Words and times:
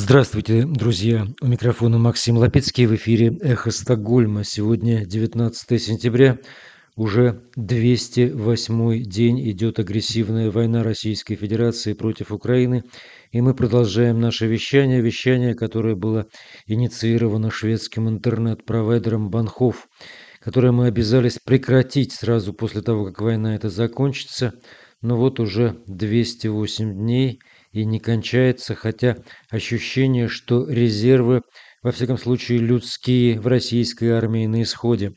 Здравствуйте, 0.00 0.62
друзья! 0.62 1.26
У 1.40 1.46
микрофона 1.48 1.98
Максим 1.98 2.36
Лапецкий 2.38 2.86
в 2.86 2.94
эфире 2.94 3.36
«Эхо 3.40 3.72
Стокгольма». 3.72 4.44
Сегодня 4.44 5.04
19 5.04 5.82
сентября, 5.82 6.38
уже 6.94 7.42
208 7.56 9.02
день 9.02 9.50
идет 9.50 9.80
агрессивная 9.80 10.52
война 10.52 10.84
Российской 10.84 11.34
Федерации 11.34 11.94
против 11.94 12.30
Украины, 12.30 12.84
и 13.32 13.40
мы 13.40 13.54
продолжаем 13.54 14.20
наше 14.20 14.46
вещание, 14.46 15.00
вещание, 15.00 15.56
которое 15.56 15.96
было 15.96 16.28
инициировано 16.68 17.50
шведским 17.50 18.08
интернет-провайдером 18.08 19.30
Банхов, 19.30 19.88
которое 20.38 20.70
мы 20.70 20.86
обязались 20.86 21.40
прекратить 21.44 22.12
сразу 22.12 22.54
после 22.54 22.82
того, 22.82 23.04
как 23.04 23.20
война 23.20 23.56
эта 23.56 23.68
закончится, 23.68 24.52
но 25.02 25.16
вот 25.16 25.40
уже 25.40 25.82
208 25.88 26.94
дней– 26.94 27.40
и 27.72 27.84
не 27.84 27.98
кончается, 27.98 28.74
хотя 28.74 29.16
ощущение, 29.50 30.28
что 30.28 30.68
резервы, 30.68 31.42
во 31.82 31.92
всяком 31.92 32.18
случае 32.18 32.58
людские, 32.58 33.40
в 33.40 33.46
российской 33.46 34.10
армии 34.10 34.46
на 34.46 34.62
исходе. 34.62 35.12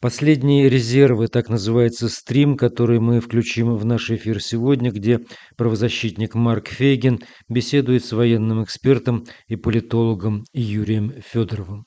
Последние 0.00 0.68
резервы, 0.68 1.26
так 1.28 1.48
называется 1.48 2.08
стрим, 2.10 2.56
который 2.56 3.00
мы 3.00 3.20
включим 3.20 3.76
в 3.76 3.84
наш 3.86 4.10
эфир 4.10 4.42
сегодня, 4.42 4.90
где 4.92 5.20
правозащитник 5.56 6.34
Марк 6.34 6.68
Фейгин 6.68 7.20
беседует 7.48 8.04
с 8.04 8.12
военным 8.12 8.62
экспертом 8.62 9.24
и 9.48 9.56
политологом 9.56 10.44
Юрием 10.52 11.14
Федоровым. 11.24 11.86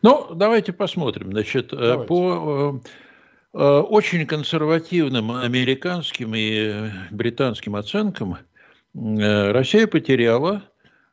Ну, 0.00 0.34
давайте 0.34 0.72
посмотрим. 0.72 1.32
Значит, 1.32 1.72
э, 1.72 1.76
давайте. 1.76 2.08
по 2.08 2.80
э, 3.54 3.58
э, 3.58 3.78
очень 3.80 4.26
консервативным 4.26 5.30
американским 5.30 6.34
и 6.34 6.90
британским 7.10 7.76
оценкам– 7.76 8.38
Россия 8.94 9.86
потеряла 9.86 10.64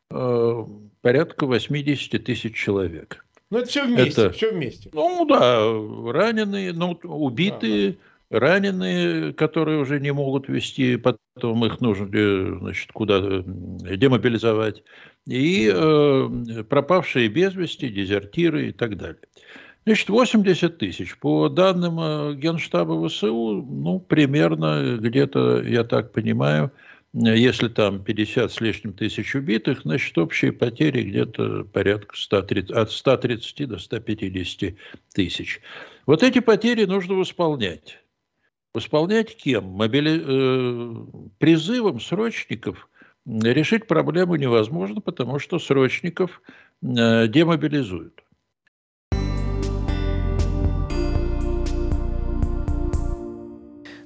э, 0.10 0.64
порядка 1.02 1.46
80 1.46 2.24
тысяч 2.24 2.56
человек. 2.56 3.26
Ну, 3.50 3.60
это 3.60 3.70
все 3.70 3.86
вместе, 3.86 4.22
это, 4.24 4.32
все 4.32 4.52
вместе. 4.52 4.90
Ну, 4.94 5.26
да, 5.26 5.62
раненые, 6.12 6.74
ну, 6.74 7.00
убитые, 7.04 7.98
да. 8.30 8.40
раненые, 8.40 9.34
которые 9.34 9.80
уже 9.80 10.00
не 10.00 10.12
могут 10.12 10.50
вести, 10.50 10.98
потом 10.98 11.66
их 11.66 11.80
нужно, 11.80 12.10
э, 12.12 12.58
значит, 12.60 12.92
куда 12.92 13.20
демобилизовать, 13.22 14.84
и 15.28 15.72
э, 15.74 16.64
пропавшие 16.68 17.30
без 17.30 17.56
вести, 17.56 17.90
дезертиры 17.90 18.70
и 18.70 18.72
так 18.72 18.98
далее. 18.98 19.22
Значит, 19.86 20.10
80 20.10 20.78
тысяч. 20.78 21.18
По 21.18 21.48
данным 21.48 22.38
Генштаба 22.38 23.08
ВСУ, 23.08 23.66
ну, 23.66 24.02
примерно 24.02 24.98
где-то, 25.00 25.62
я 25.62 25.86
так 25.86 26.12
понимаю, 26.12 26.72
если 27.26 27.68
там 27.68 28.04
50 28.04 28.52
с 28.52 28.62
лишним 28.62 28.94
тысяч 28.94 29.34
убитых, 29.34 29.82
значит, 29.82 30.18
общие 30.18 30.52
потери 30.52 31.02
где-то 31.02 31.64
порядка 31.64 32.16
130, 32.16 32.72
от 32.72 32.92
130 32.92 33.68
до 33.68 33.80
150 33.80 34.76
тысяч. 35.14 35.62
Вот 36.06 36.22
эти 36.22 36.40
потери 36.40 36.86
нужно 36.86 37.16
восполнять. 37.16 38.00
Восполнять 38.74 39.36
кем? 39.36 39.66
Мобили... 39.66 40.22
Э, 40.24 41.06
призывом 41.40 42.00
срочников 42.00 42.88
решить 43.26 43.88
проблему 43.88 44.36
невозможно, 44.36 45.02
потому 45.02 45.40
что 45.40 45.58
срочников 45.58 46.42
э, 46.84 47.28
демобилизуют. 47.28 48.24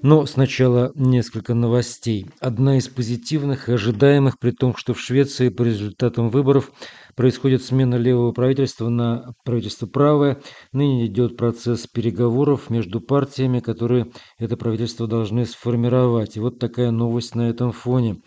Но 0.03 0.25
сначала 0.25 0.91
несколько 0.95 1.53
новостей. 1.53 2.25
Одна 2.39 2.77
из 2.77 2.87
позитивных 2.87 3.69
и 3.69 3.73
ожидаемых, 3.73 4.39
при 4.39 4.49
том, 4.49 4.75
что 4.75 4.95
в 4.95 4.99
Швеции 4.99 5.49
по 5.49 5.61
результатам 5.61 6.29
выборов 6.29 6.71
происходит 7.15 7.63
смена 7.63 7.95
левого 7.95 8.31
правительства 8.31 8.89
на 8.89 9.35
правительство 9.45 9.85
правое. 9.85 10.41
Ныне 10.71 11.05
идет 11.05 11.37
процесс 11.37 11.85
переговоров 11.85 12.71
между 12.71 12.99
партиями, 12.99 13.59
которые 13.59 14.07
это 14.39 14.57
правительство 14.57 15.05
должны 15.05 15.45
сформировать. 15.45 16.35
И 16.35 16.39
вот 16.39 16.57
такая 16.57 16.89
новость 16.89 17.35
на 17.35 17.47
этом 17.47 17.71
фоне. 17.71 18.21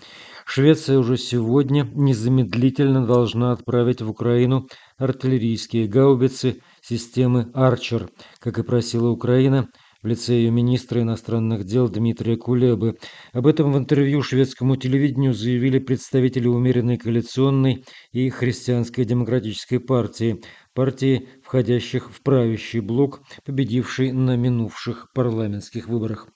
Швеция 0.47 0.99
уже 0.99 1.17
сегодня 1.17 1.91
незамедлительно 1.93 3.05
должна 3.05 3.51
отправить 3.51 4.01
в 4.01 4.09
Украину 4.09 4.69
артиллерийские 4.97 5.89
гаубицы 5.89 6.61
системы 6.83 7.51
«Арчер», 7.53 8.11
как 8.39 8.59
и 8.59 8.63
просила 8.63 9.09
Украина– 9.09 9.69
в 10.05 10.07
лице 10.07 10.35
ее 10.35 10.51
министра 10.51 11.01
иностранных 11.01 11.65
дел 11.65 11.89
Дмитрия 11.89 12.37
Кулебы. 12.37 12.99
Об 13.33 13.47
этом 13.47 13.73
в 13.73 13.79
интервью 13.79 14.23
шведскому 14.23 14.77
телевидению 14.77 15.33
заявили 15.33 15.79
представители 15.79 16.47
умеренной 16.47 16.99
коалиционной 16.99 17.85
и 18.13 18.29
христианской 18.29 19.07
демократической 19.07 19.79
партии, 19.79 20.43
партии, 20.75 21.29
входящих 21.43 22.11
в 22.13 22.23
правящий 22.23 22.81
блок, 22.81 23.23
победивший 23.47 24.13
на 24.13 24.37
минувших 24.37 25.09
парламентских 25.15 25.89
выборах. 25.89 26.29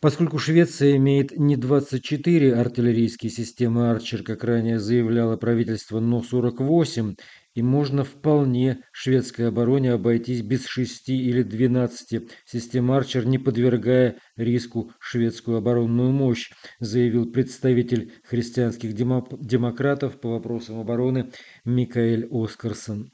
Поскольку 0.00 0.38
Швеция 0.38 0.96
имеет 0.96 1.38
не 1.38 1.56
24 1.56 2.54
артиллерийские 2.54 3.30
системы 3.30 3.90
«Арчер», 3.90 4.22
как 4.22 4.42
ранее 4.42 4.78
заявляло 4.78 5.36
правительство, 5.36 6.00
но 6.00 6.22
48, 6.22 7.14
и 7.56 7.62
можно 7.62 8.04
вполне 8.04 8.82
шведской 8.92 9.48
обороне 9.48 9.92
обойтись 9.92 10.42
без 10.42 10.66
шести 10.66 11.16
или 11.16 11.42
двенадцати 11.42 12.28
систем 12.44 12.92
Арчер, 12.92 13.26
не 13.26 13.38
подвергая 13.38 14.18
риску 14.36 14.92
шведскую 15.00 15.56
оборонную 15.56 16.12
мощь, 16.12 16.50
заявил 16.80 17.32
представитель 17.32 18.12
христианских 18.24 18.92
демократов 18.92 20.20
по 20.20 20.28
вопросам 20.28 20.78
обороны 20.78 21.32
Микаэль 21.64 22.28
Оскарсон. 22.30 23.10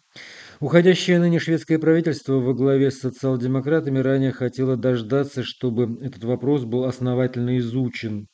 Уходящее 0.59 1.21
ныне 1.21 1.39
шведское 1.39 1.79
правительство 1.79 2.35
во 2.35 2.53
главе 2.53 2.91
с 2.91 2.99
социал-демократами 2.99 4.01
ранее 4.01 4.33
хотело 4.33 4.77
дождаться, 4.77 5.45
чтобы 5.45 6.05
этот 6.05 6.25
вопрос 6.25 6.65
был 6.65 6.85
основательно 6.85 7.59
изучен. 7.59 8.27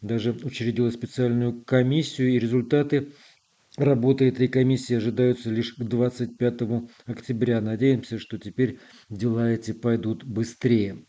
Даже 0.00 0.30
учредило 0.32 0.90
специальную 0.90 1.64
комиссию, 1.64 2.30
и 2.30 2.38
результаты 2.38 3.08
Работы 3.76 4.28
этой 4.28 4.48
комиссии 4.48 4.96
ожидаются 4.96 5.50
лишь 5.50 5.74
к 5.74 5.82
25 5.82 6.62
октября. 7.04 7.60
Надеемся, 7.60 8.18
что 8.18 8.38
теперь 8.38 8.78
дела 9.10 9.50
эти 9.50 9.72
пойдут 9.72 10.24
быстрее. 10.24 11.04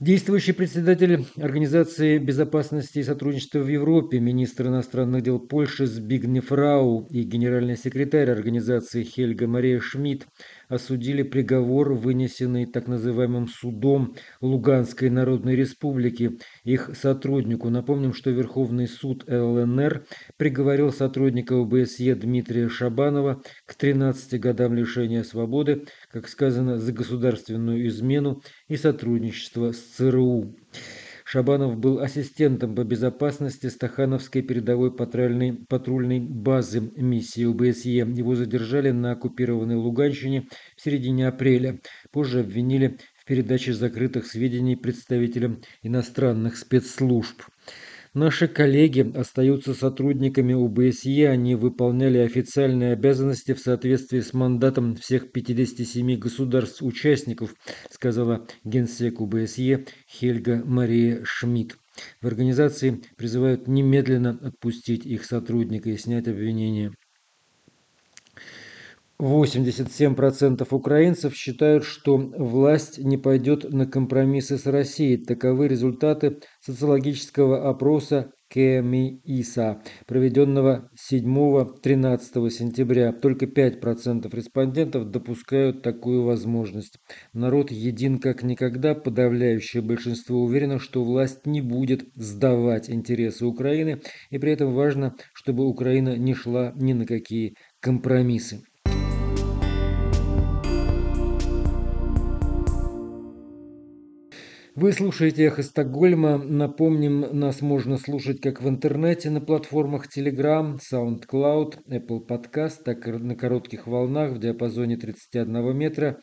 Действующий 0.00 0.52
председатель 0.52 1.24
Организации 1.36 2.18
безопасности 2.18 3.00
и 3.00 3.02
сотрудничества 3.04 3.58
в 3.58 3.68
Европе, 3.68 4.20
министр 4.20 4.68
иностранных 4.68 5.22
дел 5.22 5.40
Польши 5.40 5.86
Збигнев 5.86 6.50
Рау 6.50 7.06
и 7.10 7.22
генеральный 7.22 7.76
секретарь 7.76 8.30
организации 8.30 9.02
Хельга 9.02 9.48
Мария 9.48 9.80
Шмидт 9.80 10.26
осудили 10.68 11.22
приговор, 11.22 11.94
вынесенный 11.94 12.66
так 12.66 12.86
называемым 12.86 13.48
судом 13.48 14.14
Луганской 14.40 15.10
Народной 15.10 15.56
Республики 15.56 16.38
их 16.64 16.90
сотруднику. 16.94 17.70
Напомним, 17.70 18.12
что 18.12 18.30
Верховный 18.30 18.86
суд 18.86 19.24
ЛНР 19.28 20.06
приговорил 20.36 20.92
сотрудника 20.92 21.60
ОБСЕ 21.60 22.14
Дмитрия 22.14 22.68
Шабанова 22.68 23.42
к 23.66 23.74
13 23.74 24.40
годам 24.40 24.74
лишения 24.74 25.22
свободы, 25.22 25.86
как 26.10 26.28
сказано, 26.28 26.78
за 26.78 26.92
государственную 26.92 27.86
измену 27.88 28.42
и 28.68 28.76
сотрудничество 28.76 29.72
с 29.72 29.78
ЦРУ. 29.78 30.54
Шабанов 31.30 31.76
был 31.76 32.00
ассистентом 32.00 32.74
по 32.74 32.84
безопасности 32.84 33.66
Стахановской 33.66 34.40
передовой 34.40 34.96
патрульной, 34.96 35.52
патрульной 35.52 36.20
базы 36.20 36.80
миссии 36.96 37.44
ОБСЕ. 37.44 38.10
Его 38.16 38.34
задержали 38.34 38.92
на 38.92 39.12
оккупированной 39.12 39.74
Луганщине 39.74 40.48
в 40.74 40.80
середине 40.80 41.28
апреля. 41.28 41.80
Позже 42.12 42.40
обвинили 42.40 42.96
в 43.18 43.26
передаче 43.26 43.74
закрытых 43.74 44.24
сведений 44.24 44.74
представителям 44.74 45.60
иностранных 45.82 46.56
спецслужб. 46.56 47.42
Наши 48.18 48.48
коллеги 48.48 49.12
остаются 49.16 49.74
сотрудниками 49.74 50.52
ОБСЕ, 50.52 51.28
они 51.28 51.54
выполняли 51.54 52.18
официальные 52.18 52.94
обязанности 52.94 53.54
в 53.54 53.60
соответствии 53.60 54.18
с 54.18 54.34
мандатом 54.34 54.96
всех 54.96 55.30
57 55.30 56.18
государств-участников, 56.18 57.54
сказала 57.88 58.44
генсек 58.64 59.20
ОБСЕ 59.20 59.86
Хельга 60.10 60.64
Мария 60.64 61.20
Шмидт. 61.22 61.78
В 62.20 62.26
организации 62.26 63.02
призывают 63.16 63.68
немедленно 63.68 64.30
отпустить 64.42 65.06
их 65.06 65.24
сотрудника 65.24 65.88
и 65.88 65.96
снять 65.96 66.26
обвинения. 66.26 66.90
87% 69.20 70.66
украинцев 70.70 71.34
считают, 71.34 71.84
что 71.84 72.16
власть 72.16 72.98
не 72.98 73.16
пойдет 73.16 73.64
на 73.72 73.84
компромиссы 73.86 74.58
с 74.58 74.66
Россией. 74.66 75.16
Таковы 75.16 75.66
результаты 75.66 76.38
социологического 76.60 77.68
опроса 77.68 78.30
КМИСа, 78.50 79.82
проведенного 80.06 80.88
7-13 81.10 82.50
сентября. 82.50 83.12
Только 83.12 83.46
5% 83.46 84.34
респондентов 84.34 85.10
допускают 85.10 85.82
такую 85.82 86.22
возможность. 86.22 86.98
Народ 87.32 87.70
един 87.70 88.20
как 88.20 88.42
никогда, 88.42 88.94
подавляющее 88.94 89.82
большинство 89.82 90.40
уверено, 90.40 90.78
что 90.78 91.04
власть 91.04 91.44
не 91.44 91.60
будет 91.60 92.04
сдавать 92.14 92.88
интересы 92.88 93.44
Украины, 93.44 94.00
и 94.30 94.38
при 94.38 94.52
этом 94.52 94.72
важно, 94.72 95.16
чтобы 95.34 95.66
Украина 95.66 96.16
не 96.16 96.34
шла 96.34 96.72
ни 96.76 96.92
на 96.94 97.04
какие 97.04 97.54
компромиссы. 97.80 98.62
Вы 104.80 104.92
слушаете 104.92 105.46
«Эхо 105.46 105.64
Стокгольма». 105.64 106.38
Напомним, 106.38 107.36
нас 107.36 107.62
можно 107.62 107.96
слушать 107.96 108.40
как 108.40 108.62
в 108.62 108.68
интернете 108.68 109.28
на 109.28 109.40
платформах 109.40 110.06
Telegram, 110.06 110.78
SoundCloud, 110.78 111.88
Apple 111.88 112.24
Podcast, 112.24 112.84
так 112.84 113.08
и 113.08 113.10
на 113.10 113.34
коротких 113.34 113.88
волнах 113.88 114.34
в 114.34 114.38
диапазоне 114.38 114.96
31 114.96 115.76
метра 115.76 116.20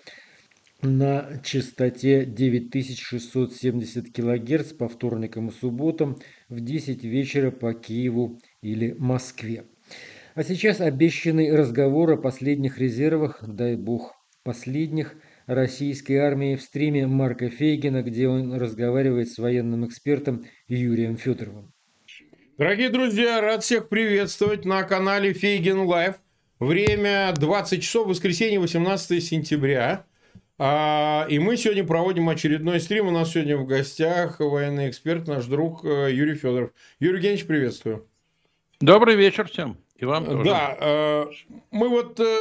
на 0.81 1.41
частоте 1.43 2.23
9670 2.23 4.13
кГц 4.13 4.71
по 4.71 4.87
вторникам 4.87 5.49
и 5.49 5.51
субботам 5.51 6.15
в 6.47 6.61
10 6.61 7.03
вечера 7.03 7.51
по 7.51 7.73
Киеву 7.73 8.39
или 8.61 8.95
Москве. 8.97 9.65
А 10.33 10.43
сейчас 10.43 10.79
обещанный 10.79 11.53
разговор 11.53 12.11
о 12.11 12.17
последних 12.17 12.77
резервах, 12.77 13.43
дай 13.45 13.75
бог 13.75 14.15
последних– 14.45 15.17
российской 15.47 16.17
армии 16.17 16.55
в 16.55 16.61
стриме 16.61 17.07
Марка 17.07 17.49
Фейгина, 17.49 18.01
где 18.03 18.27
он 18.27 18.53
разговаривает 18.55 19.29
с 19.29 19.37
военным 19.37 19.85
экспертом 19.85 20.45
Юрием 20.67 21.17
Федоровым. 21.17 21.73
Дорогие 22.57 22.89
друзья, 22.89 23.41
рад 23.41 23.63
всех 23.63 23.89
приветствовать 23.89 24.65
на 24.65 24.83
канале 24.83 25.33
Фейгин 25.33 25.81
Лайв. 25.81 26.15
Время 26.59 27.33
20 27.37 27.83
часов, 27.83 28.07
воскресенье, 28.07 28.59
18 28.59 29.21
сентября. 29.21 30.05
А, 30.57 31.25
и 31.29 31.37
мы 31.37 31.57
сегодня 31.57 31.83
проводим 31.83 32.29
очередной 32.29 32.79
стрим. 32.79 33.07
У 33.07 33.11
нас 33.11 33.31
сегодня 33.31 33.57
в 33.57 33.65
гостях 33.65 34.39
военный 34.39 34.89
эксперт, 34.89 35.27
наш 35.27 35.45
друг 35.45 35.83
э, 35.83 36.13
Юрий 36.13 36.35
Федоров. 36.35 36.71
Юрий 36.99 37.17
Евгеньевич, 37.17 37.45
приветствую. 37.45 38.07
Добрый 38.79 39.15
вечер 39.15 39.49
всем. 39.49 39.84
И 39.97 40.05
вам 40.05 40.25
тоже. 40.25 40.43
Да, 40.43 40.77
э, 40.79 41.25
мы 41.71 41.89
вот 41.89 42.19
э, 42.19 42.37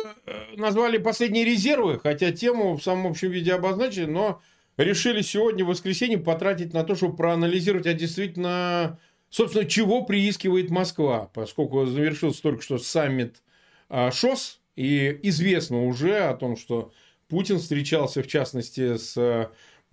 назвали 0.56 0.98
последние 0.98 1.44
резервы, 1.44 2.00
хотя 2.00 2.32
тему 2.32 2.76
в 2.76 2.82
самом 2.82 3.08
общем 3.08 3.30
виде 3.30 3.52
обозначили, 3.52 4.06
но 4.06 4.42
решили 4.76 5.22
сегодня, 5.22 5.64
в 5.64 5.68
воскресенье, 5.68 6.18
потратить 6.18 6.72
на 6.72 6.82
то, 6.82 6.96
чтобы 6.96 7.16
проанализировать, 7.16 7.86
а 7.86 7.92
действительно, 7.92 8.98
собственно, 9.30 9.66
чего 9.66 10.02
приискивает 10.02 10.70
Москва, 10.70 11.30
поскольку 11.32 11.86
завершился 11.86 12.42
только 12.42 12.62
что 12.62 12.78
саммит 12.78 13.42
э, 13.88 14.10
ШОС, 14.10 14.60
и 14.74 15.20
известно 15.22 15.84
уже 15.84 16.18
о 16.18 16.34
том, 16.34 16.56
что 16.56 16.92
Путин 17.28 17.58
встречался, 17.58 18.24
в 18.24 18.26
частности, 18.26 18.96
с 18.96 19.16
Э, 19.16 19.48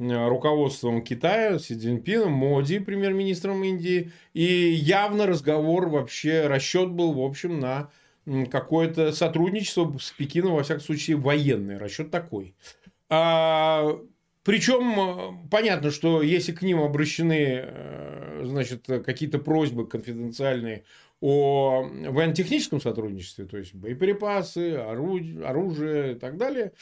руководством 0.10 1.04
Китая, 1.04 1.60
Си 1.60 1.76
Цзиньпином, 1.76 2.32
Моди, 2.32 2.80
премьер-министром 2.80 3.64
Индии. 3.64 4.12
И 4.34 4.44
явно 4.44 5.28
разговор 5.28 5.90
вообще, 5.90 6.48
расчет 6.48 6.90
был, 6.90 7.14
в 7.14 7.22
общем, 7.22 7.60
на 7.60 7.90
какое-то 8.50 9.12
сотрудничество 9.12 9.98
с 10.00 10.12
Пекином, 10.12 10.54
во 10.54 10.64
всяком 10.64 10.84
случае, 10.84 11.18
военный 11.18 11.78
расчет 11.78 12.12
такой. 12.12 12.56
А, 13.10 14.00
причем 14.44 15.00
э, 15.00 15.48
понятно, 15.50 15.92
что 15.92 16.22
если 16.22 16.52
к 16.52 16.62
ним 16.62 16.82
обращены 16.82 17.62
э, 17.64 18.42
значит, 18.46 18.86
какие-то 18.88 19.40
просьбы 19.40 19.88
конфиденциальные 19.88 20.84
о 21.20 21.84
военно-техническом 21.84 22.82
сотрудничестве, 22.82 23.46
то 23.46 23.58
есть 23.58 23.76
боеприпасы, 23.76 24.76
оружие 24.76 26.14
и 26.14 26.16
так 26.16 26.38
далее, 26.38 26.74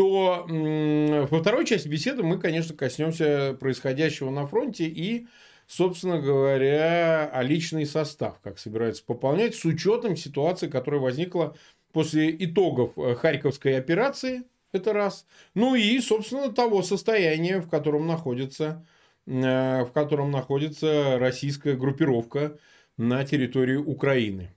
то 0.00 0.46
во 0.48 1.40
второй 1.40 1.66
части 1.66 1.86
беседы 1.86 2.22
мы, 2.22 2.38
конечно, 2.38 2.74
коснемся 2.74 3.54
происходящего 3.60 4.30
на 4.30 4.46
фронте 4.46 4.86
и, 4.86 5.26
собственно 5.66 6.18
говоря, 6.18 7.28
о 7.30 7.42
личный 7.42 7.84
состав, 7.84 8.40
как 8.40 8.58
собирается 8.58 9.04
пополнять, 9.04 9.54
с 9.54 9.62
учетом 9.66 10.16
ситуации, 10.16 10.68
которая 10.68 11.02
возникла 11.02 11.54
после 11.92 12.34
итогов 12.34 12.92
э, 12.96 13.14
Харьковской 13.14 13.76
операции, 13.76 14.44
это 14.72 14.94
раз. 14.94 15.26
Ну 15.52 15.74
и, 15.74 15.98
собственно, 16.00 16.50
того 16.50 16.82
состояния, 16.82 17.60
в 17.60 17.68
котором 17.68 18.06
находится, 18.06 18.86
э, 19.26 19.84
в 19.84 19.92
котором 19.92 20.30
находится 20.30 21.18
российская 21.18 21.76
группировка 21.76 22.56
на 22.96 23.22
территории 23.24 23.76
Украины. 23.76 24.54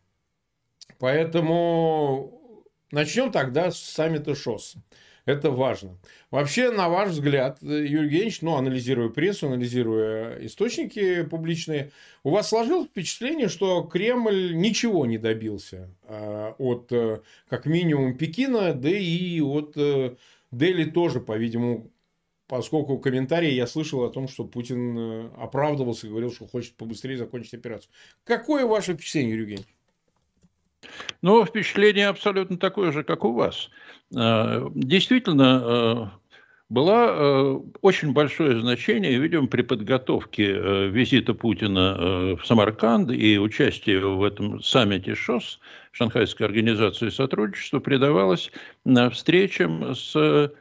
Поэтому 0.99 2.71
начнем 2.91 3.29
тогда 3.29 3.71
с 3.71 3.79
саммита 3.81 4.35
ШОС. 4.35 4.77
Это 5.25 5.51
важно. 5.51 5.97
Вообще, 6.31 6.69
на 6.69 6.89
ваш 6.89 7.11
взгляд, 7.11 7.59
Юрий 7.61 8.03
Евгеньевич, 8.03 8.41
ну, 8.41 8.55
анализируя 8.55 9.07
прессу, 9.07 9.47
анализируя 9.47 10.45
источники 10.45 11.23
публичные, 11.23 11.91
у 12.23 12.31
вас 12.31 12.49
сложилось 12.49 12.89
впечатление, 12.89 13.47
что 13.47 13.83
Кремль 13.83 14.53
ничего 14.53 15.05
не 15.05 15.17
добился 15.17 15.89
э, 16.03 16.53
от, 16.57 16.91
э, 16.91 17.21
как 17.47 17.65
минимум, 17.65 18.17
Пекина, 18.17 18.73
да 18.73 18.89
и 18.89 19.39
от 19.39 19.77
э, 19.77 20.15
Дели 20.51 20.83
тоже, 20.83 21.21
по-видимому, 21.21 21.89
поскольку 22.47 22.99
комментарии 22.99 23.51
я 23.51 23.65
слышал 23.65 24.03
о 24.03 24.09
том, 24.09 24.27
что 24.27 24.43
Путин 24.43 24.97
э, 24.97 25.29
оправдывался 25.37 26.07
и 26.07 26.09
говорил, 26.09 26.33
что 26.33 26.47
хочет 26.47 26.75
побыстрее 26.75 27.17
закончить 27.17 27.53
операцию. 27.53 27.91
Какое 28.25 28.65
ваше 28.65 28.93
впечатление, 28.93 29.31
Юрий 29.31 29.41
Евгеньевич? 29.43 29.72
Ну, 31.21 31.45
впечатление 31.45 32.07
абсолютно 32.07 32.57
такое 32.57 32.91
же, 32.91 33.03
как 33.03 33.25
у 33.25 33.33
вас. 33.33 33.69
Э, 34.15 34.67
действительно, 34.75 35.61
э, 35.63 36.05
было 36.69 37.05
э, 37.07 37.59
очень 37.81 38.13
большое 38.13 38.59
значение, 38.59 39.17
видимо, 39.19 39.47
при 39.47 39.61
подготовке 39.61 40.89
визита 40.89 41.33
Путина 41.33 42.35
в 42.35 42.45
Самарканд 42.45 43.11
и 43.11 43.37
участие 43.37 43.99
в 43.99 44.23
этом 44.23 44.61
саммите 44.61 45.15
ШОС, 45.15 45.59
Шанхайской 45.91 46.47
организации 46.47 47.09
сотрудничества, 47.09 47.79
придавалось 47.79 48.51
встречам 49.11 49.93
с 49.93 50.51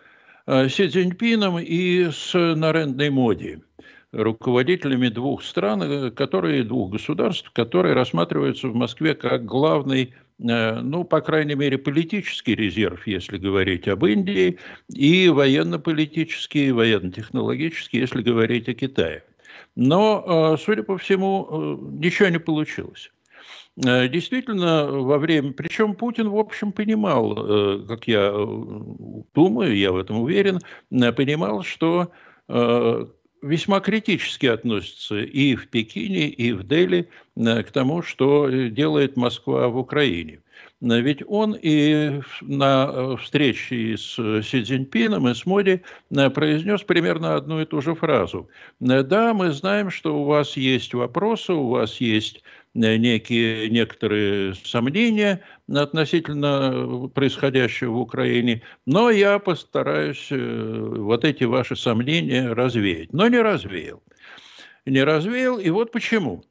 Си 0.47 0.89
Цзиньпином 0.89 1.59
и 1.59 2.11
с 2.11 2.35
Нарендой 2.35 3.11
Моди 3.11 3.63
руководителями 4.13 5.09
двух 5.09 5.43
стран, 5.43 6.13
которые, 6.13 6.65
двух 6.65 6.93
государств, 6.93 7.51
которые 7.53 7.95
рассматриваются 7.95 8.69
в 8.69 8.75
Москве 8.75 9.15
как 9.15 9.45
главный 9.45 10.15
Э, 10.49 10.81
ну, 10.81 11.05
по 11.05 11.21
крайней 11.21 11.55
мере, 11.55 11.79
политический 11.79 12.55
резерв, 12.55 13.07
если 13.07 13.39
говорить 13.39 13.89
об 13.89 14.05
Индии, 14.05 14.59
и 14.89 15.29
военно-политический, 15.29 16.73
военно-технологический, 16.73 17.99
если 17.99 18.23
говорить 18.23 18.69
о 18.69 18.75
Китае. 18.75 19.25
Но, 19.77 20.55
э, 20.55 20.63
судя 20.63 20.83
по 20.83 20.99
всему, 20.99 21.49
э, 21.51 22.05
ничего 22.05 22.29
не 22.29 22.41
получилось. 22.41 23.11
Действительно, 23.75 24.85
во 24.87 25.17
время... 25.17 25.55
Причем 25.55 25.95
Путин, 25.95 26.29
в 26.29 26.37
общем, 26.37 26.73
понимал, 26.73 27.87
как 27.87 28.07
я 28.07 28.31
думаю, 29.35 29.75
я 29.75 29.93
в 29.93 29.97
этом 29.97 30.21
уверен, 30.21 30.59
понимал, 30.91 31.63
что 31.63 32.13
весьма 33.43 33.81
критически 33.81 34.47
относятся 34.47 35.21
и 35.21 35.55
в 35.57 35.69
Пекине, 35.69 36.29
и 36.29 36.53
в 36.53 36.67
Дели 36.67 37.09
э, 37.37 37.63
к 37.63 37.71
тому, 37.73 38.03
что 38.03 38.49
делает 38.49 39.17
Москва 39.17 39.69
в 39.69 39.77
Украине. 39.77 40.41
Ведь 40.81 41.23
он 41.29 41.57
и 41.61 42.21
на 42.41 42.91
э, 42.93 43.17
встрече 43.21 43.97
с 43.97 44.15
Си 44.43 44.65
Цзиньпином 44.65 45.29
и 45.29 45.35
с 45.35 45.47
Моди 45.47 45.83
э, 46.11 46.31
произнес 46.31 46.83
примерно 46.83 47.37
одну 47.37 47.61
и 47.61 47.65
ту 47.65 47.81
же 47.81 47.95
фразу. 47.95 48.49
Да, 48.81 49.33
мы 49.33 49.53
знаем, 49.53 49.91
что 49.91 50.21
у 50.21 50.25
вас 50.25 50.57
есть 50.57 50.95
вопросы, 50.95 51.53
у 51.53 51.69
вас 51.69 52.01
есть 52.01 52.43
некие, 52.75 53.69
некоторые 53.69 54.55
сомнения 54.55 55.43
относительно 55.69 57.09
происходящего 57.09 57.93
в 57.93 57.99
Украине, 57.99 58.63
но 58.87 59.11
я 59.11 59.39
постараюсь 59.39 60.29
э, 60.31 60.37
вот 60.37 61.25
эти 61.25 61.45
ваши 61.45 61.77
сомнения 61.77 62.53
развеять. 62.53 63.13
Но 63.13 63.29
не 63.29 63.39
развеял. 63.39 64.03
Не 64.87 65.05
развеял, 65.05 65.59
и 65.59 65.71
вот 65.71 65.93
почему. 65.93 66.45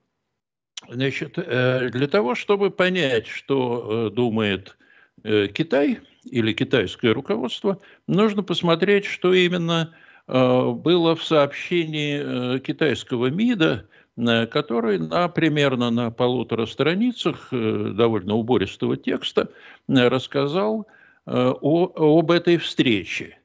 Значит, 0.89 1.33
э, 1.37 1.89
для 1.89 2.07
того, 2.07 2.35
чтобы 2.35 2.69
понять, 2.69 3.27
что 3.27 4.07
э, 4.09 4.15
думает 4.15 4.77
Китай 5.23 5.99
или 6.23 6.51
китайское 6.51 7.13
руководство, 7.13 7.79
нужно 8.07 8.41
посмотреть, 8.41 9.05
что 9.05 9.35
именно 9.35 9.93
было 10.25 11.15
в 11.15 11.23
сообщении 11.23 12.57
китайского 12.57 13.27
МИДа 13.27 13.87
Э, 14.10 14.10
который 14.51 14.99
на 14.99 15.27
примерно 15.29 15.89
на 15.89 16.11
полутора 16.11 16.65
страницах 16.65 17.47
э, 17.51 17.91
довольно 17.93 18.35
убористого 18.35 18.95
текста 18.97 19.49
э, 19.87 20.07
рассказал 20.07 20.87
о, 21.25 22.19
об 22.19 22.31
этой 22.31 22.57
встрече. 22.57 23.37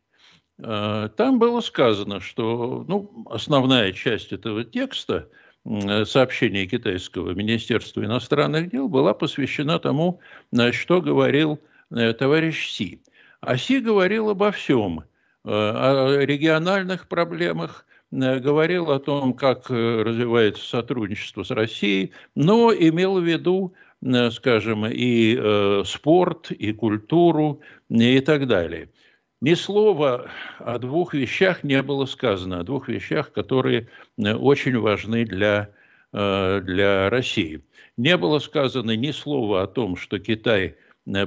Там 0.56 1.38
было 1.38 1.60
сказано, 1.60 2.20
что 2.20 2.86
ну, 2.88 3.26
основная 3.28 3.92
часть 3.92 4.32
этого 4.32 4.64
текста 4.64 5.28
сообщения 6.06 6.64
китайского 6.66 7.32
Министерства 7.32 8.02
иностранных 8.02 8.70
дел 8.70 8.88
была 8.88 9.12
посвящена 9.12 9.78
тому, 9.78 10.20
что 10.72 11.02
говорил 11.02 11.60
товарищ 11.90 12.70
Си. 12.70 13.02
А 13.42 13.58
Си 13.58 13.80
говорил 13.80 14.30
обо 14.30 14.50
всем, 14.52 15.04
о 15.44 16.16
региональных 16.18 17.08
проблемах, 17.08 17.85
говорил 18.10 18.90
о 18.90 19.00
том, 19.00 19.34
как 19.34 19.68
развивается 19.68 20.66
сотрудничество 20.66 21.42
с 21.42 21.50
Россией, 21.50 22.12
но 22.34 22.72
имел 22.72 23.20
в 23.20 23.24
виду 23.24 23.74
Э, 24.02 24.30
скажем, 24.30 24.86
и 24.86 25.36
э, 25.38 25.82
спорт, 25.84 26.50
и 26.50 26.72
культуру, 26.72 27.60
и 27.88 28.20
так 28.20 28.46
далее. 28.46 28.90
Ни 29.40 29.54
слова 29.54 30.30
о 30.58 30.78
двух 30.78 31.14
вещах 31.14 31.62
не 31.62 31.82
было 31.82 32.06
сказано, 32.06 32.60
о 32.60 32.64
двух 32.64 32.88
вещах, 32.88 33.32
которые 33.32 33.88
э, 34.18 34.34
очень 34.34 34.78
важны 34.78 35.24
для, 35.24 35.70
для 36.12 37.10
России. 37.10 37.62
Не 37.98 38.16
было 38.16 38.38
сказано 38.38 38.96
ни 38.96 39.10
слова 39.10 39.62
о 39.62 39.66
том, 39.66 39.96
что 39.96 40.18
Китай 40.18 40.76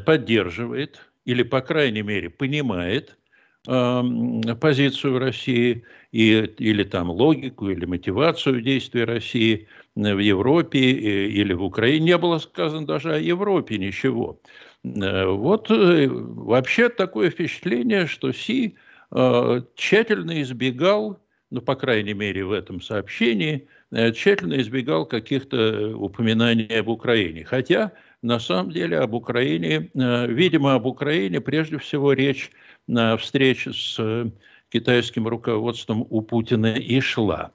поддерживает 0.05 1.11
или, 1.25 1.43
по 1.43 1.61
крайней 1.61 2.01
мере, 2.01 2.31
понимает 2.31 3.18
позицию 3.65 5.19
России 5.19 5.83
и, 6.11 6.39
или 6.57 6.83
там 6.83 7.09
логику, 7.09 7.69
или 7.69 7.85
мотивацию 7.85 8.61
действий 8.61 9.03
России– 9.03 9.67
в 9.95 10.19
Европе 10.19 10.79
или 10.79 11.53
в 11.53 11.63
Украине. 11.63 12.05
Не 12.05 12.17
было 12.17 12.37
сказано 12.37 12.85
даже 12.85 13.15
о 13.15 13.19
Европе 13.19 13.77
ничего. 13.77 14.39
Э, 14.83 15.25
вот 15.25 15.69
э, 15.69 16.07
вообще 16.09 16.89
такое 16.89 17.29
впечатление, 17.29 18.07
что 18.07 18.31
Си 18.31 18.75
э, 19.11 19.61
тщательно 19.75 20.41
избегал, 20.41 21.19
ну, 21.51 21.61
по 21.61 21.75
крайней 21.75 22.13
мере, 22.13 22.45
в 22.45 22.51
этом 22.51 22.81
сообщении, 22.81 23.67
тщательно 23.91 24.61
избегал 24.61 25.07
каких-то 25.07 25.97
упоминаний 25.97 26.79
об 26.79 26.89
Украине. 26.89 27.43
Хотя, 27.43 27.91
на 28.21 28.39
самом 28.39 28.71
деле, 28.71 28.99
об 28.99 29.15
Украине, 29.15 29.89
видимо, 29.95 30.75
об 30.75 30.85
Украине 30.85 31.41
прежде 31.41 31.79
всего 31.79 32.13
речь 32.13 32.51
на 32.89 33.17
встрече 33.17 33.71
с 33.71 34.31
китайским 34.69 35.27
руководством 35.27 36.05
у 36.09 36.21
Путина 36.21 36.75
и 36.75 36.99
шла. 36.99 37.51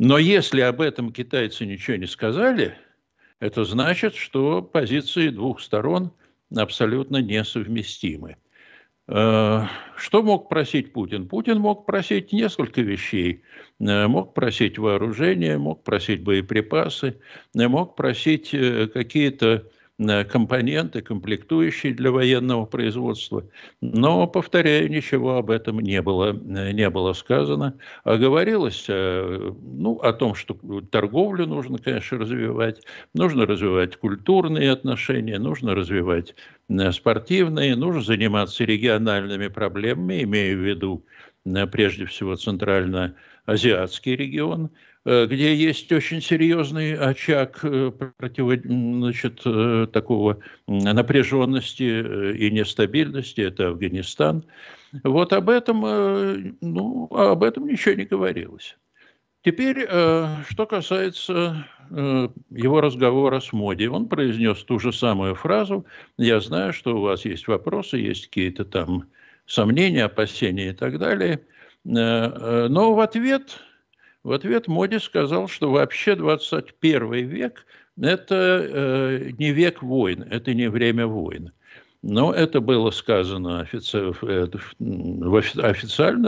Но 0.00 0.18
если 0.18 0.62
об 0.62 0.80
этом 0.80 1.12
китайцы 1.12 1.64
ничего 1.64 1.96
не 1.96 2.06
сказали, 2.06 2.76
это 3.38 3.64
значит, 3.64 4.16
что 4.16 4.62
позиции 4.62 5.28
двух 5.28 5.60
сторон 5.60 6.12
абсолютно 6.54 7.18
несовместимы. 7.18 8.36
Э, 9.06 9.66
что 9.96 10.22
мог 10.22 10.48
просить 10.48 10.92
Путин? 10.92 11.28
Путин 11.28 11.60
мог 11.60 11.86
просить 11.86 12.32
несколько 12.32 12.80
вещей. 12.80 13.42
Э, 13.78 14.08
мог 14.08 14.34
просить 14.34 14.78
вооружение, 14.78 15.56
мог 15.56 15.84
просить 15.84 16.22
боеприпасы, 16.24 17.20
э, 17.54 17.68
мог 17.68 17.94
просить 17.94 18.50
какие-то 18.50 19.68
компоненты, 19.98 21.02
комплектующие 21.02 21.94
для 21.94 22.10
военного 22.10 22.66
производства. 22.66 23.48
Но, 23.80 24.26
повторяю, 24.26 24.90
ничего 24.90 25.36
об 25.36 25.50
этом 25.50 25.78
не 25.78 26.02
было, 26.02 26.32
не 26.32 26.90
было 26.90 27.12
сказано. 27.12 27.78
А 28.02 28.16
говорилось 28.16 28.86
э, 28.88 29.52
ну, 29.62 29.98
о 30.00 30.12
том, 30.12 30.34
что 30.34 30.54
торговлю 30.90 31.46
нужно, 31.46 31.78
конечно, 31.78 32.18
развивать, 32.18 32.82
нужно 33.14 33.46
развивать 33.46 33.96
культурные 33.96 34.72
отношения, 34.72 35.38
нужно 35.38 35.74
развивать 35.76 36.34
э, 36.68 36.90
спортивные, 36.90 37.76
нужно 37.76 38.02
заниматься 38.02 38.64
региональными 38.64 39.46
проблемами, 39.46 40.24
имея 40.24 40.56
в 40.56 40.60
виду 40.60 41.06
э, 41.44 41.66
прежде 41.68 42.06
всего 42.06 42.34
Центрально-Азиатский 42.34 44.16
регион– 44.16 44.70
Э, 44.93 44.93
где 45.04 45.54
есть 45.54 45.92
очень 45.92 46.22
серьезный 46.22 46.96
очаг 46.96 47.60
э, 47.62 47.90
против, 47.90 48.62
значит, 48.64 49.42
э, 49.44 49.86
такого 49.92 50.38
напряженности 50.66 52.36
и 52.36 52.50
нестабильности, 52.50 53.42
это 53.42 53.68
Афганистан. 53.68 54.44
Вот 55.02 55.32
об 55.34 55.50
этом, 55.50 55.80
ну, 56.60 57.08
об 57.10 57.42
этом 57.42 57.66
ничего 57.66 57.94
не 57.94 58.04
говорилось. 58.04 58.76
Теперь, 59.42 59.86
что 59.86 60.66
касается 60.66 61.66
его 61.90 62.80
разговора 62.80 63.40
с 63.40 63.52
Моди, 63.52 63.88
он 63.88 64.08
произнес 64.08 64.62
ту 64.62 64.78
же 64.78 64.92
самую 64.92 65.34
фразу. 65.34 65.84
Я 66.16 66.40
знаю, 66.40 66.72
что 66.72 66.96
у 66.96 67.00
вас 67.02 67.24
есть 67.24 67.48
вопросы, 67.48 67.98
есть 67.98 68.28
какие-то 68.28 68.64
там 68.64 69.04
сомнения, 69.46 70.04
опасения 70.04 70.70
и 70.70 70.72
так 70.72 70.98
далее. 70.98 71.44
Но 71.82 72.94
в 72.94 73.00
ответ 73.00 73.58
в 74.24 74.32
ответ 74.32 74.66
Моди 74.68 74.98
сказал, 74.98 75.46
что 75.48 75.70
вообще 75.70 76.16
21 76.16 77.28
век– 77.28 77.66
это 78.00 78.34
э, 78.68 79.30
не 79.38 79.52
век 79.52 79.82
войн, 79.82 80.22
это 80.30 80.54
не 80.54 80.68
время 80.68 81.06
войн. 81.06 81.52
Но 82.02 82.32
это 82.32 82.60
было 82.60 82.90
сказано 82.90 83.60
официально 83.60 84.32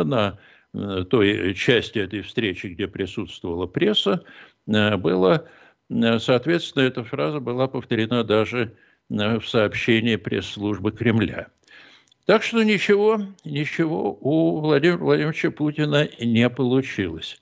на 0.04 0.38
э, 0.74 1.04
той 1.08 1.54
части 1.54 1.98
этой 1.98 2.20
встречи, 2.20 2.66
где 2.68 2.86
присутствовала 2.86 3.66
пресса, 3.66 4.22
э, 4.66 4.96
было, 4.98 5.48
э, 5.88 6.18
соответственно, 6.18 6.84
эта 6.84 7.02
фраза 7.02 7.40
была 7.40 7.66
повторена 7.66 8.22
даже 8.22 8.76
в 9.08 9.42
сообщении 9.42 10.16
пресс-службы 10.16 10.92
Кремля. 10.92 11.46
Так 12.26 12.42
что 12.42 12.62
ничего, 12.62 13.20
ничего 13.44 14.18
у 14.20 14.60
Владимира 14.60 14.98
Владимировича 14.98 15.50
Путина 15.52 16.08
не 16.20 16.50
получилось. 16.50 17.40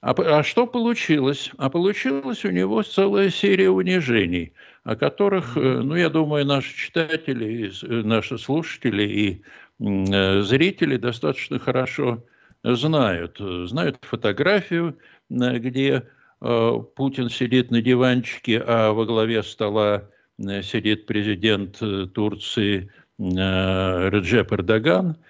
А, 0.00 0.12
а 0.12 0.42
что 0.42 0.66
получилось? 0.66 1.50
А 1.58 1.68
получилось 1.68 2.44
у 2.44 2.50
него 2.50 2.82
целая 2.82 3.28
серия 3.30 3.68
унижений, 3.68 4.54
о 4.82 4.96
которых, 4.96 5.56
э, 5.56 5.60
ну, 5.60 5.94
я 5.94 6.08
думаю, 6.08 6.46
наши 6.46 6.74
читатели, 6.74 7.70
э, 7.82 8.02
наши 8.02 8.38
слушатели 8.38 9.02
и 9.02 9.42
э, 9.78 10.40
зрители 10.42 10.96
достаточно 10.96 11.58
хорошо 11.58 12.24
знают. 12.64 13.38
Знают 13.38 13.98
фотографию, 14.02 14.98
где 15.30 16.06
Путин 16.40 17.30
сидит 17.30 17.70
на 17.70 17.80
диванчике, 17.80 18.62
а 18.66 18.92
во 18.92 19.06
главе 19.06 19.42
стола 19.42 20.10
сидит 20.38 21.06
президент 21.06 21.78
Турции 22.12 22.90
Реджеп 23.18 24.52
Эрдоган– 24.52 25.16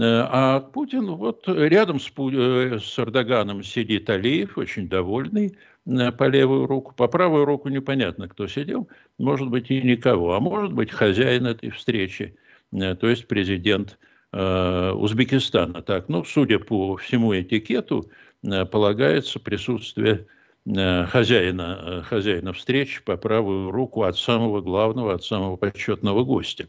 а 0.00 0.60
Путин, 0.60 1.10
вот 1.12 1.46
рядом 1.46 2.00
с, 2.00 2.10
э, 2.16 2.78
с 2.78 2.98
Эрдоганом 2.98 3.62
сидит 3.62 4.08
Алиев, 4.08 4.56
очень 4.56 4.88
довольный, 4.88 5.56
э, 5.86 6.12
по 6.12 6.28
левую 6.28 6.66
руку. 6.66 6.94
По 6.96 7.08
правую 7.08 7.44
руку 7.44 7.68
непонятно, 7.68 8.28
кто 8.28 8.46
сидел. 8.46 8.88
Может 9.18 9.48
быть, 9.50 9.70
и 9.70 9.82
никого. 9.82 10.32
А 10.34 10.40
может 10.40 10.72
быть, 10.72 10.90
хозяин 10.90 11.46
этой 11.46 11.70
встречи, 11.70 12.34
то 12.70 13.08
есть 13.08 13.28
президент 13.28 13.98
Узбекистана. 14.32 15.82
Так, 15.82 16.08
ну, 16.08 16.24
судя 16.24 16.58
по 16.58 16.96
всему 16.96 17.38
этикету, 17.38 18.10
полагается 18.40 19.38
присутствие 19.38 20.26
хозяина, 20.64 22.02
хозяина 22.08 22.54
встречи 22.54 23.02
по 23.04 23.18
правую 23.18 23.70
руку 23.70 24.04
от 24.04 24.16
самого 24.16 24.62
главного, 24.62 25.12
от 25.12 25.22
самого 25.22 25.56
почетного 25.56 26.24
гостя. 26.24 26.66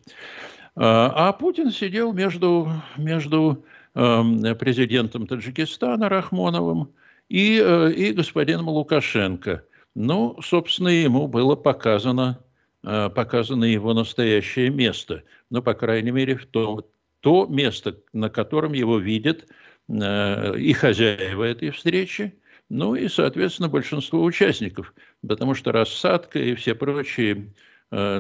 А, 0.76 1.30
а 1.30 1.34
Путин 1.34 1.72
сидел 1.72 2.14
между, 2.14 2.72
между 2.98 3.64
эм, 3.94 4.42
президентом 4.58 5.28
Таджикистана 5.28 6.10
Рахмоновым 6.10 6.94
и, 7.30 7.62
э, 7.64 7.92
и 7.92 8.12
господином 8.12 8.70
Лукашенко. 8.70 9.64
Ну, 9.96 10.40
собственно, 10.42 10.88
ему 10.88 11.28
было 11.28 11.56
показано, 11.56 12.40
э, 12.84 13.10
показано 13.10 13.66
его 13.66 13.94
настоящее 13.94 14.72
место. 14.72 15.24
Ну, 15.52 15.62
по 15.62 15.76
крайней 15.76 16.12
мере, 16.12 16.40
то, 16.50 16.90
то 17.20 17.46
место, 17.46 17.98
на 18.12 18.30
котором 18.30 18.74
его 18.74 18.98
видят 18.98 19.46
э, 19.90 20.58
и 20.58 20.74
хозяева 20.74 21.44
этой 21.44 21.70
встречи, 21.70 22.34
ну 22.70 22.96
и, 22.96 23.08
соответственно, 23.10 23.70
большинство 23.70 24.24
участников, 24.24 24.96
потому 25.28 25.54
что 25.54 25.72
рассадка 25.72 26.40
и 26.40 26.56
все 26.56 26.74
прочие 26.74 27.54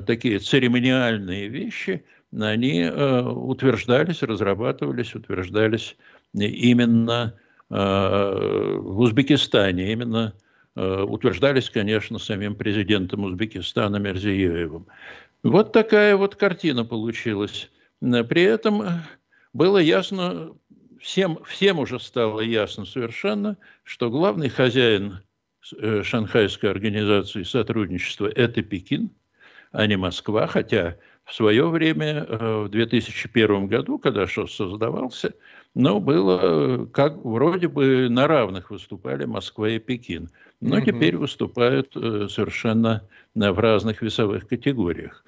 такие 0.06 0.38
церемониальные 0.38 1.48
вещи– 1.48 2.06
они 2.40 2.82
э, 2.82 3.22
утверждались, 3.22 4.24
разрабатывались, 4.24 5.13
утверждались 5.16 5.96
именно 6.34 7.36
э, 7.70 7.75
в 7.75 9.00
Узбекистане, 9.00 9.92
именно 9.92 10.34
э, 10.75 11.02
утверждались, 11.04 11.70
конечно, 11.70 12.18
самим 12.18 12.56
президентом 12.56 13.24
Узбекистана 13.25 13.98
Мерзиевым. 13.98 14.88
Вот 15.44 15.74
такая 15.74 16.16
вот 16.16 16.36
картина 16.36 16.86
получилась. 16.86 17.70
При 18.00 18.42
этом 18.42 18.84
было 19.54 19.78
ясно, 19.78 20.54
всем, 21.00 21.44
всем 21.46 21.80
уже 21.80 22.00
стало 22.00 22.40
ясно 22.40 22.86
совершенно, 22.86 23.58
что 23.84 24.10
главный 24.10 24.50
хозяин 24.50 25.20
Шанхайской 25.62 26.70
организации 26.70 27.44
сотрудничества– 27.44 28.28
это 28.36 28.62
Пекин, 28.62 29.12
а 29.72 29.86
не 29.88 29.98
Москва, 29.98 30.48
хотя 30.48 30.98
в 31.25 31.34
свое 31.34 31.68
время, 31.70 32.25
э, 32.27 32.63
в 32.65 32.70
2001 32.70 33.68
году, 33.68 33.98
когда 33.98 34.27
ШОС 34.27 34.56
создавался, 34.56 35.34
но 35.75 36.00
было 36.00 36.86
как 36.88 37.18
вроде 37.24 37.68
бы 37.68 38.08
на 38.10 38.27
равных 38.27 38.70
выступали 38.70 39.25
Москва 39.25 39.70
и 39.70 39.80
Пекин. 39.80 40.30
Но 40.62 40.77
угу. 40.77 40.86
теперь 40.86 41.18
выступают 41.18 41.94
совершенно 41.94 43.01
в 43.36 43.60
разных 43.60 44.01
весовых 44.01 44.48
категориях. 44.48 45.24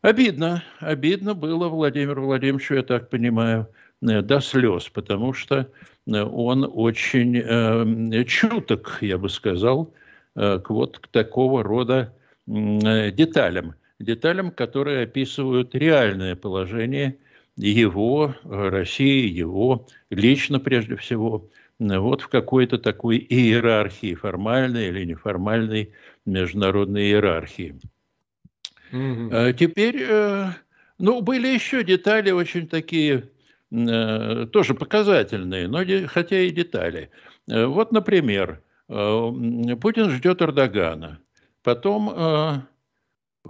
Обидно, 0.00 0.62
обидно 0.80 1.34
было 1.34 1.68
Владимиру 1.68 2.24
Владимировичу, 2.24 2.74
я 2.74 2.82
так 2.82 3.10
понимаю, 3.10 3.68
до 4.00 4.40
слез, 4.40 4.88
потому 4.88 5.32
что 5.32 5.68
он 6.06 6.70
очень 6.72 7.36
э, 7.36 8.24
чуток, 8.24 8.98
я 9.00 9.18
бы 9.18 9.28
сказал, 9.28 9.92
э, 10.36 10.60
к 10.60 10.70
вот 10.70 10.98
к 10.98 11.08
такого 11.08 11.62
рода 11.62 12.14
э, 12.46 13.10
деталям, 13.10 13.74
деталям, 13.98 14.50
которые 14.50 15.04
описывают 15.04 15.74
реальное 15.74 16.36
положение 16.36 17.18
его, 17.56 18.34
России, 18.44 19.28
его 19.28 19.86
лично 20.10 20.60
прежде 20.60 20.96
всего, 20.96 21.48
вот 21.78 22.22
в 22.22 22.28
какой-то 22.28 22.78
такой 22.78 23.18
иерархии, 23.18 24.14
формальной 24.14 24.88
или 24.88 25.04
неформальной 25.04 25.92
международной 26.26 27.04
иерархии. 27.04 27.76
Mm-hmm. 28.92 29.54
Теперь, 29.54 30.06
ну, 30.98 31.22
были 31.22 31.48
еще 31.48 31.82
детали 31.82 32.30
очень 32.30 32.68
такие 32.68 33.30
Э, 33.72 34.46
тоже 34.52 34.74
показательные, 34.74 35.66
но 35.66 35.80
хотя 36.06 36.40
и 36.40 36.50
детали. 36.50 37.10
Э, 37.48 37.66
вот, 37.66 37.90
например, 37.90 38.62
э, 38.88 39.32
Путин 39.80 40.10
ждет 40.10 40.40
Эрдогана. 40.40 41.18
Потом 41.62 42.62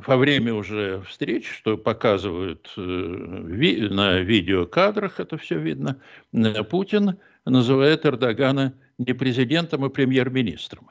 во 0.07 0.17
время 0.17 0.55
уже 0.55 1.03
встреч, 1.09 1.49
что 1.49 1.77
показывают 1.77 2.73
на 2.77 4.19
видеокадрах, 4.19 5.21
это 5.21 5.39
все 5.39 5.59
видно, 5.59 6.01
Путин 6.71 7.19
называет 7.45 8.05
Эрдогана 8.05 8.75
не 8.99 9.13
президентом, 9.13 9.85
а 9.85 9.91
премьер-министром. 9.91 10.91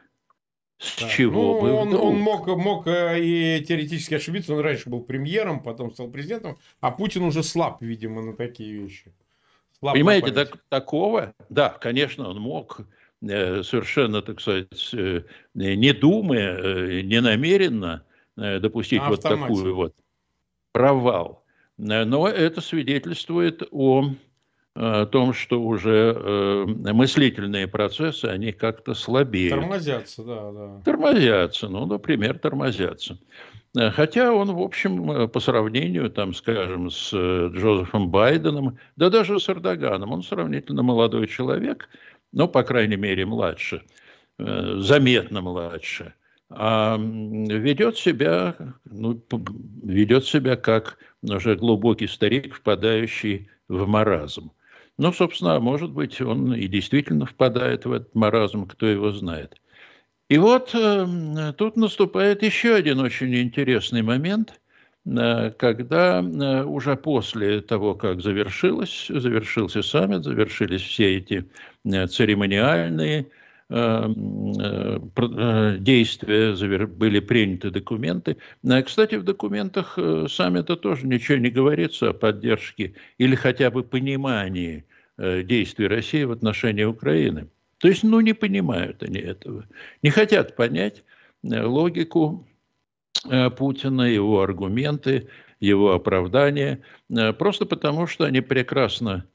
С 0.78 1.00
да. 1.00 1.08
чего 1.08 1.54
ну, 1.54 1.62
бы 1.62 1.72
он, 1.72 1.94
он 1.94 2.20
мог, 2.20 2.48
мог 2.48 2.86
и 2.88 3.64
теоретически 3.66 4.16
ошибиться. 4.16 4.54
Он 4.54 4.60
раньше 4.60 4.90
был 4.90 5.02
премьером, 5.02 5.64
потом 5.64 5.94
стал 5.94 6.10
президентом, 6.10 6.58
а 6.82 6.92
Путин 6.92 7.24
уже 7.24 7.44
слаб, 7.44 7.82
видимо, 7.82 8.22
на 8.22 8.36
такие 8.36 8.74
вещи. 8.74 9.14
Слаб 9.80 9.94
Понимаете, 9.94 10.32
так, 10.32 10.58
такого, 10.68 11.34
да, 11.50 11.70
конечно, 11.70 12.30
он 12.30 12.42
мог 12.42 12.82
э, 13.22 13.64
совершенно, 13.64 14.22
так 14.22 14.42
сказать, 14.42 14.94
э, 14.94 15.24
не 15.54 15.94
думая, 15.94 16.58
э, 16.58 17.02
не 17.02 17.22
намеренно 17.22 18.04
допустить 18.36 19.02
вот 19.02 19.22
такую 19.22 19.76
вот 19.76 19.94
провал. 20.72 21.44
Но 21.78 22.28
это 22.28 22.62
свидетельствует 22.62 23.64
о 23.72 24.12
о 24.78 25.06
том, 25.06 25.34
что 25.34 25.62
уже 25.62 26.14
э, 26.14 26.66
мыслительные 26.66 27.66
процессы, 27.66 28.26
они 28.26 28.52
как-то 28.52 28.94
слабее. 28.94 29.52
Тормозятся, 29.52 30.22
да, 30.22 30.52
да. 30.52 30.82
Тормозятся, 30.84 31.70
ну, 31.70 31.86
например, 31.86 32.38
тормозятся. 32.38 33.18
Э, 33.76 33.92
хотя 33.92 34.34
он, 34.34 34.54
в 34.54 34.60
общем, 34.60 35.12
э, 35.12 35.28
по 35.28 35.40
сравнению, 35.40 36.10
там, 36.10 36.34
скажем, 36.34 36.90
с 36.90 37.12
э, 37.14 37.50
Джозефом 37.54 38.10
Байденом, 38.10 38.78
да 38.96 39.10
даже 39.10 39.40
с 39.40 39.50
Эрдоганом, 39.50 40.12
он 40.12 40.24
сравнительно 40.24 40.84
молодой 40.84 41.28
человек, 41.28 41.90
ну, 42.32 42.48
по 42.48 42.64
крайней 42.64 42.98
мере, 42.98 43.26
младше, 43.26 43.84
заметно 44.38 45.40
младше, 45.40 46.14
а 46.50 46.98
ведет 46.98 47.98
себя, 47.98 48.56
ну, 48.86 49.22
ведет 49.84 50.26
себя 50.26 50.56
как 50.56 50.98
уже 51.24 51.56
глубокий 51.56 52.08
старик, 52.08 52.56
впадающий 52.56 53.50
в 53.68 53.88
маразм. 53.88 54.52
Ну, 54.98 55.12
собственно, 55.12 55.60
может 55.60 55.92
быть, 55.92 56.22
он 56.22 56.54
и 56.54 56.68
действительно 56.68 57.26
впадает 57.26 57.86
в 57.86 57.92
этот 57.92 58.16
маразм, 58.16 58.66
кто 58.66 58.86
его 58.86 59.12
знает. 59.12 59.60
И 60.30 60.38
вот 60.38 60.74
э, 60.74 61.54
тут 61.58 61.76
наступает 61.76 62.42
еще 62.42 62.74
один 62.76 63.00
очень 63.00 63.36
интересный 63.36 64.02
момент, 64.02 64.60
э, 65.06 65.52
когда 65.52 66.22
э, 66.22 66.64
уже 66.64 66.96
после 66.96 67.62
того, 67.62 67.94
как 67.94 68.22
завершилось, 68.22 69.08
завершился 69.10 69.84
саммит, 69.84 70.24
завершились 70.24 70.82
все 70.82 71.18
эти 71.18 71.46
э, 71.84 72.08
церемониальные 72.08 73.28
действия, 75.80 76.56
завер... 76.56 76.88
были 76.88 77.20
приняты 77.20 77.72
документы. 77.72 78.38
Э, 78.64 78.84
кстати, 78.84 79.16
в 79.16 79.24
документах 79.24 79.98
э, 79.98 80.28
саммита 80.30 80.76
тоже 80.76 81.08
ничего 81.08 81.40
не 81.40 81.50
говорится 81.50 82.10
о 82.10 82.14
поддержке 82.14 82.94
или 83.18 83.36
хотя 83.36 83.72
бы 83.72 83.84
понимании 83.84 84.86
э, 85.18 85.42
действий 85.42 85.88
России 85.88 86.24
в 86.26 86.32
отношении 86.32 86.84
Украины. 86.84 87.48
То 87.80 87.88
есть, 87.88 88.04
ну, 88.04 88.20
не 88.20 88.34
понимают 88.34 89.02
они 89.04 89.20
этого. 89.20 89.66
Не 90.04 90.12
хотят 90.12 90.56
понять 90.56 91.04
э, 91.44 91.64
логику 91.64 92.48
э, 93.28 93.50
Путина, 93.50 94.04
его 94.04 94.42
аргументы, 94.42 95.28
его 95.60 95.94
оправдания, 95.94 96.82
э, 97.10 97.34
просто 97.34 97.66
потому 97.66 98.06
что 98.08 98.26
они 98.26 98.42
прекрасно 98.42 99.26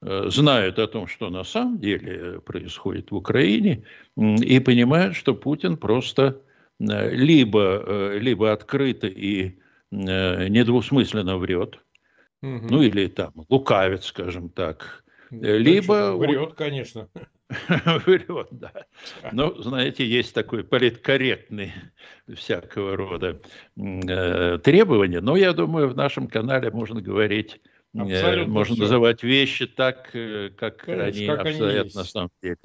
знают 0.00 0.78
о 0.78 0.86
том, 0.86 1.06
что 1.06 1.30
на 1.30 1.44
самом 1.44 1.78
деле 1.80 2.40
происходит 2.40 3.10
в 3.10 3.16
Украине, 3.16 3.84
и 4.16 4.60
понимают, 4.60 5.16
что 5.16 5.34
Путин 5.34 5.76
просто 5.76 6.40
либо, 6.78 8.12
либо 8.16 8.52
открыто 8.52 9.08
и 9.08 9.58
недвусмысленно 9.90 11.36
врет, 11.36 11.80
угу. 12.42 12.66
ну 12.70 12.82
или 12.82 13.08
там 13.08 13.32
лукавит, 13.48 14.04
скажем 14.04 14.50
так, 14.50 15.04
либо... 15.30 16.16
Врет, 16.16 16.54
конечно. 16.54 17.08
Врет, 18.06 18.48
да. 18.50 18.72
Но, 19.32 19.54
знаете, 19.60 20.06
есть 20.06 20.34
такой 20.34 20.64
политкорректный 20.64 21.72
всякого 22.32 22.96
рода 22.96 23.40
э, 23.76 24.58
требования. 24.58 25.20
Но 25.20 25.36
я 25.36 25.52
думаю, 25.52 25.88
в 25.88 25.96
нашем 25.96 26.28
канале 26.28 26.70
можно 26.70 27.00
говорить, 27.00 27.60
э, 27.94 28.44
можно 28.44 28.74
все. 28.74 28.82
называть 28.82 29.22
вещи 29.22 29.66
так, 29.66 30.10
э, 30.14 30.50
как 30.56 30.78
Конечно, 30.84 31.04
они 31.04 31.26
как 31.26 31.40
обстоят 31.40 31.86
они 31.86 31.94
на 31.94 32.04
самом 32.04 32.30
деле. 32.42 32.56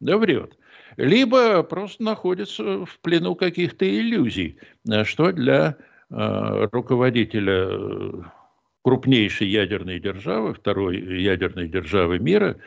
Да 0.00 0.18
врет. 0.18 0.58
Либо 0.96 1.62
просто 1.62 2.02
находится 2.02 2.84
в 2.84 2.98
плену 3.00 3.34
каких-то 3.34 3.88
иллюзий, 3.88 4.58
э, 4.88 5.04
что 5.04 5.32
для 5.32 5.76
э, 6.10 6.68
руководителя 6.72 7.68
э, 7.68 8.12
крупнейшей 8.82 9.48
ядерной 9.48 9.98
державы, 9.98 10.54
второй 10.54 10.98
ядерной 10.98 11.68
державы 11.68 12.18
мира– 12.18 12.56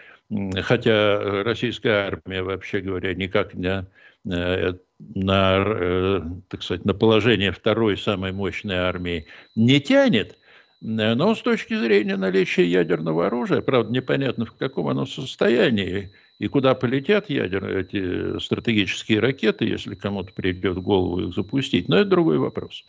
хотя 0.62 1.44
российская 1.44 2.08
армия, 2.08 2.44
вообще 2.44 2.82
говоря, 2.82 3.14
никак 3.16 3.54
не 3.54 3.86
э, 4.32 4.74
на, 5.00 5.64
э, 5.66 6.22
так 6.50 6.62
сказать, 6.62 6.86
на 6.86 6.94
положение 6.94 7.52
второй 7.52 7.98
самой 7.98 8.32
мощной 8.32 8.78
армии 8.78 9.26
не 9.56 9.80
тянет, 9.80 10.38
но 10.82 11.36
с 11.36 11.42
точки 11.42 11.78
зрения 11.78 12.16
наличия 12.16 12.66
ядерного 12.66 13.28
оружия, 13.28 13.62
правда, 13.62 13.92
непонятно 13.92 14.46
в 14.46 14.54
каком 14.54 14.88
оно 14.88 15.06
состоянии 15.06 16.12
и 16.40 16.48
куда 16.48 16.74
полетят 16.74 17.30
ядерные 17.30 17.82
эти 17.82 18.40
стратегические 18.40 19.20
ракеты, 19.20 19.66
если 19.66 19.96
кому-то 19.96 20.32
придет 20.34 20.78
в 20.78 20.82
голову 20.82 21.28
их 21.28 21.36
запустить, 21.36 21.90
но 21.90 21.98
это 21.98 22.10
другой 22.10 22.38
вопрос. 22.38 22.86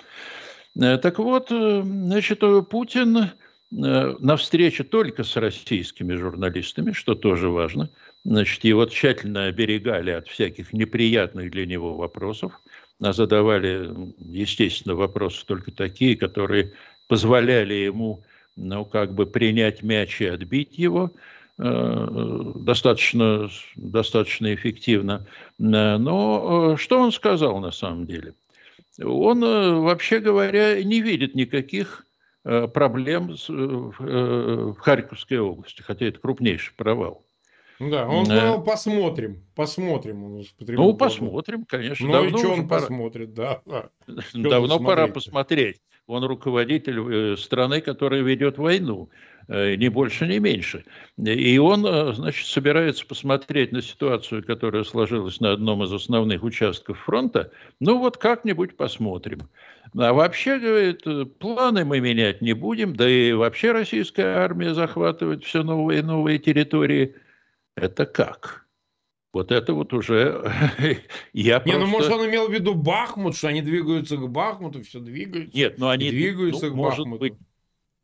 Э, 0.81 0.98
так 0.98 1.18
вот, 1.18 1.48
значит, 1.48 2.42
Путин 2.70 3.31
Э, 3.72 4.16
на 4.18 4.37
встрече 4.37 4.85
только 4.85 5.22
с 5.22 5.37
российскими 5.37 6.14
журналистами, 6.14 6.92
что 6.92 7.14
тоже 7.14 7.48
важно. 7.48 7.88
Значит, 8.24 8.64
его 8.64 8.85
тщательно 8.87 9.46
оберегали 9.46 10.11
от 10.11 10.29
всяких 10.29 10.72
неприятных 10.72 11.50
для 11.50 11.66
него 11.66 11.94
вопросов, 11.94 12.61
а 13.00 13.12
задавали, 13.12 13.90
естественно, 14.18 14.94
вопросы 14.94 15.46
только 15.46 15.70
такие, 15.70 16.16
которые 16.16 16.72
позволяли 17.10 17.74
ему, 17.74 18.22
ну, 18.54 18.84
как 18.84 19.12
бы 19.14 19.26
принять 19.26 19.82
мяч 19.82 20.20
и 20.20 20.26
отбить 20.26 20.78
его 20.78 21.10
э, 21.58 22.52
достаточно, 22.54 23.50
достаточно 23.74 24.54
эффективно. 24.54 25.26
Но 25.58 26.74
э, 26.74 26.76
что 26.76 27.00
он 27.00 27.10
сказал 27.10 27.58
на 27.58 27.72
самом 27.72 28.06
деле? 28.06 28.34
Он, 29.02 29.40
вообще 29.40 30.20
говоря, 30.20 30.80
не 30.84 31.00
видит 31.00 31.34
никаких 31.34 32.06
проблем 32.44 33.32
э, 33.32 33.52
в 33.98 34.76
Харьковской 34.78 35.40
области, 35.40 35.82
хотя 35.82 36.06
это 36.06 36.20
крупнейший 36.20 36.74
провал. 36.76 37.24
Да, 37.80 38.06
он 38.06 38.26
сказал, 38.26 38.62
посмотрим, 38.62 39.42
посмотрим. 39.54 40.24
Он 40.24 40.44
ну, 40.68 40.94
посмотрим, 40.94 41.64
конечно. 41.64 42.06
Ну, 42.06 42.24
и 42.24 42.28
что 42.28 42.52
он 42.52 42.68
пора... 42.68 42.82
посмотрит, 42.82 43.34
да. 43.34 43.62
Давно 44.34 44.78
пора 44.78 45.08
посмотреть. 45.08 45.80
Он 46.06 46.24
руководитель 46.24 47.36
страны, 47.36 47.80
которая 47.80 48.20
ведет 48.22 48.58
войну. 48.58 49.08
Э, 49.52 49.74
ни 49.74 49.88
больше, 49.88 50.28
ни 50.28 50.38
меньше. 50.38 50.84
И 51.18 51.58
он, 51.58 51.84
э, 51.84 52.12
значит, 52.12 52.46
собирается 52.46 53.04
посмотреть 53.04 53.72
на 53.72 53.82
ситуацию, 53.82 54.44
которая 54.44 54.84
сложилась 54.84 55.40
на 55.40 55.52
одном 55.52 55.82
из 55.82 55.92
основных 55.92 56.44
участков 56.44 57.00
фронта. 57.00 57.50
Ну 57.80 57.98
вот 57.98 58.16
как-нибудь 58.16 58.76
посмотрим. 58.76 59.48
А 59.98 60.12
вообще, 60.12 60.60
говорит, 60.60 61.38
планы 61.38 61.84
мы 61.84 61.98
менять 61.98 62.40
не 62.40 62.52
будем, 62.52 62.94
да 62.94 63.10
и 63.10 63.32
вообще 63.32 63.72
российская 63.72 64.36
армия 64.36 64.72
захватывает 64.72 65.42
все 65.42 65.64
новые 65.64 65.98
и 65.98 66.02
новые 66.02 66.38
территории. 66.38 67.16
Это 67.80 68.06
как? 68.06 68.66
Вот 69.32 69.52
это 69.52 69.74
вот 69.74 69.92
уже 69.92 70.52
я 71.32 71.62
Не, 71.64 71.72
просто... 71.72 71.78
ну 71.78 71.86
может 71.86 72.12
он 72.12 72.26
имел 72.26 72.48
в 72.48 72.52
виду 72.52 72.74
Бахмут, 72.74 73.36
что 73.36 73.48
они 73.48 73.62
двигаются 73.62 74.16
к 74.16 74.28
Бахмуту, 74.28 74.82
все 74.82 74.98
двигаются. 74.98 75.56
Нет, 75.56 75.78
но 75.78 75.88
они 75.88 76.10
двигаются 76.10 76.66
ну, 76.66 76.72
к 76.72 76.74
может 76.76 76.98
Бахмуту. 77.00 77.20
Быть, 77.20 77.34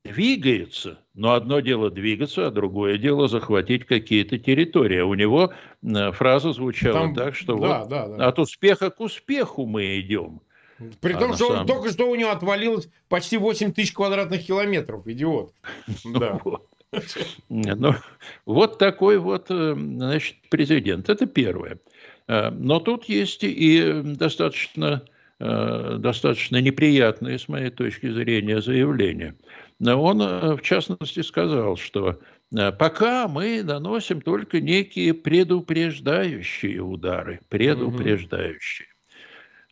двигается, 0.05 1.01
но 1.15 1.33
одно 1.33 1.61
дело 1.61 1.91
двигаться, 1.91 2.47
а 2.47 2.51
другое 2.51 2.99
дело 2.99 3.29
захватить 3.29 3.87
какие-то 3.87 4.39
территории. 4.39 5.01
У 5.01 5.15
него 5.15 5.53
э, 5.83 6.13
фраза 6.13 6.53
звучала 6.53 7.01
Там, 7.01 7.15
так, 7.15 7.35
что 7.35 7.59
да, 7.59 7.81
вот 7.81 7.89
да, 7.89 8.09
да. 8.09 8.29
от 8.29 8.39
успеха 8.39 8.91
к 8.91 9.01
успеху 9.01 9.67
мы 9.67 9.99
идем. 10.01 10.41
При 11.01 11.15
а 11.15 11.19
том, 11.19 11.35
что 11.35 11.49
самом... 11.49 11.67
только 11.67 11.91
что 11.91 12.09
у 12.09 12.15
него 12.15 12.31
отвалилось 12.31 12.89
почти 13.09 13.39
8 13.39 13.73
тысяч 13.73 13.93
квадратных 13.93 14.45
километров, 14.45 15.07
идиот. 15.07 15.53
Да. 16.05 16.41
Ну, 17.49 17.95
вот 18.45 18.79
такой 18.79 19.19
вот, 19.19 19.47
э, 19.51 19.75
значит, 19.77 20.37
президент. 20.51 21.09
Это 21.09 21.27
первое. 21.27 21.79
Э, 22.29 22.51
но 22.51 22.81
тут 22.81 23.05
есть 23.05 23.45
и 23.45 24.03
достаточно, 24.05 25.03
достаточно 25.39 26.63
неприятные, 26.63 27.39
с 27.39 27.47
моей 27.47 27.69
точки 27.69 28.11
зрения, 28.11 28.63
заявления– 28.63 29.35
он, 29.85 30.23
э, 30.23 30.55
в 30.55 30.63
частности, 30.63 31.21
сказал, 31.21 31.77
что 31.77 32.19
э, 32.55 32.73
пока 32.73 33.29
мы 33.29 33.63
наносим 33.63 34.21
только 34.21 34.61
некие 34.61 35.13
предупреждающие 35.15 36.81
удары, 36.81 37.41
предупреждающие. 37.49 38.89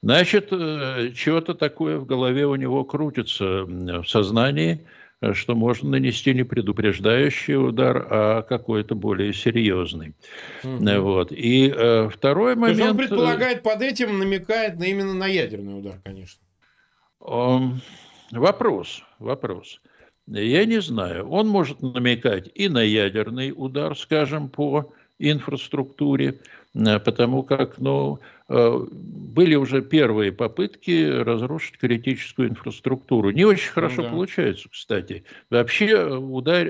Значит, 0.03 0.49
э, 0.51 1.13
что-то 1.15 1.55
такое 1.55 1.99
в 1.99 2.07
голове 2.07 2.47
у 2.47 2.57
него 2.57 2.85
крутится 2.85 3.65
в 3.65 4.05
сознании, 4.05 4.87
что 5.33 5.55
можно 5.55 5.91
нанести 5.91 6.35
не 6.35 6.45
предупреждающий 6.45 7.57
удар, 7.57 8.07
а 8.11 8.43
какой-то 8.43 8.95
более 8.95 9.33
серьезный. 9.33 10.15
Угу. 10.63 11.01
Вот. 11.01 11.33
И 11.33 11.73
э, 11.75 12.09
второй 12.11 12.57
момент... 12.57 12.79
То 12.79 12.85
есть 12.85 12.91
он 12.91 12.99
предполагает 12.99 13.63
под 13.63 13.81
этим, 13.81 14.19
намекает 14.19 14.79
на 14.79 14.85
именно 14.85 15.15
на 15.15 15.27
ядерный 15.27 15.79
удар, 15.79 16.01
конечно. 16.05 16.41
Э, 17.21 17.59
вопрос, 18.33 19.03
вопрос. 19.19 19.81
Я 20.27 20.65
не 20.65 20.81
знаю. 20.81 21.29
Он 21.29 21.49
может 21.49 21.83
намекать 21.83 22.51
и 22.55 22.69
на 22.69 22.83
ядерный 22.83 23.53
удар, 23.55 23.97
скажем, 23.97 24.49
по 24.49 24.93
инфраструктуре, 25.19 26.29
э, 26.29 26.64
потому 26.75 27.43
как 27.43 27.79
ну, 27.79 28.21
э, 28.49 28.87
были 28.91 29.55
уже 29.55 29.83
первые 29.83 30.33
попытки 30.33 31.09
разрушить 31.09 31.79
критическую 31.79 32.51
инфраструктуру. 32.51 33.31
Не 33.31 33.45
очень 33.45 33.71
хорошо 33.71 34.03
да. 34.03 34.11
получается, 34.11 34.69
кстати. 34.71 35.25
Вообще 35.51 35.87
э, 35.87 36.17
удар, 36.17 36.67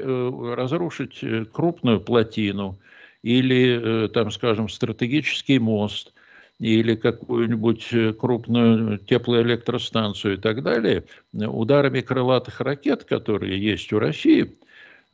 разрушить 0.57 1.25
крупную 1.53 2.01
плотину 2.01 2.79
или, 3.23 4.09
там, 4.09 4.31
скажем, 4.31 4.69
стратегический 4.69 5.59
мост– 5.59 6.13
или 6.59 6.95
какую-нибудь 6.95 7.89
э, 7.93 8.13
крупную 8.13 8.99
теплоэлектростанцию 8.99 10.35
и 10.35 10.37
так 10.37 10.63
далее, 10.63 11.05
ударами 11.33 12.01
крылатых 12.01 12.61
ракет, 12.61 13.05
которые 13.05 13.61
есть 13.61 13.93
у 13.93 13.99
России, 13.99 14.45
э, 14.45 14.64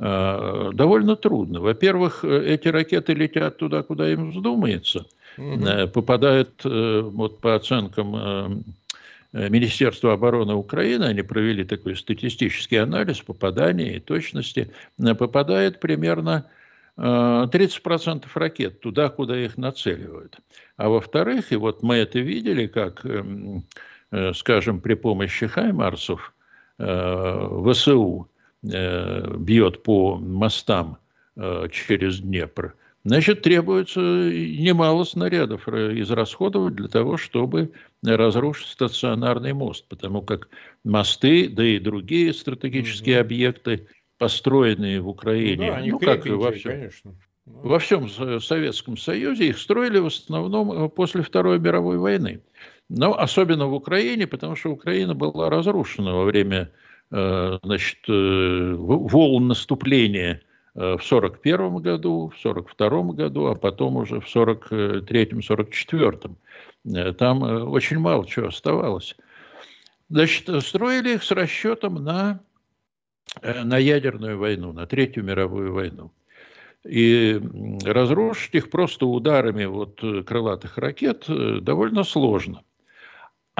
довольно 0.00 1.14
трудно. 1.14 1.60
Во-первых, 1.60 2.24
эти 2.24 2.68
ракеты 2.68 3.12
летят 3.12 3.58
туда, 3.58 3.82
куда 3.82 4.10
им 4.10 4.30
вздумается, 4.30 5.04
угу. 5.36 5.88
попадают, 5.92 6.62
вот 6.64 7.40
по 7.40 7.54
оценкам 7.54 8.64
Министерства 9.32 10.14
обороны 10.14 10.54
Украины, 10.54 11.04
они 11.04 11.20
провели 11.20 11.64
такой 11.64 11.96
статистический 11.96 12.76
анализ 12.76 13.20
попадания 13.20 13.96
и 13.96 14.00
точности, 14.00 14.72
попадает 14.96 15.80
примерно 15.80 16.46
30% 16.96 18.26
ракет 18.34 18.80
туда, 18.80 19.08
куда 19.08 19.38
их 19.38 19.56
нацеливают. 19.56 20.38
А 20.76 20.88
во-вторых, 20.88 21.52
и 21.52 21.56
вот 21.56 21.82
мы 21.82 21.96
это 21.96 22.18
видели, 22.20 22.66
как, 22.66 23.04
э, 23.04 24.32
скажем, 24.34 24.80
при 24.80 24.94
помощи 24.94 25.46
Хаймарсов 25.46 26.32
э, 26.78 27.48
ВСУ 27.66 28.28
э, 28.28 28.39
бьет 28.62 29.82
по 29.82 30.16
мостам 30.16 30.98
через 31.70 32.20
Днепр, 32.20 32.74
значит, 33.04 33.42
требуется 33.42 34.00
немало 34.00 35.04
снарядов 35.04 35.66
израсходовать 35.68 36.74
для 36.74 36.88
того, 36.88 37.16
чтобы 37.16 37.72
разрушить 38.04 38.68
стационарный 38.68 39.54
мост, 39.54 39.86
потому 39.88 40.20
как 40.20 40.48
мосты, 40.84 41.48
да 41.48 41.64
и 41.64 41.78
другие 41.78 42.34
стратегические 42.34 43.16
mm-hmm. 43.16 43.20
объекты, 43.20 43.86
построенные 44.18 45.00
в 45.00 45.08
Украине, 45.08 45.70
ну, 45.70 45.72
да, 45.72 45.82
ну 45.86 45.98
как 45.98 46.26
и 46.26 46.30
во 46.30 46.52
всем, 46.52 46.72
конечно. 46.72 47.14
Во 47.46 47.78
всем 47.78 48.08
Советском 48.08 48.96
Союзе 48.96 49.48
их 49.48 49.58
строили 49.58 49.98
в 49.98 50.06
основном 50.06 50.72
э, 50.72 50.88
после 50.88 51.22
Второй 51.22 51.58
мировой 51.58 51.98
войны. 51.98 52.40
Но 52.88 53.18
особенно 53.18 53.66
в 53.66 53.74
Украине, 53.74 54.26
потому 54.26 54.56
что 54.56 54.70
Украина 54.70 55.14
была 55.14 55.50
разрушена 55.50 56.12
во 56.12 56.24
время 56.24 56.56
э, 56.56 56.68
значит, 57.10 57.98
э, 58.08 58.74
волн 58.76 59.48
наступления 59.48 60.40
в 60.74 61.02
1941 61.02 61.82
году, 61.82 62.28
в 62.28 62.38
1942 62.38 63.14
году, 63.14 63.46
а 63.46 63.54
потом 63.54 63.96
уже 63.96 64.20
в 64.20 64.26
1943-1944. 64.26 67.14
Там 67.14 67.42
очень 67.42 67.98
мало 67.98 68.26
чего 68.26 68.46
оставалось. 68.46 69.16
Значит, 70.08 70.48
строили 70.64 71.14
их 71.14 71.24
с 71.24 71.32
расчетом 71.32 72.02
на, 72.02 72.40
на 73.42 73.78
ядерную 73.78 74.38
войну, 74.38 74.72
на 74.72 74.86
Третью 74.86 75.24
мировую 75.24 75.74
войну. 75.74 76.12
И 76.84 77.40
разрушить 77.84 78.54
их 78.54 78.70
просто 78.70 79.06
ударами 79.06 79.66
вот 79.66 80.02
э, 80.02 80.22
крылатых 80.22 80.78
ракет 80.78 81.26
э, 81.28 81.58
довольно 81.60 82.04
сложно. 82.04 82.62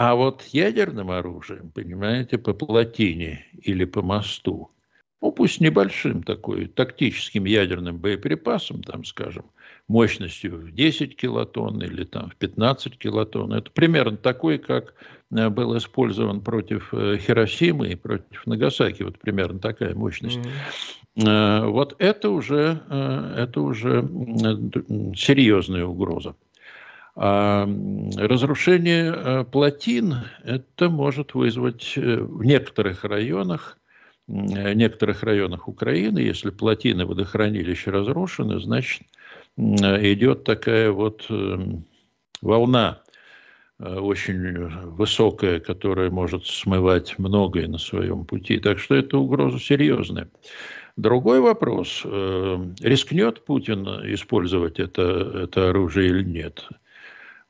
А 0.03 0.15
вот 0.15 0.45
ядерным 0.53 1.11
оружием, 1.11 1.71
понимаете, 1.75 2.39
по 2.39 2.55
плотине 2.55 3.45
или 3.61 3.85
по 3.85 4.01
мосту, 4.01 4.71
ну 5.21 5.31
пусть 5.31 5.61
небольшим 5.61 6.23
такой 6.23 6.69
тактическим 6.69 7.45
ядерным 7.45 7.99
боеприпасом, 7.99 8.83
там, 8.83 9.05
скажем, 9.05 9.45
мощностью 9.89 10.57
в 10.57 10.73
10 10.73 11.17
килотонн 11.17 11.83
или 11.83 12.05
там 12.05 12.31
в 12.31 12.37
15 12.37 12.97
килотонн, 12.97 13.53
это 13.53 13.71
примерно 13.73 14.17
такой, 14.17 14.57
как 14.57 14.95
э, 15.33 15.51
был 15.51 15.77
использован 15.77 16.41
против 16.41 16.93
Хиросимы 16.93 17.91
и 17.91 17.95
против 17.95 18.47
Нагасаки, 18.47 19.03
вот 19.03 19.19
примерно 19.19 19.59
такая 19.59 19.95
мощность. 19.95 20.39
Mm-hmm 20.39 21.01
Э, 21.17 21.67
вот 21.67 21.97
это 21.99 22.31
уже, 22.31 22.83
э, 22.89 23.35
это 23.39 23.61
уже 23.61 24.03
серьезная 25.17 25.85
угроза. 25.85 26.35
А 27.17 27.69
разрушение 28.17 29.13
э, 29.15 29.45
плотин 29.45 30.15
это 30.45 30.89
может 30.89 31.35
вызвать 31.35 31.95
в 31.97 32.45
некоторых 32.45 33.05
районах, 33.05 33.79
в 34.27 34.75
некоторых 34.75 35.23
районах 35.23 35.69
Украины, 35.69 36.21
если 36.21 36.51
плотины 36.51 37.05
водохранилища 37.05 37.91
разрушены, 37.91 38.61
значит 38.61 39.03
идет 39.57 40.45
такая 40.45 40.93
вот 40.93 41.27
волна 42.41 43.03
очень 43.79 44.69
высокая, 44.91 45.59
которая 45.59 46.11
может 46.11 46.47
смывать 46.47 47.19
многое 47.19 47.67
на 47.67 47.79
своем 47.79 48.25
пути. 48.25 48.59
Так 48.59 48.79
что 48.79 48.95
это 48.95 49.19
угроза 49.19 49.59
серьезная. 49.59 50.29
Другой 50.97 51.41
вопрос, 51.41 52.03
э, 52.05 52.59
рискнет 52.81 53.45
Путин 53.45 53.87
использовать 54.13 54.79
это, 54.79 55.45
это 55.45 55.71
оружие 55.71 56.11
или 56.11 56.23
нет. 56.23 56.69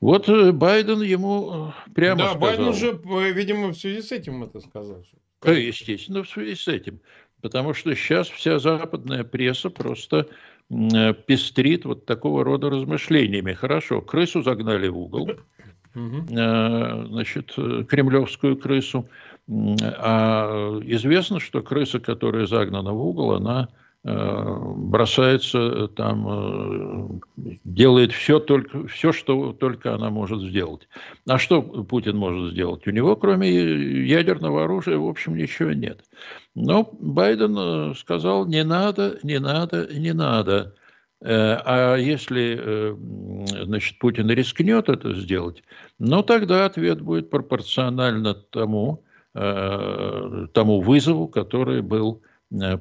Вот 0.00 0.28
э, 0.28 0.52
Байден 0.52 1.02
ему 1.02 1.72
э, 1.86 1.92
прямо 1.94 2.18
да, 2.18 2.30
сказал. 2.30 2.40
Да, 2.40 2.46
Байден 2.46 2.68
уже, 2.68 3.32
видимо, 3.32 3.68
в 3.68 3.76
связи 3.76 4.02
с 4.02 4.12
этим 4.12 4.42
это 4.42 4.60
сказал. 4.60 5.04
Естественно, 5.44 6.22
в 6.22 6.28
связи 6.28 6.54
с 6.54 6.68
этим. 6.68 7.00
Потому 7.42 7.74
что 7.74 7.94
сейчас 7.94 8.28
вся 8.28 8.58
западная 8.58 9.24
пресса 9.24 9.70
просто 9.70 10.26
пестрит 10.68 11.84
вот 11.84 12.06
такого 12.06 12.44
рода 12.44 12.70
размышлениями. 12.70 13.54
Хорошо, 13.54 14.02
крысу 14.02 14.42
загнали 14.42 14.88
в 14.88 14.98
угол, 14.98 15.30
значит, 15.94 17.52
кремлевскую 17.88 18.56
крысу. 18.56 19.08
А 19.48 20.78
известно, 20.84 21.40
что 21.40 21.62
крыса, 21.62 21.98
которая 21.98 22.46
загнана 22.46 22.92
в 22.92 23.04
угол, 23.04 23.32
она 23.32 23.70
бросается 24.02 25.88
там, 25.88 27.20
делает 27.64 28.12
все, 28.12 28.40
только, 28.40 28.86
все, 28.88 29.12
что 29.12 29.52
только 29.52 29.94
она 29.94 30.08
может 30.08 30.40
сделать. 30.40 30.88
А 31.28 31.38
что 31.38 31.60
Путин 31.60 32.16
может 32.16 32.52
сделать? 32.52 32.86
У 32.86 32.90
него, 32.90 33.14
кроме 33.16 33.50
ядерного 33.50 34.64
оружия, 34.64 34.96
в 34.96 35.06
общем, 35.06 35.36
ничего 35.36 35.72
нет. 35.72 36.02
Но 36.54 36.88
Байден 36.98 37.94
сказал, 37.94 38.46
не 38.46 38.64
надо, 38.64 39.18
не 39.22 39.38
надо, 39.38 39.88
не 39.92 40.14
надо. 40.14 40.74
А 41.22 41.96
если 41.96 42.96
значит, 43.64 43.98
Путин 43.98 44.30
рискнет 44.30 44.88
это 44.88 45.14
сделать, 45.14 45.62
ну 45.98 46.22
тогда 46.22 46.64
ответ 46.64 47.02
будет 47.02 47.28
пропорционально 47.28 48.32
тому, 48.32 49.04
тому 49.34 50.80
вызову, 50.80 51.28
который 51.28 51.82
был 51.82 52.22
Э, 52.22 52.29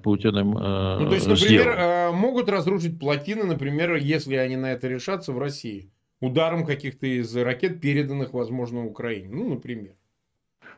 Путиным 0.01 0.51
Ну, 0.51 1.07
то 1.07 1.13
есть, 1.13 1.27
например, 1.27 1.61
сделан. 1.61 1.77
Э, 1.77 2.11
могут 2.11 2.49
разрушить 2.49 2.99
плотины, 2.99 3.43
например, 3.43 3.95
если 3.95 4.35
они 4.35 4.55
на 4.55 4.71
это 4.71 4.87
решатся 4.87 5.31
в 5.31 5.37
России, 5.37 5.91
ударом 6.19 6.65
каких-то 6.65 7.05
из 7.05 7.35
ракет, 7.35 7.79
переданных, 7.79 8.33
возможно, 8.33 8.85
Украине. 8.85 9.29
Ну, 9.31 9.49
например. 9.49 9.93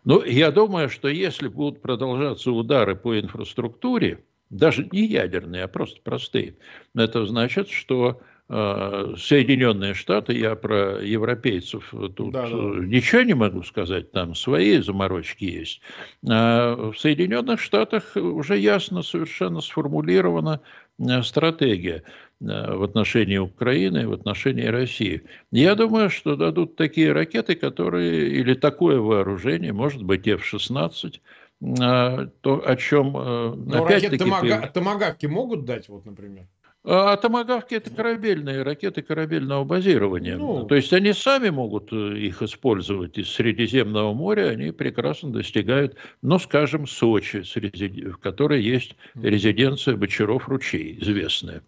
Ну, 0.04 0.24
я 0.24 0.52
думаю, 0.52 0.90
что 0.90 1.08
если 1.08 1.48
будут 1.48 1.82
продолжаться 1.82 2.52
удары 2.52 2.96
по 2.96 3.18
инфраструктуре, 3.20 4.24
даже 4.50 4.88
не 4.92 5.06
ядерные, 5.06 5.64
а 5.64 5.68
просто 5.68 6.02
простые, 6.04 6.56
это 6.94 7.26
значит, 7.26 7.70
что 7.70 8.20
Э, 8.20 8.31
Соединенные 8.52 9.94
Штаты, 9.94 10.34
я 10.34 10.56
про 10.56 11.00
европейцев 11.02 11.94
тут 12.16 12.34
да, 12.34 12.50
да. 12.50 12.50
ничего 12.50 13.22
не 13.22 13.34
могу 13.34 13.64
сказать, 13.64 14.12
там 14.12 14.36
свои 14.36 14.82
заморочки 14.82 15.46
есть. 15.46 15.80
А 16.28 16.92
в 16.92 17.00
Соединенных 17.00 17.62
Штатах 17.62 18.18
уже 18.18 18.58
ясно 18.58 19.04
совершенно 19.04 19.62
сформулирована 19.62 20.60
э, 21.00 21.22
стратегия 21.24 22.04
э, 22.42 22.76
в 22.76 22.84
отношении 22.84 23.38
Украины, 23.38 24.06
в 24.06 24.12
отношении 24.12 24.66
России. 24.66 25.24
Я 25.52 25.76
думаю, 25.76 26.10
что 26.10 26.36
дадут 26.36 26.76
такие 26.76 27.14
ракеты, 27.14 27.56
которые, 27.56 28.32
или 28.32 28.54
такое 28.54 29.00
вооружение, 29.00 29.72
может 29.72 30.04
быть, 30.04 30.28
F-16, 30.28 31.22
то, 31.62 32.64
о 32.66 32.76
чем... 32.76 33.12
Но 33.14 33.86
ракеты 33.86 34.18
томага... 34.18 34.70
томагавки 34.74 35.28
могут 35.28 35.64
дать, 35.64 35.88
вот, 35.88 36.06
например? 36.06 36.48
А 36.84 37.16
томагавки– 37.16 37.76
это 37.76 37.92
корабельные 37.92 38.64
ракеты 38.64 39.04
корабельного 39.04 39.64
базирования. 39.64 40.36
Ну, 40.36 40.66
То 40.66 40.74
есть 40.74 40.92
они 40.94 41.14
сами 41.14 41.50
могут 41.50 41.94
э, 41.94 42.18
их 42.18 42.42
использовать 42.42 43.20
из 43.20 43.30
Средиземного 43.30 44.16
моря, 44.16 44.50
они 44.50 44.72
прекрасно 44.72 45.32
достигают, 45.32 45.96
ну, 46.24 46.40
скажем, 46.40 46.88
Сочи, 46.88 47.44
в 47.44 48.18
которой 48.18 48.64
есть 48.64 48.96
резиденция 49.14 49.96
Бочаров 49.96 50.50
ручей, 50.50 50.98
известная. 51.00 51.62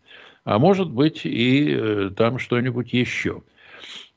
А 0.45 0.57
может 0.57 0.89
быть 0.89 1.21
и 1.25 1.77
э, 1.77 2.09
там 2.17 2.39
что-нибудь 2.39 2.91
еще. 2.91 3.43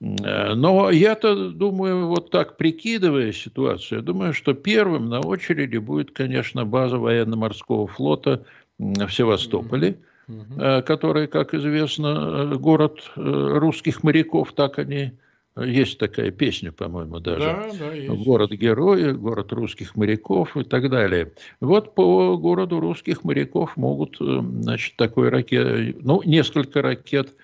Э, 0.00 0.54
но 0.54 0.90
я-то 0.90 1.50
думаю, 1.50 2.06
вот 2.06 2.30
так 2.30 2.56
прикидывая 2.56 3.32
ситуацию, 3.32 3.98
я 3.98 4.02
думаю, 4.02 4.32
что 4.32 4.54
первым 4.54 5.10
на 5.10 5.20
очереди 5.20 5.76
будет, 5.76 6.12
конечно, 6.12 6.64
база 6.64 6.96
военно-морского 6.96 7.86
флота 7.86 8.46
в 8.78 9.10
Севастополе. 9.10 9.88
Mm-hmm 9.88 10.06
угу. 10.28 10.82
который, 10.84 11.26
как 11.26 11.54
известно, 11.54 12.50
э, 12.52 12.56
город 12.56 13.00
э, 13.16 13.20
русских 13.20 14.02
моряков, 14.02 14.52
так 14.52 14.78
они 14.78 15.12
есть 15.58 15.98
такая 15.98 16.30
песня, 16.30 16.70
по-моему, 16.70 17.18
даже. 17.18 17.46
Да, 17.46 17.70
да, 17.78 17.92
есть. 17.92 18.24
Город 18.24 18.50
герои, 18.50 19.12
город 19.12 19.52
русских 19.52 19.96
моряков 19.96 20.54
и 20.56 20.64
так 20.64 20.90
далее. 20.90 21.32
Вот 21.60 21.94
по 21.94 22.36
городу 22.36 22.78
русских 22.78 23.24
моряков 23.24 23.74
могут, 23.76 24.18
значит, 24.18 24.96
такой 24.96 25.30
ракет, 25.30 25.96
ну, 26.02 26.20
несколько 26.24 26.82
ракет 26.82 27.34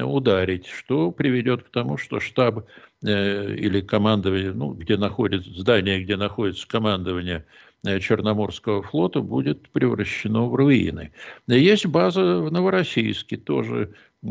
ударить, 0.00 0.66
что 0.66 1.10
приведет 1.10 1.62
к 1.64 1.70
тому, 1.70 1.96
что 1.96 2.20
штаб 2.20 2.66
э, 3.04 3.54
или 3.54 3.80
командование, 3.80 4.52
ну, 4.52 4.72
где 4.72 4.96
находится 4.96 5.50
здание, 5.50 6.02
где 6.02 6.16
находится 6.16 6.66
командование 6.66 7.44
Черноморского 7.84 8.82
флота 8.82 9.20
будет 9.20 9.68
превращено 9.70 10.46
в 10.46 10.54
руины. 10.54 11.12
Есть 11.48 11.86
база 11.86 12.38
в 12.40 12.52
Новороссийске, 12.52 13.36
тоже 13.36 13.94
э, 14.22 14.26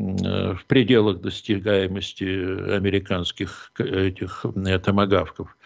в 0.54 0.66
пределах 0.68 1.20
достигаемости 1.20 2.24
американских 2.74 3.72
этих 3.78 4.46
э, 4.56 4.80
томогавков. 4.80 5.58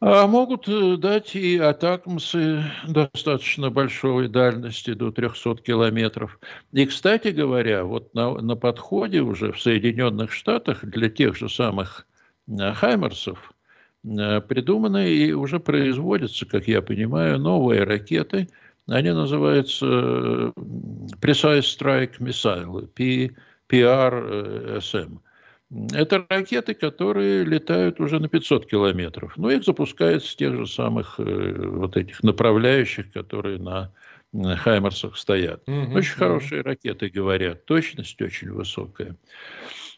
А 0.00 0.26
могут 0.26 0.68
дать 1.00 1.34
и 1.34 1.58
атакмсы 1.58 2.62
достаточно 2.86 3.70
большой 3.70 4.28
дальности, 4.28 4.92
до 4.92 5.10
300 5.10 5.56
километров. 5.56 6.38
И, 6.72 6.86
кстати 6.86 7.28
говоря, 7.28 7.82
вот 7.82 8.14
на, 8.14 8.34
на 8.34 8.54
подходе 8.54 9.22
уже 9.22 9.52
в 9.52 9.60
Соединенных 9.60 10.32
Штатах 10.32 10.84
для 10.84 11.08
тех 11.08 11.34
же 11.34 11.48
самых 11.48 12.06
Хаймерсов– 12.46 13.52
Э, 13.57 13.57
придуманы 14.02 15.08
и 15.10 15.32
уже 15.32 15.60
производятся, 15.60 16.46
как 16.46 16.68
я 16.68 16.82
понимаю, 16.82 17.38
новые 17.38 17.84
ракеты. 17.84 18.48
Они 18.86 19.10
называются 19.10 19.86
э, 19.86 20.52
Precise 21.20 21.60
Strike 21.60 22.18
Missile, 22.20 22.88
PRSM. 23.68 25.18
Это 25.92 26.24
ракеты, 26.30 26.72
которые 26.72 27.44
летают 27.44 28.00
уже 28.00 28.18
на 28.18 28.28
500 28.28 28.66
километров. 28.66 29.34
Но 29.36 29.50
их 29.50 29.64
запускают 29.64 30.24
с 30.24 30.34
тех 30.34 30.54
же 30.54 30.66
самых 30.66 31.16
э, 31.18 31.54
вот 31.66 31.96
этих 31.98 32.22
направляющих, 32.22 33.12
которые 33.12 33.58
на 33.58 33.92
Хаймерсах 34.32 35.18
стоят. 35.18 35.62
Угу, 35.66 35.94
очень 35.94 36.12
угу. 36.12 36.18
хорошие 36.18 36.62
ракеты, 36.62 37.10
говорят. 37.10 37.66
Точность 37.66 38.20
очень 38.22 38.50
высокая. 38.52 39.16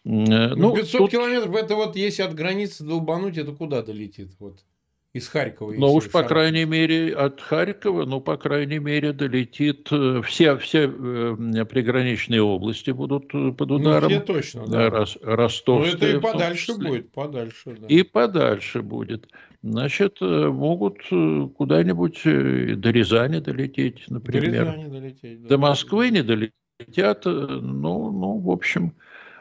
Э, 0.04 0.54
ну, 0.54 0.74
500 0.74 0.98
тут... 0.98 1.10
километров, 1.10 1.54
это 1.54 1.74
вот 1.74 1.96
если 1.96 2.22
от 2.22 2.34
границы 2.34 2.84
долбануть, 2.84 3.36
это 3.36 3.52
куда 3.52 3.82
долетит? 3.82 4.32
Вот 4.38 4.64
из 5.12 5.28
Харькова. 5.28 5.72
Ну 5.72 5.92
уж, 5.92 6.08
по 6.10 6.22
крайней 6.22 6.64
мере, 6.64 7.12
от 7.12 7.40
Харькова, 7.40 8.04
ну, 8.06 8.20
по 8.20 8.36
крайней 8.36 8.78
мере, 8.78 9.12
долетит. 9.12 9.88
Э, 9.90 10.22
все, 10.24 10.56
все 10.56 10.84
э, 10.84 11.64
приграничные 11.64 12.40
области 12.40 12.92
будут 12.92 13.28
под 13.28 13.68
ну, 13.68 13.74
ударом. 13.74 14.10
Ну, 14.10 14.16
все 14.16 14.20
точно, 14.20 14.66
да. 14.66 14.88
Рос, 14.88 15.18
Ростовская. 15.20 15.92
Ну, 15.92 16.06
это 16.06 16.16
и 16.16 16.20
подальше 16.20 16.74
будет, 16.76 17.12
подальше. 17.12 17.76
Да. 17.78 17.86
И 17.88 18.02
подальше 18.02 18.82
будет. 18.82 19.28
Значит, 19.62 20.22
могут 20.22 21.02
куда-нибудь 21.10 22.22
до 22.24 22.90
Рязани 22.90 23.40
долететь, 23.40 24.04
например. 24.08 24.64
До 24.64 24.72
Рязани 24.72 24.88
долететь, 24.88 25.42
да. 25.42 25.48
До 25.48 25.58
Москвы 25.58 26.08
не 26.08 26.22
долетят, 26.22 27.26
ну, 27.26 27.60
ну, 27.60 28.38
в 28.38 28.50
общем... 28.50 28.94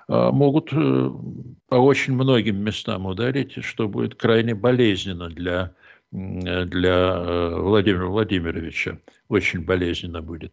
А, 0.09 0.31
могут 0.31 0.73
э, 0.73 1.11
по 1.67 1.75
очень 1.75 2.13
многим 2.13 2.57
местам 2.63 3.05
ударить, 3.05 3.63
что 3.63 3.87
будет 3.87 4.15
крайне 4.15 4.55
болезненно 4.55 5.29
для, 5.29 5.75
для 6.11 7.13
э, 7.15 7.55
Владимира 7.55 8.07
Владимировича. 8.07 8.97
Очень 9.27 9.61
болезненно 9.61 10.23
будет. 10.23 10.51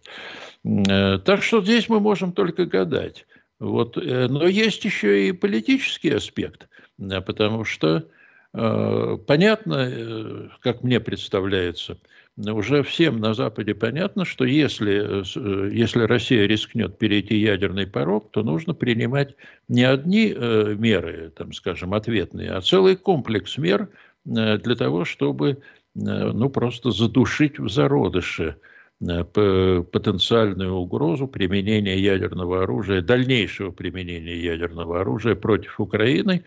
Э, 0.62 1.18
так 1.18 1.42
что 1.42 1.62
здесь 1.62 1.88
мы 1.88 2.00
можем 2.00 2.32
только 2.32 2.66
гадать. 2.66 3.26
Вот. 3.58 3.96
Но 3.96 4.46
есть 4.46 4.84
еще 4.84 5.28
и 5.28 5.32
политический 5.32 6.10
аспект, 6.10 6.68
потому 6.98 7.64
что 7.64 8.06
понятно, 8.52 10.50
как 10.60 10.82
мне 10.82 11.00
представляется, 11.00 11.96
уже 12.38 12.82
всем 12.82 13.18
на 13.18 13.34
Западе 13.34 13.74
понятно, 13.74 14.24
что 14.24 14.44
если, 14.44 15.22
э, 15.22 15.70
если 15.72 16.02
Россия 16.02 16.46
рискнет 16.46 16.98
перейти 16.98 17.36
ядерный 17.36 17.86
порог, 17.86 18.30
то 18.30 18.42
нужно 18.42 18.74
принимать 18.74 19.34
не 19.68 19.84
одни 19.84 20.34
э, 20.36 20.74
меры, 20.78 21.32
там, 21.34 21.52
скажем, 21.52 21.94
ответные, 21.94 22.50
а 22.50 22.60
целый 22.60 22.96
комплекс 22.96 23.56
мер 23.56 23.88
э, 24.26 24.58
для 24.58 24.76
того, 24.76 25.04
чтобы 25.04 25.58
ну, 25.94 26.50
просто 26.50 26.90
задушить 26.90 27.58
в 27.58 27.70
зародыше 27.70 28.56
потенциальную 28.98 30.74
угрозу 30.74 31.26
применения 31.26 31.98
ядерного 31.98 32.64
оружия, 32.64 33.00
дальнейшего 33.00 33.70
применения 33.70 34.36
ядерного 34.36 35.00
оружия 35.00 35.34
против 35.34 35.80
Украины 35.80 36.44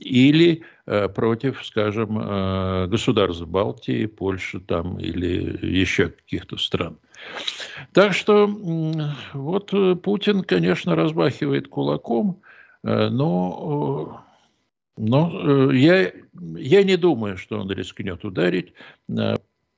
или 0.00 0.60
э, 0.60 0.62
против, 0.84 1.64
скажем, 1.64 2.18
э, 2.18 2.86
государств 2.88 3.44
Балтии, 3.46 4.06
Польши 4.06 4.60
там 4.60 4.98
или 4.98 5.64
еще 5.64 6.08
каких-то 6.08 6.56
стран. 6.56 6.98
Так 7.92 8.14
что 8.14 8.46
вот 9.32 9.72
э, 9.72 9.94
Путин, 9.94 10.42
конечно, 10.42 10.96
разбахивает 10.96 11.68
кулаком, 11.68 12.40
но, 12.84 14.26
но 14.96 15.70
я, 15.70 16.10
я 16.34 16.82
не 16.82 16.96
думаю, 16.96 17.36
что 17.36 17.60
он 17.60 17.70
рискнет 17.70 18.24
ударить 18.24 18.72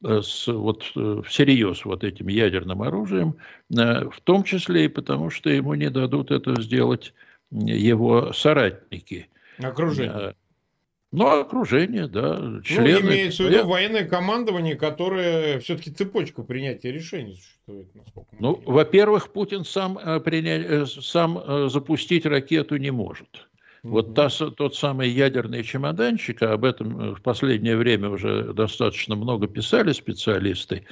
с, 0.00 0.46
вот, 0.46 0.84
всерьез 1.26 1.84
вот 1.84 2.02
этим 2.02 2.28
ядерным 2.28 2.80
оружием, 2.80 3.36
в 3.68 4.20
том 4.24 4.42
числе 4.42 4.86
и 4.86 4.88
потому, 4.88 5.28
что 5.28 5.50
ему 5.50 5.74
не 5.74 5.90
дадут 5.90 6.30
это 6.30 6.58
сделать 6.62 7.12
его 7.50 8.32
соратники– 8.32 9.28
Окружение. 9.58 10.34
Ну, 11.16 11.40
окружение, 11.40 12.08
да, 12.08 12.38
Ну, 12.38 12.62
члены. 12.62 13.06
имеется 13.08 13.44
в 13.44 13.46
Я- 13.50 13.58
виду 13.58 13.68
военное 13.68 14.04
командование, 14.04 14.74
которое 14.74 15.60
все-таки 15.60 15.90
цепочка 15.90 16.42
принятия 16.42 16.90
решений 16.90 17.34
существует, 17.36 17.86
насколько 17.94 18.28
Ну, 18.40 18.60
во-первых, 18.66 19.32
Путин 19.32 19.64
сам, 19.64 19.96
э, 19.98 20.18
принять, 20.20 20.66
э, 20.68 20.86
сам 20.86 21.38
э, 21.38 21.68
запустить 21.70 22.26
ракету 22.26 22.76
не 22.78 22.90
может. 22.90 23.46
Вот 23.84 24.14
та 24.14 24.28
тот 24.30 24.74
самый 24.74 25.10
ядерный 25.10 25.62
чемоданчик, 25.62 26.42
а 26.42 26.54
об 26.54 26.64
этом 26.64 27.14
в 27.14 27.20
последнее 27.22 27.76
время 27.76 28.08
уже 28.08 28.52
достаточно 28.54 29.14
много 29.14 29.46
писали 29.46 29.92
специалисты, 29.92 30.84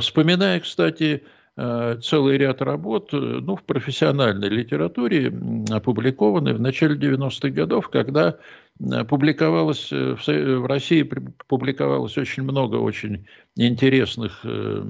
вспоминая, 0.00 0.58
кстати, 0.60 1.22
целый 1.56 2.38
ряд 2.38 2.62
работ 2.62 3.10
э, 3.12 3.16
ну, 3.16 3.56
в 3.56 3.62
профессиональной 3.64 4.48
литературе, 4.48 5.26
м, 5.28 5.64
опубликованных 5.70 6.56
в 6.56 6.60
начале 6.60 6.96
90-х 6.96 7.50
годов, 7.50 7.88
когда 7.90 8.38
э, 8.80 9.04
публиковалось 9.04 9.92
э, 9.92 10.14
в 10.16 10.66
России 10.66 11.02
публиковалось 11.48 12.16
очень 12.16 12.42
много 12.44 12.76
очень 12.76 13.26
интересных, 13.56 14.40
э, 14.44 14.82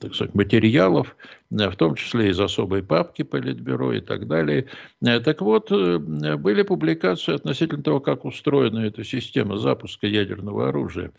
так 0.00 0.14
сказать, 0.14 0.34
материалов, 0.34 1.16
э, 1.50 1.68
в 1.70 1.76
том 1.76 1.96
числе 1.96 2.30
из 2.30 2.38
особой 2.38 2.82
папки 2.84 3.22
Политбюро 3.22 3.92
и 3.94 4.00
так 4.00 4.28
далее. 4.28 4.66
Э, 5.04 5.18
Так 5.20 5.40
вот, 5.42 5.72
э, 5.72 5.98
были 5.98 6.62
публикации 6.62 7.34
относительно 7.34 7.82
того, 7.82 7.98
как 8.00 8.24
устроена 8.24 8.80
эта 8.80 9.02
система 9.04 9.58
запуска 9.58 10.06
ядерного 10.06 10.68
оружия. 10.68 11.12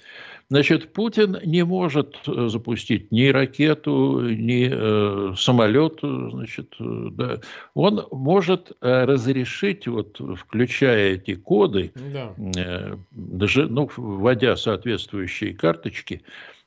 Значит, 0.49 0.93
Путин 0.93 1.37
не 1.43 1.65
может 1.65 2.15
э, 2.25 2.47
запустить 2.47 3.11
ни 3.11 3.27
ракету, 3.27 4.21
ни 4.21 4.69
э, 4.71 5.35
самолет, 5.35 5.99
э, 6.03 6.29
значит, 6.31 6.73
э, 6.79 7.07
да. 7.11 7.37
Он 7.73 8.07
может 8.11 8.71
разрешить, 8.79 9.87
вот, 9.87 10.21
включая 10.37 11.15
эти 11.15 11.35
коды, 11.35 11.91
Да. 12.13 12.33
э, 12.55 12.95
даже, 13.11 13.67
ну, 13.67 13.89
вводя 13.97 14.55
соответствующие 14.55 15.53
карточки 15.53 16.21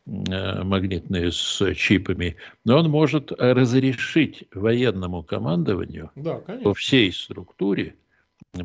магнитные 0.07 1.31
с 1.31 1.75
чипами, 1.75 2.37
но 2.65 2.79
он 2.79 2.91
может 2.91 3.31
разрешить 3.33 4.45
военному 4.55 5.23
командованию 5.23 6.11
Да, 6.17 6.41
по 6.65 6.75
всей 6.75 7.13
структуре, 7.13 7.95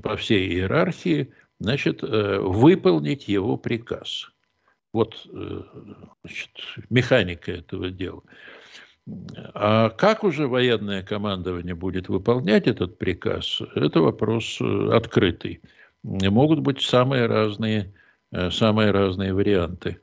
по 0.01 0.15
всей 0.15 0.47
иерархии, 0.47 1.30
значит, 1.60 2.01
выполнить 2.01 3.28
его 3.28 3.58
приказ. 3.58 4.32
Вот 4.95 5.27
э, 5.29 5.62
значит, 6.23 6.51
механика 6.89 7.51
этого 7.51 7.89
дела. 7.89 8.21
А 9.53 9.89
как 9.89 10.23
уже 10.23 10.47
военное 10.47 11.03
командование 11.03 11.75
будет 11.75 12.08
выполнять 12.08 12.65
этот 12.65 12.97
приказ, 12.97 13.62
это 13.75 13.99
вопрос 13.99 14.58
э, 14.62 14.89
открытый. 14.93 15.60
Могут 16.03 16.60
быть 16.60 16.81
самые 16.81 17.25
разные, 17.25 17.93
э, 18.31 18.49
самые 18.51 18.91
разные 18.91 19.34
варианты. 19.34 19.99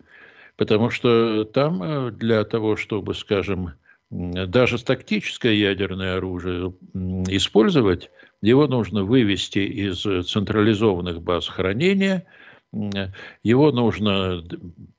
Потому 0.58 0.90
что 0.90 1.44
там 1.44 2.14
для 2.18 2.44
того, 2.44 2.76
чтобы, 2.76 3.14
скажем, 3.14 3.72
даже 4.10 4.76
тактическое 4.76 5.54
ядерное 5.54 6.18
оружие 6.18 6.74
использовать, 7.28 8.10
его 8.42 8.66
нужно 8.66 9.04
вывести 9.04 9.60
из 9.60 10.02
централизованных 10.02 11.22
баз 11.22 11.48
хранения, 11.48 12.26
его 13.42 13.72
нужно 13.72 14.42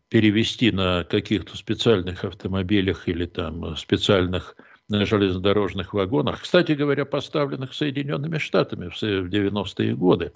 перевести 0.09 0.71
на 0.71 1.03
каких-то 1.05 1.57
специальных 1.57 2.23
автомобилях 2.23 3.07
или 3.07 3.25
там 3.25 3.65
э, 3.65 3.75
специальных 3.75 4.55
на 4.87 5.07
железнодорожных 5.07 5.95
вагонах, 5.95 6.41
кстати 6.41 6.73
говоря, 6.73 7.05
поставленных 7.05 7.73
Соединенными 7.73 8.37
Штатами 8.37 8.89
в 8.89 8.97
се- 8.97 9.21
в 9.21 9.29
90-е 9.29 9.95
годы. 9.95 10.31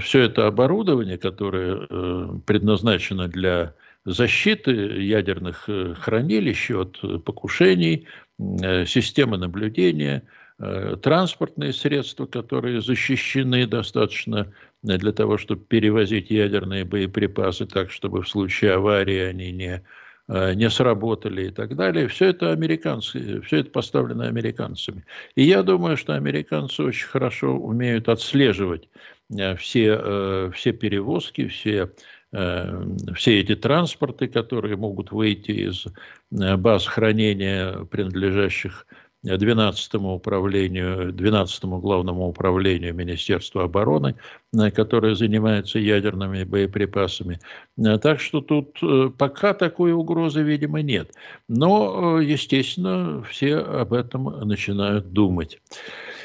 Все 0.00 0.20
это 0.20 0.46
оборудование, 0.46 1.18
которое 1.18 1.86
э, 1.90 2.28
предназначено 2.46 3.26
для 3.26 3.74
защиты 4.04 4.70
ядерных 4.70 5.64
э, 5.68 5.94
хранилищ 5.98 6.70
от 6.70 6.98
э, 7.02 7.18
покушений, 7.18 8.06
э, 8.38 8.84
системы 8.86 9.38
наблюдения, 9.38 10.22
э, 10.60 10.96
транспортные 11.02 11.72
средства, 11.72 12.26
которые 12.26 12.80
защищены 12.80 13.66
достаточно 13.66 14.36
э, 14.36 14.71
для 14.82 15.12
того, 15.12 15.38
чтобы 15.38 15.64
перевозить 15.64 16.30
ядерные 16.30 16.84
боеприпасы 16.84 17.66
так, 17.66 17.90
чтобы 17.90 18.22
в 18.22 18.28
случае 18.28 18.74
аварии 18.74 19.20
они 19.20 19.52
не, 19.52 19.84
э, 20.28 20.54
не 20.54 20.68
сработали 20.70 21.48
и 21.48 21.50
так 21.50 21.76
далее. 21.76 22.08
Все 22.08 22.26
это 22.26 22.52
американцы, 22.52 23.40
все 23.42 23.58
это 23.58 23.70
поставлено 23.70 24.26
американцами. 24.26 25.04
И 25.36 25.44
я 25.44 25.62
думаю, 25.62 25.96
что 25.96 26.14
американцы 26.14 26.82
очень 26.82 27.06
хорошо 27.06 27.56
умеют 27.56 28.08
отслеживать 28.08 28.88
э, 29.36 29.54
все, 29.56 30.00
э, 30.02 30.50
все 30.54 30.72
перевозки, 30.72 31.46
все, 31.46 31.92
э, 32.32 32.84
все 33.14 33.40
эти 33.40 33.54
транспорты, 33.54 34.26
которые 34.26 34.76
могут 34.76 35.12
выйти 35.12 35.52
из 35.52 35.86
э, 35.86 36.56
баз 36.56 36.86
хранения, 36.86 37.84
принадлежащих 37.84 38.86
12 39.22 39.94
управлению, 39.94 41.12
12 41.12 41.64
главному 41.64 42.28
управлению 42.28 42.92
Министерства 42.94 43.64
обороны, 43.64 44.16
э, 44.52 44.70
которое 44.72 45.14
занимается 45.14 45.78
ядерными 45.78 46.42
боеприпасами. 46.42 47.38
Э, 47.78 47.98
Так 47.98 48.20
что 48.20 48.40
тут 48.40 48.78
э, 48.82 49.10
пока 49.16 49.54
такой 49.54 49.92
угрозы, 49.92 50.42
видимо, 50.42 50.82
нет. 50.82 51.12
Но, 51.48 52.20
естественно, 52.20 53.22
все 53.30 53.56
об 53.58 53.92
этом 53.92 54.24
начинают 54.48 55.12
думать. 55.12 55.60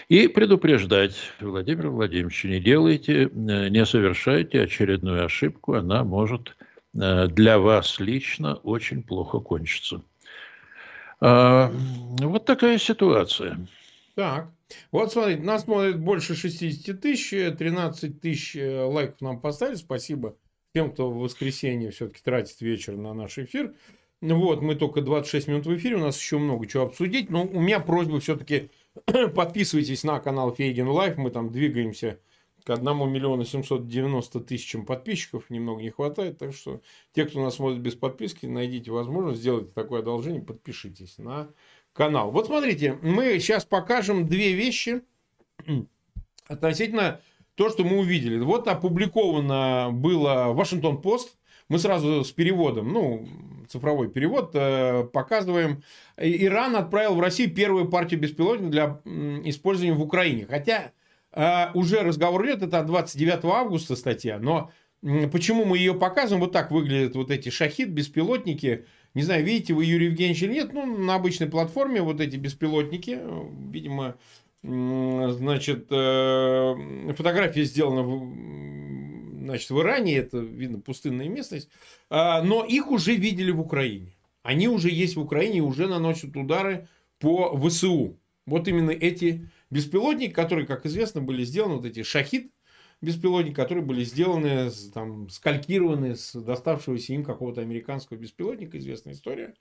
И 0.10 0.28
предупреждать, 0.28 1.16
Владимир 1.40 1.90
Владимирович, 1.90 2.46
не 2.46 2.60
делайте, 2.60 3.30
не 3.34 3.86
совершайте 3.86 4.62
очередную 4.62 5.26
ошибку, 5.26 5.74
она 5.74 6.04
может 6.04 6.56
для 6.94 7.60
вас 7.60 8.00
лично 8.00 8.56
очень 8.56 9.04
плохо 9.04 9.40
кончиться. 9.40 10.02
А, 11.20 11.72
Вот 12.20 12.46
такая 12.46 12.78
ситуация. 12.78 13.58
Так. 14.16 14.52
Вот 14.92 15.14
смотрите, 15.14 15.44
нас 15.44 15.64
смотрит 15.64 16.00
больше 16.00 16.36
60 16.36 17.00
тысяч, 17.00 17.30
13 17.30 18.20
тысяч 18.20 18.56
э, 18.56 18.84
лайков 18.84 19.22
нам 19.22 19.40
поставили. 19.40 19.76
Спасибо 19.76 20.36
тем, 20.74 20.92
кто 20.92 21.10
в 21.10 21.20
воскресенье 21.20 21.92
все-таки 21.92 22.22
тратит 22.22 22.60
вечер 22.62 22.98
на 22.98 23.14
наш 23.14 23.38
эфир. 23.38 23.74
Вот, 24.22 24.62
мы 24.62 24.76
только 24.76 25.02
26 25.02 25.48
минут 25.48 25.66
в 25.68 25.76
эфире, 25.76 25.96
у 25.96 26.00
нас 26.00 26.20
еще 26.20 26.40
много 26.40 26.66
чего 26.66 26.84
обсудить. 26.84 27.30
Но 27.30 27.46
у 27.46 27.62
меня 27.62 27.80
просьба 27.80 28.20
все-таки 28.20 28.70
подписывайтесь 29.36 30.04
на 30.04 30.20
канал 30.20 30.54
Фейгин 30.54 30.88
Live. 30.88 31.18
Мы 31.18 31.30
там 31.30 31.52
двигаемся 31.52 32.20
к 32.68 32.70
1 32.70 32.84
миллиону 33.10 33.46
790 33.46 34.42
тысячам 34.42 34.86
подписчиков. 34.86 35.50
Немного 35.50 35.82
не 35.82 35.90
хватает. 35.90 36.38
Так 36.38 36.54
что 36.54 36.82
те, 37.14 37.24
кто 37.24 37.42
нас 37.42 37.56
смотрит 37.56 37.80
без 37.80 37.96
подписки, 37.96 38.46
найдите 38.46 38.92
возможность, 38.92 39.40
сделайте 39.40 39.72
такое 39.72 40.02
одолжение, 40.02 40.42
подпишитесь 40.42 41.18
на 41.18 41.48
канал. 41.94 42.30
Вот 42.30 42.48
смотрите, 42.48 43.00
мы 43.02 43.40
сейчас 43.40 43.64
покажем 43.64 44.28
две 44.28 44.52
вещи 44.52 45.02
относительно 46.48 47.22
то, 47.56 47.70
что 47.70 47.86
мы 47.86 48.00
увидели. 48.00 48.38
Вот 48.38 48.68
опубликовано 48.68 49.90
было 49.94 50.48
Вашингтон 50.52 51.02
Пост. 51.02 51.38
Мы 51.70 51.80
сразу 51.80 52.26
с 52.26 52.32
переводом, 52.34 52.92
ну, 52.92 53.30
цифровой 53.70 54.10
перевод, 54.10 54.52
э, 54.56 55.06
показываем. 55.06 55.84
Иран 56.18 56.76
отправил 56.76 57.16
в 57.16 57.22
Россию 57.22 57.56
первую 57.56 57.88
партию 57.88 58.20
беспилотников 58.20 58.72
для 58.72 59.02
использования 59.50 59.94
в 59.94 60.02
Украине. 60.02 60.46
Хотя 60.46 60.92
уже 61.34 62.02
разговор 62.02 62.46
идет, 62.46 62.64
это 62.64 62.80
от 62.80 62.88
29 62.88 63.46
августа 63.46 63.96
статья, 63.96 64.40
но 64.40 64.72
почему 65.32 65.66
мы 65.66 65.78
ее 65.78 65.94
показываем? 65.94 66.42
Вот 66.42 66.52
так 66.52 66.72
выглядят 66.72 67.16
вот 67.16 67.32
эти 67.32 67.50
шахид, 67.50 67.90
беспилотники. 67.90 68.86
Не 69.14 69.24
знаю, 69.24 69.44
видите 69.44 69.74
вы 69.74 69.86
Юрий 69.86 70.08
Евгеньевич 70.08 70.44
или 70.44 70.54
нет, 70.54 70.74
ну, 70.74 70.86
на 70.86 71.16
обычной 71.16 71.48
платформе 71.48 72.02
вот 72.02 72.22
эти 72.22 72.36
беспилотники, 72.36 73.20
видимо, 73.72 74.16
значит, 74.64 75.88
э, 75.90 77.14
фотография 77.16 77.64
сделана 77.64 78.04
в, 78.04 79.44
значит, 79.44 79.70
в 79.70 79.80
Иране, 79.80 80.18
это, 80.18 80.40
видно, 80.40 80.80
пустынная 80.80 81.30
местность, 81.30 81.70
А, 82.10 82.42
но 82.42 82.64
их 82.64 82.92
уже 82.92 83.16
видели 83.16 83.52
в 83.52 83.60
Украине. 83.60 84.14
Они 84.44 84.68
уже 84.68 84.90
есть 84.90 85.16
в 85.16 85.22
Украине 85.22 85.58
и 85.58 85.62
уже 85.62 85.88
наносят 85.88 86.36
удары 86.36 86.88
по 87.20 87.58
ВСУ. 87.58 88.18
Вот 88.46 88.68
именно 88.68 88.92
эти 88.92 89.50
беспилотники, 89.70 90.32
которые, 90.32 90.68
как 90.68 90.86
известно, 90.86 91.22
были 91.22 91.44
сделаны, 91.44 91.76
вот 91.76 91.86
эти 91.86 92.04
шахид, 92.04 92.52
беспилотники, 93.02 93.54
которые 93.54 93.86
были 93.86 94.04
сделаны, 94.04 94.72
там, 94.94 95.30
скалькированы 95.30 96.16
с 96.16 96.34
доставшегося 96.34 97.14
им 97.14 97.24
какого-то 97.24 97.62
американского 97.62 98.18
беспилотника, 98.18 98.78
известная 98.78 99.14
история. 99.14 99.54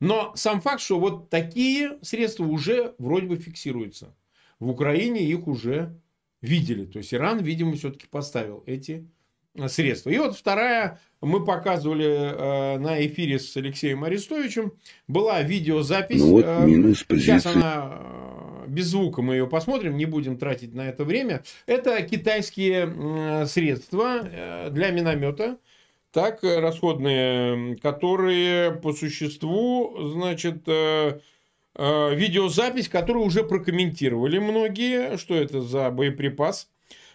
Но 0.00 0.32
сам 0.36 0.60
факт, 0.60 0.80
что 0.80 1.00
вот 1.00 1.30
такие 1.30 1.98
средства 2.02 2.44
уже 2.44 2.94
вроде 2.98 3.26
бы 3.26 3.36
фиксируются. 3.36 4.14
В 4.60 4.68
Украине 4.68 5.24
их 5.24 5.46
уже 5.46 5.98
видели. 6.40 6.84
То 6.84 6.98
есть 6.98 7.12
Иран, 7.12 7.42
видимо, 7.42 7.74
все-таки 7.74 8.06
поставил 8.06 8.62
эти 8.66 9.08
э, 9.54 9.68
средства. 9.68 10.10
И 10.10 10.18
вот 10.18 10.36
вторая, 10.36 11.00
мы 11.20 11.44
показывали 11.44 12.06
э, 12.06 12.78
на 12.78 13.04
эфире 13.06 13.38
с 13.38 13.56
Алексеем 13.56 14.04
Арестовичем, 14.04 14.72
была 15.08 15.42
видеозапись. 15.42 16.20
Ну 16.20 16.30
вот 16.30 16.44
э, 16.46 16.66
минус 16.66 17.04
Сейчас 17.08 17.46
она, 17.46 17.98
э, 17.98 18.33
без 18.74 18.86
звука 18.86 19.22
мы 19.22 19.34
ее 19.34 19.46
посмотрим, 19.46 19.96
не 19.96 20.04
будем 20.04 20.36
тратить 20.36 20.74
на 20.74 20.88
это 20.88 21.04
время. 21.04 21.42
Это 21.66 22.02
китайские 22.02 23.46
средства 23.46 24.68
для 24.70 24.90
миномета, 24.90 25.58
так, 26.12 26.42
расходные, 26.42 27.76
которые 27.76 28.72
по 28.72 28.92
существу, 28.92 29.96
значит, 30.12 30.66
видеозапись, 31.76 32.88
которую 32.88 33.24
уже 33.24 33.42
прокомментировали 33.42 34.38
многие, 34.38 35.16
что 35.16 35.34
это 35.34 35.60
за 35.60 35.90
боеприпас. 35.90 36.70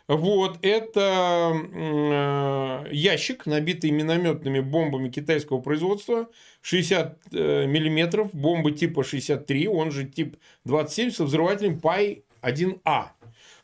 Вот, 0.10 0.57
это 0.64 1.53
э, 1.72 2.88
ящик, 2.91 3.45
набитый 3.45 3.91
минометными 3.91 4.60
бомбами 4.60 5.10
китайского 5.10 5.62
производства, 5.62 6.30
60 6.64 7.20
э, 7.32 7.68
миллиметров, 7.68 8.34
бомбы 8.34 8.72
типа 8.72 9.03
63, 9.03 9.68
он 9.68 9.91
же 9.91 10.05
тип 10.05 10.38
27, 10.66 11.12
со 11.12 11.26
взрывателем 11.26 11.78
PAI-1A. 11.78 13.10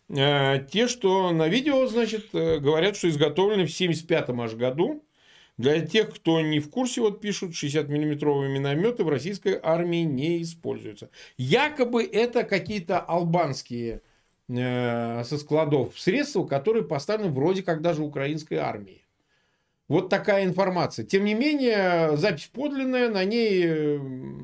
Э, 0.10 0.68
те, 0.72 0.88
что 0.88 1.32
на 1.32 1.48
видео, 1.48 1.88
значит, 1.88 2.28
говорят, 2.32 2.96
что 2.96 3.10
изготовлены 3.10 3.66
в 3.66 3.72
75 3.72 4.30
аж 4.30 4.54
году. 4.54 5.04
Для 5.58 5.80
тех, 5.82 6.14
кто 6.14 6.42
не 6.42 6.60
в 6.60 6.70
курсе, 6.70 7.02
вот 7.02 7.22
пишут, 7.22 7.54
60-миллиметровые 7.54 8.50
минометы 8.50 9.04
в 9.04 9.10
российской 9.10 9.60
армии 9.64 10.04
не 10.04 10.44
используются. 10.44 11.10
Якобы 11.38 12.04
это 12.04 12.44
какие-то 12.44 13.00
албанские 13.00 14.04
со 14.48 15.38
складов 15.40 16.00
средства, 16.00 16.46
которые 16.46 16.84
поставлены 16.84 17.32
вроде 17.32 17.64
как 17.64 17.82
даже 17.82 18.04
украинской 18.04 18.56
армии. 18.56 19.02
Вот 19.88 20.10
такая 20.10 20.46
информация. 20.46 21.06
Тем 21.06 21.26
не 21.26 21.36
менее, 21.36 22.18
запись 22.18 22.50
подлинная, 22.52 23.10
на 23.10 23.24
ней 23.24 23.64
э, 23.66 24.00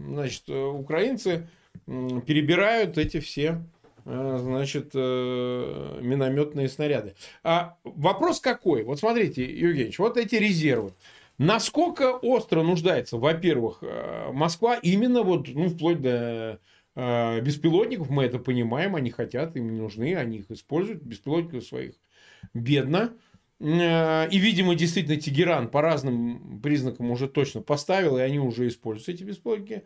значит, 0.09 0.47
украинцы 0.49 1.47
перебирают 1.85 2.99
эти 2.99 3.19
все 3.19 3.63
э, 4.05 4.37
значит, 4.39 4.93
минометные 4.93 6.69
снаряды. 6.69 7.15
А 7.43 7.75
вопрос 7.83 8.39
какой? 8.39 8.83
Вот 8.83 8.99
смотрите, 8.99 9.43
Евгеньевич, 9.43 9.97
вот 9.97 10.17
эти 10.17 10.35
резервы. 10.35 10.93
Насколько 11.39 12.11
остро 12.11 12.61
нуждается, 12.61 13.17
во-первых, 13.17 13.81
Москва 14.31 14.75
именно 14.75 15.23
вот, 15.23 15.47
ну, 15.47 15.69
вплоть 15.69 15.99
до 15.99 16.59
беспилотников, 16.95 18.09
мы 18.09 18.23
это 18.25 18.37
понимаем, 18.37 18.95
они 18.95 19.11
хотят, 19.11 19.55
им 19.55 19.77
нужны, 19.77 20.15
они 20.15 20.39
их 20.39 20.51
используют, 20.51 21.03
беспилотников 21.03 21.63
своих 21.63 21.93
бедно. 22.53 23.13
А, 23.63 24.25
и, 24.25 24.37
видимо, 24.39 24.75
действительно 24.75 25.17
Тегеран 25.17 25.69
по 25.69 25.81
разным 25.81 26.59
признакам 26.61 27.11
уже 27.11 27.27
точно 27.27 27.61
поставил, 27.61 28.17
и 28.17 28.21
они 28.21 28.39
уже 28.39 28.67
используют 28.67 29.19
эти 29.19 29.23
беспилотники. 29.23 29.83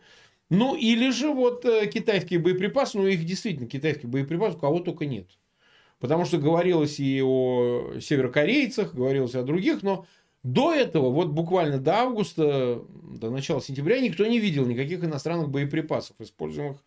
Ну, 0.48 0.76
или 0.76 1.10
же 1.10 1.28
вот 1.28 1.64
э, 1.64 1.86
китайские 1.86 2.38
боеприпасы, 2.38 2.98
ну, 2.98 3.06
их 3.06 3.24
действительно 3.24 3.68
китайских 3.68 4.08
боеприпасов 4.08 4.58
у 4.58 4.60
кого 4.60 4.80
только 4.80 5.04
нет. 5.04 5.28
Потому 5.98 6.24
что 6.24 6.38
говорилось 6.38 7.00
и 7.00 7.20
о 7.22 7.98
северокорейцах, 8.00 8.94
говорилось 8.94 9.34
и 9.34 9.38
о 9.38 9.42
других, 9.42 9.82
но 9.82 10.06
до 10.42 10.72
этого, 10.72 11.10
вот 11.10 11.28
буквально 11.28 11.78
до 11.78 11.96
августа, 11.96 12.82
до 13.18 13.30
начала 13.30 13.60
сентября, 13.60 14.00
никто 14.00 14.24
не 14.24 14.38
видел 14.38 14.64
никаких 14.66 15.02
иностранных 15.02 15.48
боеприпасов, 15.48 16.20
используемых 16.20 16.84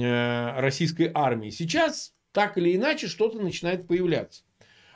российской 0.00 1.10
армии. 1.14 1.50
Сейчас 1.50 2.14
так 2.32 2.58
или 2.58 2.74
иначе 2.74 3.06
что-то 3.06 3.38
начинает 3.38 3.86
появляться. 3.86 4.42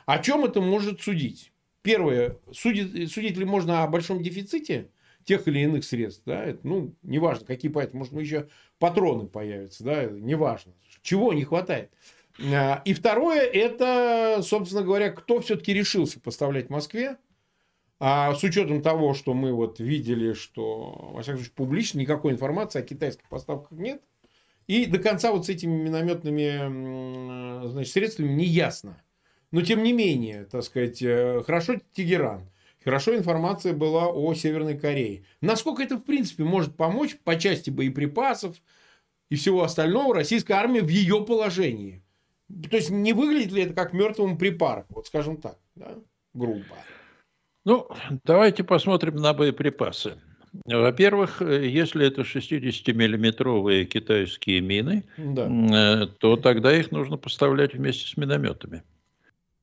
О 0.05 0.19
чем 0.19 0.45
это 0.45 0.61
может 0.61 1.01
судить? 1.01 1.53
Первое, 1.81 2.37
судить, 2.51 3.11
судить 3.11 3.37
ли 3.37 3.45
можно 3.45 3.83
о 3.83 3.87
большом 3.87 4.21
дефиците 4.21 4.89
тех 5.23 5.47
или 5.47 5.59
иных 5.59 5.85
средств, 5.85 6.23
да, 6.25 6.43
это, 6.43 6.67
ну, 6.67 6.95
неважно, 7.03 7.45
какие 7.45 7.71
поэтому, 7.71 7.99
может, 7.99 8.13
еще 8.13 8.49
патроны 8.79 9.27
появятся, 9.27 9.83
да, 9.83 10.05
неважно, 10.05 10.73
чего 11.01 11.33
не 11.33 11.43
хватает. 11.43 11.91
Э, 12.39 12.81
и 12.83 12.93
второе, 12.93 13.41
это, 13.41 14.41
собственно 14.41 14.81
говоря, 14.81 15.11
кто 15.11 15.39
все-таки 15.39 15.73
решился 15.73 16.19
поставлять 16.19 16.69
Москве, 16.69 17.17
а 17.99 18.33
с 18.33 18.43
учетом 18.43 18.81
того, 18.81 19.13
что 19.13 19.33
мы 19.33 19.53
вот 19.53 19.79
видели, 19.79 20.33
что, 20.33 21.11
во 21.13 21.21
всяком 21.21 21.39
случае, 21.39 21.53
публично 21.55 21.99
никакой 21.99 22.33
информации 22.33 22.79
о 22.79 22.83
китайских 22.83 23.27
поставках 23.29 23.77
нет, 23.77 24.01
и 24.69 24.85
до 24.85 24.99
конца 24.99 25.31
вот 25.31 25.47
с 25.47 25.49
этими 25.49 25.75
минометными 25.75 27.67
значит, 27.67 27.91
средствами 27.91 28.31
не 28.31 28.45
ясно. 28.45 29.01
Но 29.49 29.63
тем 29.63 29.81
не 29.81 29.93
менее, 29.93 30.45
так 30.45 30.61
сказать, 30.61 31.01
э, 31.01 31.41
хорошо 31.43 31.77
Тегеран. 31.93 32.47
Хорошо 32.83 33.17
информация 33.17 33.73
была 33.73 34.09
о 34.09 34.31
Северной 34.35 34.77
Корее. 34.77 35.25
Насколько 35.41 35.81
это, 35.81 35.97
в 35.97 36.03
принципе, 36.03 36.43
может 36.43 36.77
помочь 36.77 37.17
по 37.23 37.35
части 37.35 37.71
боеприпасов 37.71 38.57
и 39.31 39.35
всего 39.35 39.63
остального 39.63 40.13
российской 40.13 40.51
армии 40.51 40.81
в 40.81 40.89
ее 40.89 41.25
положении? 41.25 42.03
То 42.69 42.77
есть, 42.77 42.91
не 42.91 43.13
выглядит 43.13 43.51
ли 43.51 43.63
это 43.63 43.73
как 43.73 43.93
мертвому 43.93 44.37
припарок? 44.37 44.85
Вот 44.89 45.07
скажем 45.07 45.37
так, 45.37 45.57
да? 45.73 45.95
грубо. 46.35 46.63
Ну, 47.65 47.89
давайте 48.23 48.63
посмотрим 48.63 49.15
на 49.15 49.33
боеприпасы. 49.33 50.19
Во-первых, 50.65 51.41
э, 51.41 51.67
если 51.67 52.05
это 52.07 52.21
60-миллиметровые 52.21 53.85
китайские 53.85 54.61
мины, 54.61 55.03
да. 55.17 55.47
Э, 56.03 56.07
то 56.07 56.35
тогда 56.37 56.75
их 56.75 56.91
нужно 56.91 57.17
поставлять 57.17 57.73
вместе 57.73 58.07
с 58.07 58.17
минометами. 58.17 58.83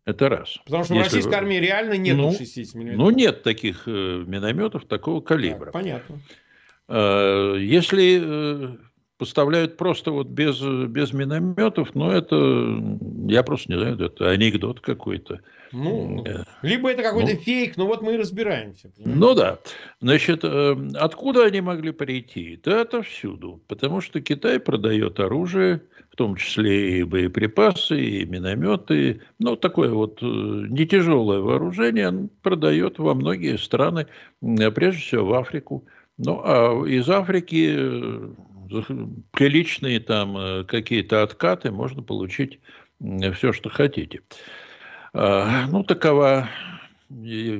Это 0.04 0.28
раз. 0.28 0.58
Потому 0.64 0.84
что 0.84 0.94
если... 0.94 1.08
в 1.08 1.12
российской 1.12 1.34
армии 1.34 1.56
реально 1.56 1.94
нет 1.94 2.16
ну, 2.16 2.32
60 2.32 2.74
миллиметров. 2.74 2.98
Ну, 2.98 3.10
нет 3.10 3.42
таких 3.42 3.82
э, 3.86 4.24
минометов 4.26 4.84
такого 4.84 5.20
калибра. 5.20 5.66
Так, 5.66 5.72
понятно. 5.72 6.20
Если 6.88 8.78
поставляют 9.18 9.76
просто 9.76 10.10
вот 10.10 10.28
без, 10.28 10.60
без 10.60 11.12
минометов, 11.12 11.94
но 11.94 12.12
это, 12.12 12.36
я 13.28 13.42
просто 13.42 13.72
не 13.72 13.78
знаю, 13.78 14.00
это 14.00 14.30
анекдот 14.30 14.80
какой-то. 14.80 15.40
Ну, 15.72 16.24
э, 16.24 16.44
либо 16.62 16.90
это 16.90 17.02
какой-то 17.02 17.32
ну, 17.32 17.40
фейк, 17.40 17.76
но 17.76 17.86
вот 17.86 18.02
мы 18.02 18.14
и 18.14 18.18
разбираемся. 18.18 18.90
Понимаете? 18.90 19.20
Ну 19.20 19.34
да. 19.34 19.58
Значит, 20.00 20.40
э, 20.44 20.76
откуда 20.94 21.44
они 21.44 21.60
могли 21.60 21.92
прийти? 21.92 22.60
Да 22.62 22.82
это 22.82 23.02
всюду. 23.02 23.60
Потому 23.66 24.00
что 24.00 24.20
Китай 24.20 24.60
продает 24.60 25.18
оружие, 25.18 25.82
в 26.12 26.16
том 26.16 26.36
числе 26.36 27.00
и 27.00 27.02
боеприпасы, 27.02 28.00
и 28.00 28.24
минометы. 28.24 29.22
Ну, 29.38 29.56
такое 29.56 29.90
вот 29.90 30.22
э, 30.22 30.24
не 30.24 30.86
тяжелое 30.86 31.40
вооружение 31.40 32.08
он 32.08 32.30
продает 32.42 32.98
во 32.98 33.14
многие 33.14 33.58
страны, 33.58 34.06
прежде 34.40 35.00
всего 35.00 35.26
в 35.26 35.34
Африку. 35.34 35.84
Ну, 36.18 36.40
а 36.42 36.86
из 36.86 37.08
Африки 37.10 37.76
приличные 39.32 40.00
там 40.00 40.36
э, 40.36 40.64
какие-то 40.64 41.22
откаты, 41.22 41.70
можно 41.70 42.02
получить 42.02 42.60
все, 43.34 43.52
что 43.52 43.68
хотите. 43.68 44.22
А, 45.12 45.66
ну, 45.68 45.82
такова, 45.84 46.48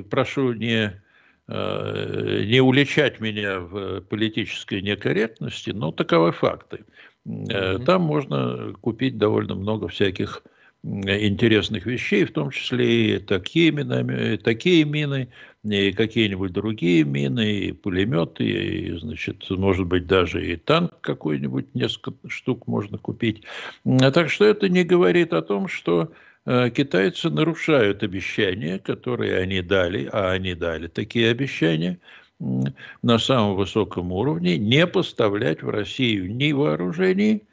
прошу 0.09 0.53
не, 0.53 1.01
э, 1.47 2.43
не 2.45 2.59
уличать 2.61 3.19
меня 3.19 3.59
в 3.59 4.01
политической 4.01 4.81
некорректности, 4.81 5.71
но 5.71 5.91
таковы 5.91 6.31
факты. 6.31 6.85
Mm-hmm. 7.27 7.83
Там 7.85 8.03
можно 8.03 8.73
купить 8.79 9.17
довольно 9.17 9.55
много 9.55 9.87
всяких 9.87 10.43
интересных 10.83 11.85
вещей, 11.85 12.25
в 12.25 12.31
том 12.31 12.51
числе 12.51 13.15
и 13.15 13.19
такие, 13.19 13.71
минами, 13.71 14.37
такие 14.37 14.85
мины, 14.85 15.29
и 15.63 15.91
какие-нибудь 15.91 16.53
другие 16.53 17.03
мины, 17.03 17.51
и 17.51 17.71
пулеметы, 17.71 18.45
и, 18.45 18.97
значит, 18.97 19.49
может 19.49 19.85
быть, 19.85 20.07
даже 20.07 20.45
и 20.45 20.55
танк 20.55 20.93
какой-нибудь, 21.01 21.75
несколько 21.75 22.29
штук 22.29 22.67
можно 22.67 22.97
купить. 22.97 23.43
Так 24.13 24.29
что 24.29 24.45
это 24.45 24.69
не 24.69 24.83
говорит 24.83 25.33
о 25.33 25.41
том, 25.41 25.67
что 25.67 26.13
э, 26.45 26.69
китайцы 26.69 27.29
нарушают 27.29 28.03
обещания, 28.03 28.79
которые 28.79 29.39
они 29.39 29.61
дали, 29.61 30.07
а 30.11 30.31
они 30.31 30.53
дали 30.53 30.87
такие 30.87 31.29
обещания 31.29 31.99
на 33.01 33.17
самом 33.17 33.55
высоком 33.55 34.11
уровне, 34.11 34.57
не 34.57 34.85
поставлять 34.85 35.63
в 35.63 35.69
Россию 35.69 36.33
ни 36.33 36.51
вооружений, 36.51 37.43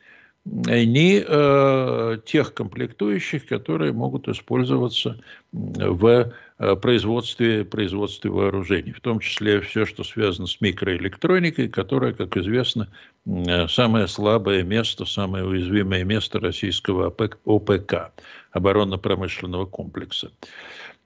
ни 0.45 1.25
э, 1.27 2.19
тех 2.27 2.53
комплектующих, 2.53 3.47
которые 3.47 3.93
могут 3.93 4.29
использоваться 4.29 5.19
в 5.53 6.33
э, 6.59 6.77
производстве, 6.77 7.65
производстве 7.65 8.31
вооружений, 8.31 8.93
в 8.93 9.01
том 9.01 9.21
числе 9.21 9.61
все, 9.63 9.87
что 9.87 10.05
связано 10.05 10.47
с 10.47 10.61
микроэлектроникой, 10.61 11.69
которая, 11.69 12.13
как 12.13 12.37
известно, 12.37 12.89
э, 13.27 13.69
самое 13.69 14.07
слабое 14.07 14.63
место, 14.65 15.07
самое 15.07 15.47
уязвимое 15.47 16.05
место 16.05 16.39
российского 16.41 17.07
ОПК, 17.47 18.13
оборонно-промышленного 18.53 19.65
комплекса. 19.65 20.31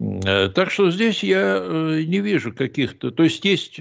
Э, 0.00 0.48
так 0.48 0.70
что 0.70 0.90
здесь 0.90 1.22
я 1.22 1.60
не 2.06 2.20
вижу 2.20 2.52
каких-то... 2.52 3.10
То 3.10 3.24
есть 3.24 3.44
есть 3.44 3.80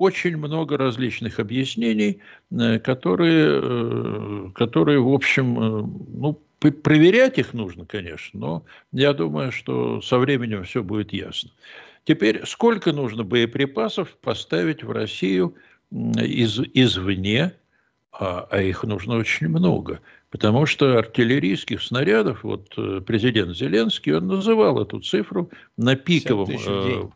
очень 0.00 0.38
много 0.38 0.78
различных 0.78 1.38
объяснений, 1.38 2.22
э, 2.50 2.78
которые, 2.78 3.60
э, 3.62 4.50
которые 4.54 4.98
в 4.98 5.12
общем, 5.12 5.60
э, 5.60 5.86
ну, 6.14 6.42
проверять 6.58 7.36
их 7.38 7.52
нужно, 7.52 7.84
конечно, 7.84 8.40
но 8.40 8.64
я 8.92 9.12
думаю, 9.12 9.52
что 9.52 10.00
со 10.00 10.18
временем 10.18 10.64
все 10.64 10.82
будет 10.82 11.12
ясно. 11.12 11.50
Теперь, 12.04 12.46
сколько 12.46 12.92
нужно 12.92 13.24
боеприпасов 13.24 14.16
поставить 14.22 14.82
в 14.82 14.90
Россию 14.90 15.54
из, 15.90 16.58
извне, 16.72 17.52
а, 18.10 18.48
а 18.50 18.62
их 18.62 18.84
нужно 18.84 19.16
очень 19.16 19.48
много. 19.48 20.00
Потому 20.30 20.64
что 20.64 20.96
артиллерийских 20.96 21.82
снарядов, 21.82 22.44
вот 22.44 22.72
э, 22.76 23.00
президент 23.04 23.56
Зеленский, 23.56 24.14
он 24.14 24.28
называл 24.28 24.80
эту 24.80 25.00
цифру 25.00 25.50
на 25.76 25.96
пиковом, 25.96 26.48
э, 26.50 27.08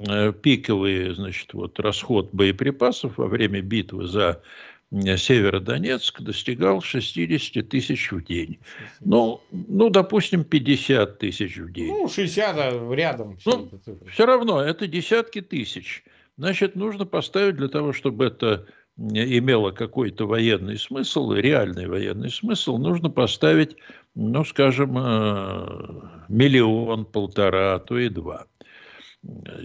э, 0.00 0.32
пиковый, 0.34 1.14
значит, 1.14 1.54
вот 1.54 1.80
расход 1.80 2.28
боеприпасов 2.32 3.16
во 3.16 3.26
время 3.26 3.62
битвы 3.62 4.06
за 4.06 4.42
Северодонецк 4.90 6.20
достигал 6.20 6.80
60 6.82 7.66
тысяч 7.66 8.10
в 8.10 8.22
день. 8.22 8.58
Ну, 9.00 9.40
ну, 9.50 9.90
допустим, 9.90 10.44
50 10.44 11.18
тысяч 11.18 11.56
в 11.56 11.72
день. 11.72 11.88
Ну, 11.88 12.08
60 12.08 12.92
рядом. 12.92 13.38
Ну, 13.44 13.70
все 14.12 14.26
равно, 14.26 14.62
это 14.62 14.86
десятки 14.86 15.40
тысяч. 15.40 16.04
Значит, 16.38 16.76
нужно 16.76 17.04
поставить 17.04 17.56
для 17.56 17.68
того, 17.68 17.92
чтобы 17.92 18.26
это 18.26 18.66
имело 18.98 19.70
какой-то 19.70 20.26
военный 20.26 20.76
смысл, 20.76 21.32
реальный 21.32 21.86
военный 21.86 22.30
смысл, 22.30 22.78
нужно 22.78 23.10
поставить, 23.10 23.76
ну, 24.14 24.44
скажем, 24.44 24.98
э, 24.98 26.24
миллион, 26.28 27.04
полтора, 27.04 27.74
а 27.74 27.78
то 27.78 27.96
и 27.96 28.08
два. 28.08 28.46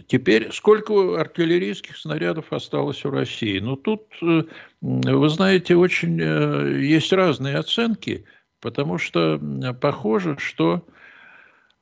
Теперь 0.07 0.51
сколько 0.51 1.19
артиллерийских 1.19 1.97
снарядов 1.97 2.51
осталось 2.51 3.05
у 3.05 3.11
России? 3.11 3.59
Ну, 3.59 3.75
тут, 3.75 4.03
э, 4.21 4.43
вы 4.81 5.29
знаете, 5.29 5.75
очень 5.75 6.19
э, 6.21 6.81
есть 6.81 7.11
разные 7.11 7.57
оценки, 7.57 8.25
потому 8.61 8.97
что 8.97 9.39
похоже, 9.81 10.37
что 10.37 10.85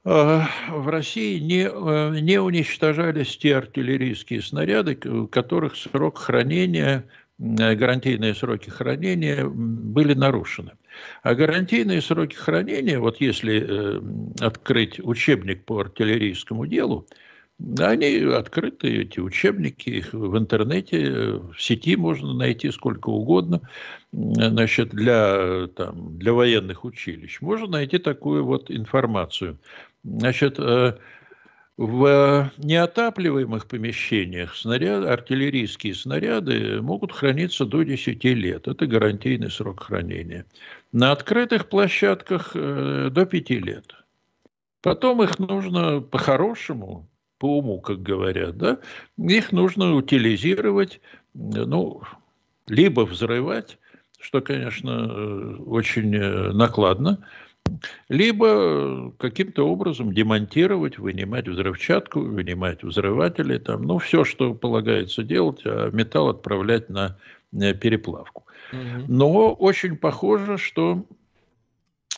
в 0.04 0.90
России 0.90 1.38
не, 1.38 2.22
не 2.22 2.42
уничтожались 2.42 3.38
те 3.38 3.56
артиллерийские 3.56 4.42
снаряды, 4.42 4.98
у 5.08 5.28
которых 5.28 5.76
срок 5.76 6.18
хранения, 6.18 7.08
гарантийные 7.42 8.36
сроки 8.36 8.70
хранения 8.70 9.48
были 9.48 10.14
нарушены. 10.14 10.74
А 11.24 11.34
гарантийные 11.34 12.02
сроки 12.02 12.36
хранения, 12.36 13.00
вот 13.00 13.20
если 13.20 14.00
открыть 14.40 15.00
учебник 15.00 15.66
по 15.66 15.80
артиллерийскому 15.80 16.68
делу, 16.68 17.08
они 17.80 18.18
открыты, 18.34 19.02
эти 19.02 19.20
учебники, 19.20 19.90
их 19.90 20.14
в 20.14 20.38
интернете, 20.38 21.40
в 21.54 21.56
сети 21.60 21.96
можно 21.96 22.34
найти 22.34 22.72
сколько 22.72 23.10
угодно. 23.10 23.62
Значит, 24.12 24.90
для, 24.90 25.68
там, 25.76 26.18
для 26.18 26.34
военных 26.34 26.86
училищ 26.86 27.40
можно 27.42 27.68
найти 27.68 27.98
такую 27.98 28.46
вот 28.46 28.70
информацию. 28.72 29.58
Значит, 30.04 30.56
э, 30.58 30.98
в 31.78 32.52
неотапливаемых 32.58 33.68
помещениях 33.68 34.56
снаряд, 34.56 35.06
артиллерийские 35.06 35.96
снаряды 35.96 36.82
могут 36.82 37.12
храниться 37.12 37.66
до 37.66 37.84
10 37.84 38.24
лет. 38.26 38.68
Это 38.68 38.86
гарантийный 38.86 39.50
срок 39.50 39.84
хранения. 39.84 40.46
На 40.92 41.12
открытых 41.12 41.70
площадках 41.70 42.52
э, 42.54 43.10
до 43.12 43.26
5 43.26 43.50
лет. 43.52 43.96
Потом 44.82 45.24
их 45.24 45.40
нужно 45.40 46.02
по-хорошему 46.02 47.08
по 47.38 47.58
уму, 47.58 47.80
как 47.82 48.04
говорят, 48.04 48.58
да, 48.58 48.78
их 49.18 49.52
нужно 49.52 49.96
утилизировать, 49.96 51.02
ну, 51.34 52.04
либо 52.68 53.02
взрывать, 53.02 53.80
что, 54.20 54.42
конечно, 54.42 55.08
э, 55.10 55.56
очень 55.66 56.16
э, 56.16 56.52
накладно, 56.52 57.26
либо 58.10 59.12
каким-то 59.18 59.68
образом 59.68 60.14
демонтировать, 60.14 60.98
вынимать 60.98 61.48
взрывчатку, 61.48 62.22
вынимать 62.22 62.84
взрыватели, 62.84 63.58
там, 63.58 63.84
ну, 63.84 63.98
все, 63.98 64.24
что 64.24 64.54
полагается 64.54 65.24
делать, 65.24 65.62
а 65.66 65.90
металл 65.92 66.30
отправлять 66.30 66.90
на 66.90 67.18
э, 67.54 67.74
переплавку. 67.74 68.46
Но 69.08 69.54
очень 69.54 69.98
похоже, 69.98 70.58
что 70.58 71.06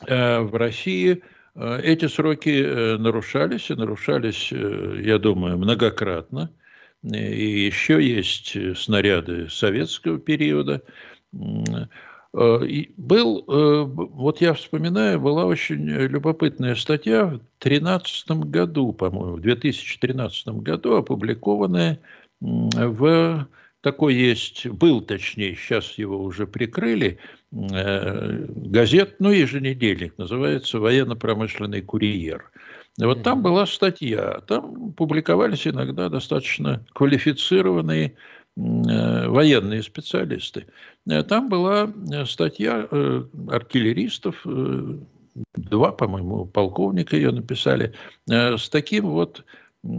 э, 0.05 0.39
в 0.39 0.55
России 0.55 1.21
Э, 1.55 1.79
эти 1.81 2.07
сроки 2.07 2.63
э, 2.63 2.97
нарушались, 2.97 3.69
и 3.69 3.75
нарушались, 3.75 4.49
э, 4.51 5.01
я 5.03 5.19
думаю, 5.19 5.57
многократно. 5.57 6.51
И 7.03 7.65
еще 7.65 8.01
есть 8.01 8.55
снаряды 8.77 9.49
советского 9.49 10.19
периода. 10.19 10.81
И 12.36 12.91
был, 12.97 13.43
вот 13.47 14.41
я 14.41 14.55
вспоминаю, 14.55 15.19
была 15.19 15.45
очень 15.45 15.88
любопытная 15.88 16.73
статья 16.73 17.25
в 17.25 17.39
2013 17.61 18.31
году, 18.49 18.91
по-моему, 18.91 19.36
в 19.36 19.41
2013 19.41 20.47
году 20.47 20.95
опубликованная 20.95 21.99
в 22.41 23.47
такой 23.84 24.15
есть, 24.15 24.65
был 24.65 25.01
точнее, 25.01 25.55
сейчас 25.55 25.97
его 25.97 26.23
уже 26.23 26.47
прикрыли, 26.47 27.19
э, 27.51 28.45
газет, 28.47 29.17
ну, 29.19 29.29
еженедельник, 29.29 30.17
называется 30.17 30.79
«Военно-промышленный 30.79 31.81
курьер». 31.81 32.49
Вот 32.97 33.23
там 33.23 33.41
была 33.41 33.65
статья, 33.65 34.39
там 34.47 34.93
публиковались 34.93 35.67
иногда 35.67 36.09
достаточно 36.09 36.86
квалифицированные 36.93 38.13
э, 38.55 39.27
военные 39.27 39.84
специалисты. 39.84 40.67
Э, 41.08 41.24
там 41.24 41.49
была 41.49 41.91
статья 42.26 42.88
артиллеристов, 43.49 44.45
два, 45.56 45.91
по-моему, 45.91 46.45
полковника 46.45 47.16
ее 47.16 47.32
написали, 47.32 47.93
с 48.28 48.70
таким 48.70 49.06
вот 49.10 49.43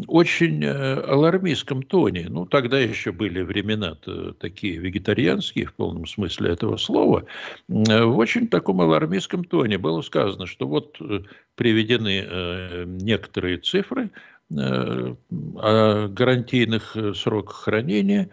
очень 0.06 0.64
э, 0.64 1.00
алармистском 1.00 1.82
тоне. 1.82 2.26
Ну, 2.30 2.46
тогда 2.46 2.78
еще 2.78 3.12
были 3.12 3.42
времена 3.42 3.96
такие 4.40 4.78
вегетарианские, 4.78 5.66
в 5.66 5.74
полном 5.74 6.06
смысле 6.06 6.52
этого 6.52 6.78
слова. 6.78 7.26
Э, 7.68 8.04
в 8.04 8.16
очень 8.16 8.48
таком 8.48 8.80
алармистском 8.80 9.44
тоне 9.44 9.76
было 9.76 10.00
сказано, 10.00 10.46
что 10.46 10.66
вот 10.66 10.96
э, 11.00 11.20
приведены 11.54 12.86
некоторые 12.86 13.58
цифры 13.58 14.10
о 14.50 16.08
гарантийных 16.08 16.96
сроках 17.14 17.56
хранения, 17.56 18.30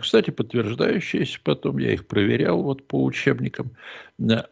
кстати, 0.00 0.30
подтверждающиеся 0.30 1.40
потом, 1.42 1.78
я 1.78 1.92
их 1.92 2.06
проверял 2.06 2.62
вот 2.62 2.86
по 2.86 3.02
учебникам, 3.02 3.72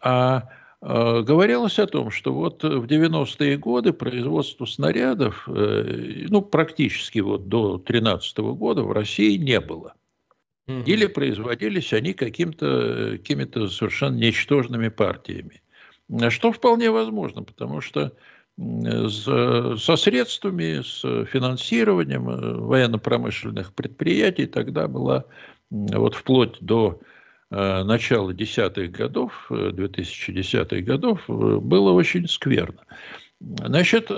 а 0.01 0.49
Э, 0.87 1.23
говорилось 1.23 1.79
о 1.79 1.87
том, 1.87 2.11
что 2.11 2.35
вот 2.35 2.63
в 2.63 2.85
90-е 2.85 3.57
годы 3.57 3.95
производство 3.95 4.67
снарядов, 4.67 5.49
э, 5.49 6.27
ну, 6.29 6.43
практически 6.43 7.21
вот 7.21 7.49
до 7.49 7.79
2013 7.79 8.39
года 8.55 8.83
в 8.83 8.93
России 8.93 9.39
не 9.39 9.61
было. 9.61 9.95
Или 10.67 11.07
производились 11.07 11.93
они 11.93 12.15
каким-то, 12.15 13.13
какими-то 13.13 13.69
совершенно 13.69 14.17
ничтожными 14.17 14.89
партиями. 14.89 15.63
Что 16.31 16.53
вполне 16.53 16.91
возможно, 16.91 17.43
потому 17.43 17.83
что 17.83 18.13
со 18.57 19.97
средствами, 19.97 20.81
с 20.83 21.01
финансированием 21.27 22.31
э, 22.31 22.55
военно-промышленных 22.55 23.75
предприятий 23.75 24.47
тогда 24.47 24.87
была 24.87 25.25
вот 25.71 26.15
вплоть 26.15 26.61
до 26.61 27.01
Э, 27.57 27.85
начала 27.85 28.35
десятых 28.35 28.91
годов, 28.91 29.47
2010-х 29.49 30.77
э, 30.77 30.81
годов, 30.81 31.21
э, 31.29 31.33
было 31.33 31.93
очень 31.93 32.27
скверно. 32.27 32.81
Значит, 33.41 34.11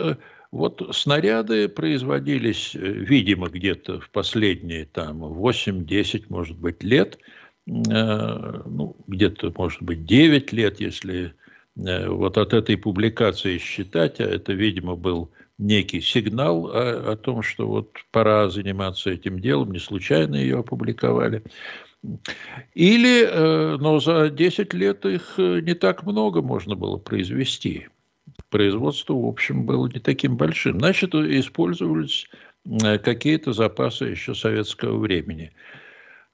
вот 0.53 0.89
снаряды 0.93 1.69
производились, 1.69 2.75
видимо, 2.75 3.49
где-то 3.49 4.01
в 4.01 4.09
последние 4.11 4.87
там 4.87 5.23
8-10, 5.25 6.27
может 6.29 6.57
быть, 6.57 6.83
лет, 6.85 7.19
ну, 7.67 8.97
где-то, 9.09 9.53
может 9.57 9.83
быть, 9.83 10.05
9 10.05 10.53
лет, 10.53 10.81
если 10.81 11.35
вот 11.77 12.39
от 12.39 12.55
этой 12.55 12.77
публикации 12.77 13.59
считать, 13.59 14.21
а 14.21 14.25
это, 14.25 14.53
видимо, 14.53 14.97
был 14.97 15.31
некий 15.59 16.01
сигнал 16.01 16.67
о, 16.67 17.13
о 17.13 17.17
том, 17.17 17.43
что 17.43 17.67
вот 17.67 17.91
пора 18.11 18.49
заниматься 18.49 19.11
этим 19.11 19.41
делом, 19.41 19.73
не 19.73 19.79
случайно 19.79 20.37
ее 20.37 20.59
опубликовали. 20.59 21.43
Или, 22.75 23.27
э, 23.27 23.77
но 23.79 23.99
за 23.99 24.31
10 24.31 24.75
лет 24.75 25.05
их 25.05 25.35
э, 25.39 25.61
не 25.61 25.75
так 25.75 26.05
много 26.05 26.43
можно 26.43 26.77
было 26.77 26.99
произвести. 26.99 27.89
Производство, 28.51 29.15
в 29.15 29.27
общем, 29.27 29.67
было 29.67 29.89
не 29.89 29.99
таким 29.99 30.37
большим. 30.37 30.79
Значит, 30.79 31.15
использовались 31.15 32.29
э, 32.65 32.99
какие-то 32.99 33.53
запасы 33.53 34.05
еще 34.05 34.35
советского 34.35 34.99
времени. 34.99 35.53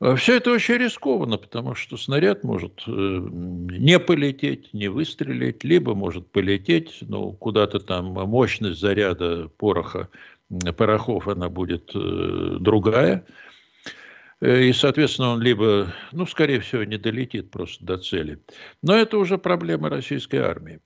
А 0.02 0.16
Все 0.16 0.36
это 0.36 0.50
очень 0.50 0.74
рискованно, 0.74 1.38
потому 1.38 1.74
что 1.74 1.96
снаряд 1.96 2.42
может 2.44 2.82
не 2.86 3.98
полететь, 3.98 4.74
не 4.74 4.88
выстрелить, 4.88 5.62
либо 5.64 5.94
может 5.94 6.26
полететь, 6.30 6.98
но 7.02 7.30
куда-то 7.30 7.78
там 7.78 8.06
мощность 8.06 8.80
заряда 8.80 9.48
пороха, 9.56 10.08
порохов, 10.76 11.28
она 11.28 11.48
будет 11.48 11.92
другая– 11.94 13.24
Э, 14.42 14.64
и, 14.64 14.72
соответственно, 14.72 15.30
он 15.30 15.40
либо, 15.40 15.94
ну, 16.10 16.26
скорее 16.26 16.60
всего, 16.60 16.82
не 16.84 16.98
долетит 16.98 17.50
просто 17.50 17.84
до 17.84 17.96
цели. 17.96 18.40
Но 18.82 18.96
это 18.96 19.16
уже 19.16 19.38
проблема 19.38 19.88
российской 19.88 20.36
армии. 20.36 20.80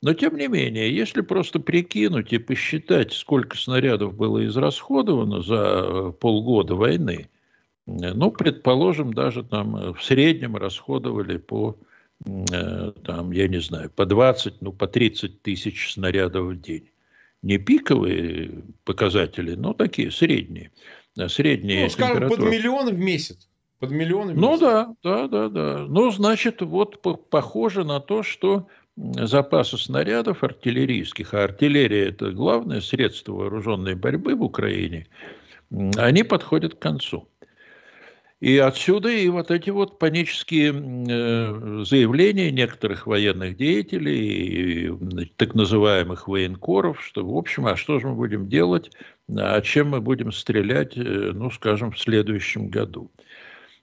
Но, 0.00 0.14
тем 0.14 0.36
не 0.36 0.48
менее, 0.48 0.94
если 0.94 1.20
просто 1.20 1.60
прикинуть 1.60 2.32
и 2.32 2.38
посчитать, 2.38 3.12
сколько 3.12 3.56
снарядов 3.56 4.16
было 4.16 4.44
израсходовано 4.46 5.42
за 5.42 5.82
э, 5.84 6.12
полгода 6.18 6.74
войны, 6.74 7.28
э, 7.28 7.41
ну, 7.86 8.30
предположим, 8.30 9.12
даже 9.12 9.42
там 9.42 9.92
в 9.94 10.02
среднем 10.02 10.56
расходовали 10.56 11.38
по 11.38 11.76
там, 12.24 13.32
я 13.32 13.48
не 13.48 13.60
знаю, 13.60 13.90
по 13.90 14.06
20, 14.06 14.62
ну, 14.62 14.72
по 14.72 14.86
30 14.86 15.42
тысяч 15.42 15.92
снарядов 15.92 16.46
в 16.46 16.60
день. 16.60 16.88
Не 17.42 17.58
пиковые 17.58 18.62
показатели, 18.84 19.54
но 19.54 19.72
такие 19.72 20.12
средние. 20.12 20.70
Средние 21.26 21.84
ну, 21.84 21.90
скажем, 21.90 22.28
под 22.28 22.38
миллион 22.38 22.90
в 22.90 22.98
месяц. 22.98 23.48
Под 23.80 23.90
миллион 23.90 24.28
в 24.28 24.36
ну 24.36 24.50
месяц. 24.50 24.60
Ну 24.60 24.66
да, 24.66 24.94
да, 25.02 25.26
да, 25.26 25.48
да. 25.48 25.78
Ну, 25.88 26.10
значит, 26.12 26.62
вот 26.62 27.02
похоже 27.30 27.84
на 27.84 27.98
то, 27.98 28.22
что 28.22 28.68
запасы 28.96 29.76
снарядов 29.76 30.44
артиллерийских, 30.44 31.34
а 31.34 31.44
артиллерия– 31.44 32.08
это 32.10 32.30
главное 32.30 32.80
средство 32.80 33.32
вооруженной 33.32 33.96
борьбы 33.96 34.36
в 34.36 34.42
Украине, 34.42 35.08
они 35.96 36.22
подходят 36.22 36.76
к 36.76 36.78
концу. 36.78 37.28
И 38.42 38.58
отсюда 38.58 39.08
и 39.08 39.28
вот 39.28 39.52
эти 39.52 39.70
вот 39.70 40.00
панические 40.00 40.72
э, 40.72 41.84
заявления 41.84 42.50
некоторых 42.50 43.06
военных 43.06 43.56
деятелей, 43.56 44.88
и 44.88 45.24
так 45.36 45.54
называемых 45.54 46.26
военкоров, 46.26 47.00
что, 47.04 47.24
в 47.24 47.36
общем, 47.36 47.68
а 47.68 47.76
что 47.76 48.00
же 48.00 48.08
мы 48.08 48.16
будем 48.16 48.48
делать, 48.48 48.90
а 49.32 49.60
чем 49.60 49.90
мы 49.90 50.00
будем 50.00 50.32
стрелять, 50.32 50.96
э, 50.96 51.30
ну, 51.32 51.52
скажем, 51.52 51.92
в 51.92 52.00
следующем 52.00 52.68
году. 52.68 53.12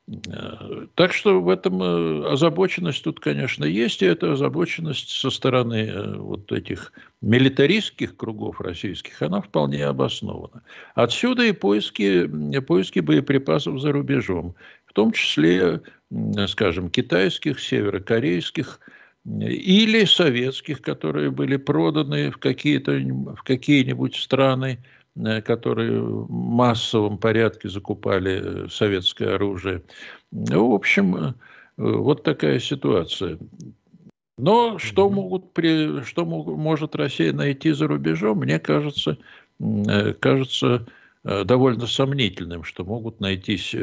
Э, 0.10 0.88
так 0.96 1.14
что 1.14 1.40
в 1.40 1.50
этом 1.50 1.82
э, 1.84 2.32
озабоченность 2.32 3.04
тут, 3.04 3.20
конечно, 3.20 3.64
есть, 3.64 4.02
и 4.02 4.06
эта 4.06 4.34
озабоченность 4.34 5.10
со 5.10 5.30
стороны 5.30 5.88
э, 5.88 6.16
вот 6.18 6.52
этих 6.52 6.94
милитаристских 7.22 8.18
кругов 8.18 8.60
российских, 8.60 9.22
она 9.22 9.42
вполне 9.42 9.86
обоснована. 9.86 10.64
Отсюда 10.96 11.44
и 11.44 11.52
поиски, 11.52 12.28
поиски 12.62 13.00
боеприпасов 13.00 13.80
за 13.80 13.92
рубежом, 13.92 14.56
в 14.88 14.94
том 14.94 15.12
числе, 15.12 15.82
скажем, 16.48 16.90
китайских, 16.90 17.60
северокорейских 17.60 18.80
или 19.26 20.06
советских, 20.06 20.82
которые 20.82 21.30
были 21.30 21.58
проданы 21.58 22.32
в, 22.32 22.38
какие-то, 22.38 22.94
в 22.94 23.44
какие-нибудь 23.44 24.16
страны, 24.16 24.80
которые 25.46 26.02
в 26.02 26.32
массовом 26.32 27.18
порядке 27.18 27.70
закупали 27.70 28.42
э, 28.66 28.68
советское 28.70 29.36
оружие. 29.36 29.84
Ну, 30.32 30.72
в 30.72 30.76
общем, 30.76 31.16
э, 31.16 31.34
вот 31.78 32.24
такая 32.24 32.60
ситуация. 32.60 33.38
Но 34.38 34.78
что, 34.78 35.10
могут, 35.10 35.48
что 36.06 36.24
может 36.26 36.96
Россия 36.96 37.34
найти 37.34 37.72
за 37.72 37.88
рубежом, 37.88 38.40
мне 38.40 38.58
кажется, 38.58 39.18
кажется 40.22 40.88
довольно 41.26 41.86
сомнительным, 41.86 42.64
что 42.64 42.86
могут 42.86 43.20
найтись 43.20 43.76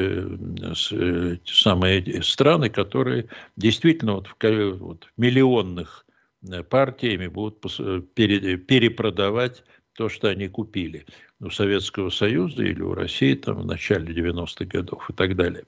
самые 1.44 2.22
страны, 2.22 2.70
которые 2.70 3.26
действительно 3.56 4.14
вот 4.14 4.28
в, 4.28 4.72
вот, 4.78 5.08
миллионных 5.18 6.06
партиями 6.70 7.26
будут 7.26 7.60
перепродавать 8.14 9.62
то, 9.96 10.08
что 10.08 10.28
они 10.28 10.48
купили 10.48 11.06
у 11.40 11.50
Советского 11.50 12.10
Союза 12.10 12.62
или 12.62 12.82
у 12.82 12.94
России 12.94 13.34
там, 13.34 13.62
в 13.62 13.66
начале 13.66 14.14
90-х 14.14 14.64
годов 14.66 15.10
и 15.10 15.12
так 15.12 15.36
далее. 15.36 15.64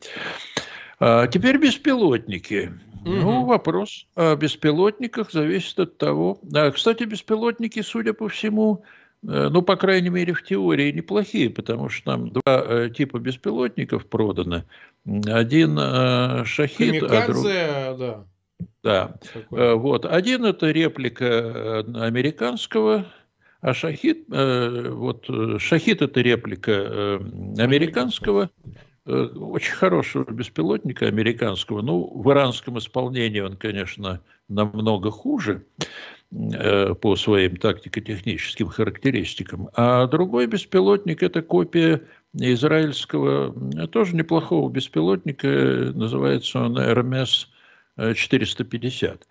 А 1.00 1.26
теперь 1.26 1.58
беспилотники. 1.58 2.72
Угу. 3.02 3.10
Ну, 3.10 3.44
вопрос 3.44 4.06
о 4.16 4.34
беспилотниках 4.34 5.30
зависит 5.32 5.78
от 5.78 5.98
того... 5.98 6.40
А, 6.54 6.70
кстати, 6.70 7.04
беспилотники, 7.04 7.80
судя 7.82 8.12
по 8.12 8.28
всему, 8.28 8.82
э, 9.22 9.48
ну, 9.50 9.62
по 9.62 9.76
крайней 9.76 10.08
мере, 10.08 10.32
в 10.32 10.42
теории 10.42 10.90
неплохие, 10.90 11.50
потому 11.50 11.88
что 11.88 12.04
там 12.04 12.30
два 12.30 12.42
э, 12.66 12.90
типа 12.90 13.18
беспилотников 13.18 14.06
продано. 14.06 14.64
Один 15.06 15.78
э, 15.78 16.44
шахид, 16.44 17.04
а 17.04 17.26
друг... 17.26 17.44
да. 17.44 18.24
Да. 18.82 19.14
Такой. 19.32 19.76
Вот. 19.76 20.04
Один 20.04 20.44
это 20.44 20.70
реплика 20.70 21.84
американского 21.94 23.06
а 23.60 23.74
шахид, 23.74 24.26
э, 24.30 24.88
вот 24.90 25.28
э, 25.28 25.58
шахид 25.58 26.00
это 26.02 26.20
реплика 26.20 26.72
э, 26.72 27.18
американского, 27.58 28.50
очень 29.04 29.72
хорошего 29.72 30.30
беспилотника 30.30 31.06
американского. 31.06 31.80
Ну, 31.80 32.12
в 32.14 32.30
иранском 32.30 32.78
исполнении 32.78 33.40
он, 33.40 33.56
конечно, 33.56 34.20
намного 34.48 35.10
хуже 35.10 35.64
по 36.30 37.16
своим 37.16 37.56
тактико-техническим 37.56 38.68
характеристикам. 38.68 39.70
А 39.74 40.06
другой 40.08 40.46
беспилотник– 40.46 41.22
это 41.24 41.40
копия 41.40 42.02
израильского, 42.34 43.86
тоже 43.86 44.14
неплохого 44.14 44.68
беспилотника, 44.68 45.48
называется 45.94 46.60
он 46.60 46.76
РМС-450. 46.76 49.22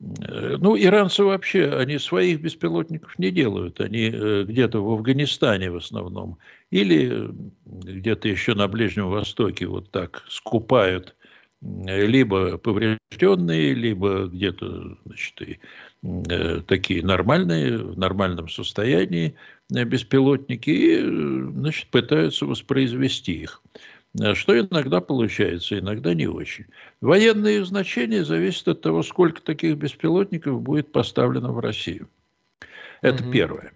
Э, 0.00 0.56
ну, 0.58 0.76
иранцы 0.76 1.24
вообще, 1.24 1.70
они 1.70 1.98
своих 1.98 2.40
беспилотников 2.40 3.18
не 3.18 3.30
делают. 3.30 3.80
Они 3.80 4.10
э, 4.12 4.44
где-то 4.44 4.80
в 4.82 4.90
Афганистане 4.92 5.70
в 5.70 5.76
основном. 5.76 6.38
Или 6.70 7.10
э, 7.10 7.30
где-то 7.64 8.28
еще 8.28 8.54
на 8.54 8.68
Ближнем 8.68 9.08
Востоке 9.08 9.66
вот 9.66 9.90
так 9.90 10.24
скупают 10.28 11.14
либо 11.62 12.58
поврежденные, 12.58 13.72
либо 13.72 14.26
где-то, 14.26 14.98
значит, 15.06 15.40
и, 15.40 15.58
такие 16.66 17.02
нормальные, 17.02 17.78
в 17.78 17.98
нормальном 17.98 18.50
состоянии 18.50 19.34
беспилотники, 19.70 20.68
и, 20.68 21.00
значит, 21.00 21.86
пытаются 21.88 22.44
воспроизвести 22.44 23.32
их. 23.32 23.62
Э, 24.20 24.34
что 24.34 24.58
иногда 24.58 25.00
получается, 25.00 25.78
иногда 25.78 26.14
не 26.14 26.26
очень. 26.26 26.66
Военные 27.00 27.64
значения 27.64 28.24
зависят 28.24 28.68
от 28.68 28.80
того, 28.80 29.02
сколько 29.02 29.42
таких 29.42 29.76
беспилотников 29.76 30.60
будет 30.62 30.92
поставлено 30.92 31.52
в 31.52 31.58
Россию. 31.58 32.08
Это 33.02 33.22
угу. 33.22 33.32
первое. 33.32 33.72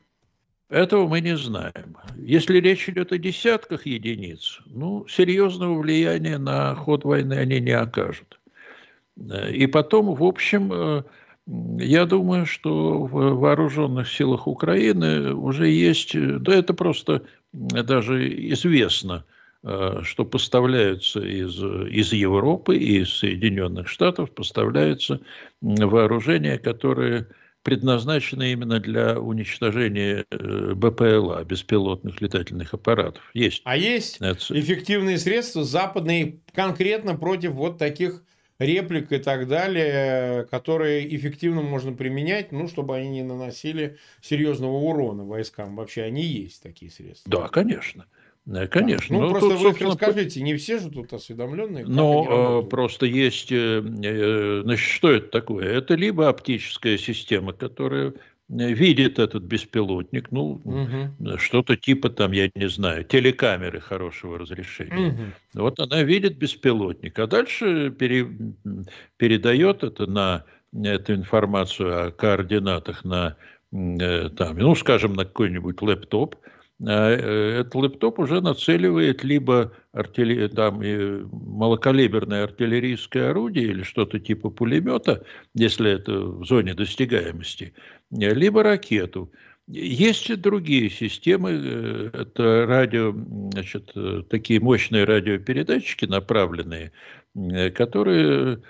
Этого 0.70 1.08
мы 1.08 1.20
не 1.20 1.36
знаем. 1.36 1.96
Если 2.16 2.60
речь 2.60 2.88
идет 2.88 3.12
о 3.12 3.18
десятках 3.18 3.86
единиц, 3.86 4.60
ну, 4.66 5.06
серьезного 5.08 5.78
влияния 5.78 6.36
на 6.36 6.74
ход 6.74 7.04
войны 7.04 7.34
они 7.34 7.58
не 7.58 7.72
окажут. 7.72 8.38
Э, 9.16 9.50
и 9.50 9.66
потом, 9.66 10.14
в 10.14 10.22
общем, 10.22 10.70
э, 10.72 11.02
я 11.78 12.04
думаю, 12.04 12.44
что 12.44 13.02
в 13.02 13.38
вооруженных 13.38 14.08
силах 14.08 14.46
Украины 14.46 15.34
уже 15.34 15.68
есть, 15.68 16.12
да 16.14 16.54
это 16.54 16.74
просто 16.74 17.22
даже 17.52 18.28
известно– 18.52 19.24
что 20.02 20.24
поставляются 20.24 21.20
из, 21.20 21.58
из 21.58 22.12
Европы 22.12 22.76
и 22.76 23.00
из 23.00 23.18
Соединенных 23.18 23.88
Штатов, 23.88 24.30
поставляются 24.30 25.20
вооружения, 25.60 26.58
которые 26.58 27.28
предназначены 27.62 28.52
именно 28.52 28.80
для 28.80 29.20
уничтожения 29.20 30.24
э, 30.30 30.72
БПЛА, 30.74 31.44
беспилотных 31.44 32.20
летательных 32.20 32.72
аппаратов. 32.72 33.22
Есть. 33.34 33.62
А 33.64 33.76
есть 33.76 34.18
Это... 34.20 34.38
эффективные 34.58 35.18
средства 35.18 35.64
западные 35.64 36.40
конкретно 36.54 37.16
против 37.16 37.52
вот 37.52 37.76
таких 37.76 38.22
реплик 38.58 39.12
и 39.12 39.18
так 39.18 39.48
далее, 39.48 40.46
которые 40.50 41.14
эффективно 41.14 41.62
можно 41.62 41.92
применять, 41.92 42.52
ну, 42.52 42.68
чтобы 42.68 42.96
они 42.96 43.08
не 43.10 43.22
наносили 43.22 43.98
серьезного 44.20 44.76
урона 44.76 45.24
войскам. 45.24 45.76
Вообще 45.76 46.02
они 46.02 46.22
есть 46.22 46.62
такие 46.62 46.90
средства. 46.90 47.30
Да, 47.30 47.48
конечно. 47.48 48.06
Конечно. 48.70 49.18
Ну, 49.18 49.24
ну 49.24 49.30
просто 49.30 49.50
тут, 49.50 49.58
вы 49.58 49.64
собственно... 49.64 49.90
расскажите, 49.90 50.42
не 50.42 50.56
все 50.56 50.78
же 50.78 50.90
тут 50.90 51.12
осведомленные. 51.12 51.84
Но 51.84 52.62
э, 52.62 52.68
просто 52.68 53.04
есть, 53.04 53.52
э, 53.52 53.82
э, 54.02 54.62
значит, 54.64 54.88
что 54.88 55.10
это 55.10 55.28
такое? 55.28 55.66
Это 55.66 55.94
либо 55.94 56.28
оптическая 56.28 56.96
система, 56.96 57.52
которая 57.52 58.14
видит 58.48 59.18
этот 59.18 59.42
беспилотник, 59.42 60.30
ну, 60.30 60.62
угу. 60.64 61.36
что-то 61.36 61.76
типа 61.76 62.08
там, 62.08 62.32
я 62.32 62.50
не 62.54 62.70
знаю, 62.70 63.04
телекамеры 63.04 63.80
хорошего 63.80 64.38
разрешения. 64.38 65.08
Угу. 65.08 65.62
Вот 65.62 65.80
она 65.80 66.02
видит 66.02 66.38
беспилотник, 66.38 67.18
а 67.18 67.26
дальше 67.26 67.90
пере, 67.90 68.26
передает 69.18 69.84
это 69.84 70.06
на 70.06 70.44
эту 70.72 71.14
информацию 71.14 72.06
о 72.06 72.10
координатах 72.10 73.04
на, 73.04 73.36
там, 73.70 74.56
ну, 74.56 74.74
скажем, 74.74 75.12
на 75.12 75.26
какой-нибудь 75.26 75.82
лэптоп, 75.82 76.36
э, 76.36 76.48
этот 76.80 77.74
лэптоп 77.74 78.20
уже 78.20 78.40
нацеливает 78.40 79.24
либо 79.24 79.72
артиллер... 79.92 80.48
там, 80.50 80.80
малокалиберное 81.32 82.44
артиллерийское 82.44 83.30
орудие 83.30 83.66
или 83.66 83.82
что-то 83.82 84.20
типа 84.20 84.50
пулемета, 84.50 85.24
если 85.54 85.90
это 85.90 86.20
в 86.20 86.44
зоне 86.44 86.74
достигаемости, 86.74 87.74
либо 88.10 88.62
ракету. 88.62 89.32
Есть 89.66 90.30
и 90.30 90.36
другие 90.36 90.88
системы, 90.88 91.50
э, 91.50 92.10
это 92.14 92.64
радио, 92.66 93.12
значит, 93.52 93.90
э, 93.96 94.22
такие 94.30 94.60
мощные 94.60 95.04
радиопередатчики 95.04 96.06
направленные, 96.06 96.92
которые 97.74 98.62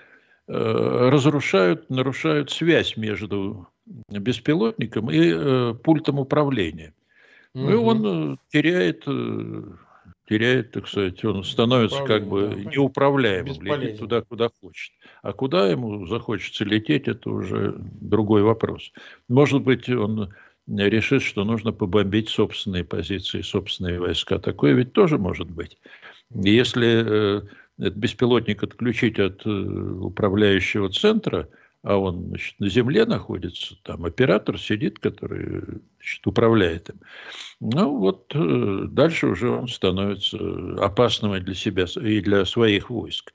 разрушают, 0.47 1.91
нарушают 1.91 2.49
связь 2.49 2.97
между 2.97 3.67
беспилотником 4.09 5.11
и 5.11 5.75
пультом 5.83 6.17
управления. 6.17 6.93
Ну, 7.55 7.71
и 7.71 7.73
он 7.73 8.33
э, 8.33 8.37
теряет, 8.51 9.03
э, 9.07 9.63
теряет, 10.27 10.71
так 10.71 10.87
сказать, 10.87 11.23
он 11.25 11.43
становится 11.43 12.03
как 12.03 12.27
бы 12.27 12.49
да, 12.49 12.71
неуправляемым, 12.71 13.61
летит 13.61 13.99
туда, 13.99 14.21
куда 14.21 14.49
хочет. 14.61 14.93
А 15.23 15.33
куда 15.33 15.67
ему 15.67 16.05
захочется 16.05 16.63
лететь, 16.63 17.07
это 17.07 17.29
уже 17.29 17.75
другой 17.77 18.43
вопрос. 18.43 18.91
Может 19.27 19.63
быть, 19.63 19.89
он 19.89 20.33
решит, 20.67 21.23
что 21.23 21.43
нужно 21.43 21.71
побомбить 21.71 22.29
собственные 22.29 22.83
позиции, 22.83 23.41
собственные 23.41 23.99
войска. 23.99 24.37
Такое 24.37 24.73
ведь 24.73 24.93
тоже 24.93 25.17
может 25.17 25.49
быть. 25.49 25.77
Если 26.31 27.39
э, 27.39 27.41
этот 27.79 27.95
беспилотник 27.95 28.61
отключить 28.61 29.17
от 29.19 29.43
управляющего 29.45 30.89
центра, 30.89 31.49
а 31.81 31.97
он 31.97 32.27
значит, 32.27 32.59
на 32.59 32.69
земле 32.69 33.05
находится, 33.05 33.75
там 33.83 34.03
оператор 34.03 34.59
сидит, 34.59 34.99
который 34.99 35.61
значит, 35.95 36.27
управляет 36.27 36.89
им. 36.89 36.99
Ну 37.61 37.97
вот 37.97 38.31
э, 38.35 38.85
дальше 38.89 39.27
уже 39.27 39.49
он 39.49 39.67
становится 39.67 40.37
опасным 40.77 41.41
для 41.41 41.53
себя 41.53 41.85
и 42.01 42.21
для 42.21 42.43
своих 42.45 42.89
войск. 42.89 43.33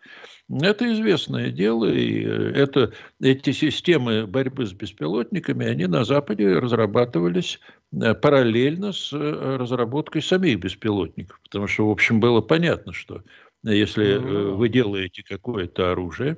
Это 0.50 0.92
известное 0.92 1.50
дело, 1.50 1.86
и 1.86 2.22
э, 2.22 2.52
это, 2.54 2.92
эти 3.20 3.52
системы 3.52 4.26
борьбы 4.26 4.66
с 4.66 4.74
беспилотниками, 4.74 5.66
они 5.66 5.86
на 5.86 6.04
Западе 6.04 6.58
разрабатывались 6.58 7.60
э, 7.92 8.14
параллельно 8.14 8.92
с 8.92 9.10
разработкой 9.12 10.20
самих 10.20 10.58
беспилотников, 10.58 11.40
потому 11.44 11.66
что, 11.66 11.88
в 11.88 11.90
общем, 11.90 12.20
было 12.20 12.42
понятно, 12.42 12.92
что 12.92 13.22
если 13.62 14.16
вы 14.18 14.68
делаете 14.68 15.22
какое-то 15.26 15.92
оружие, 15.92 16.36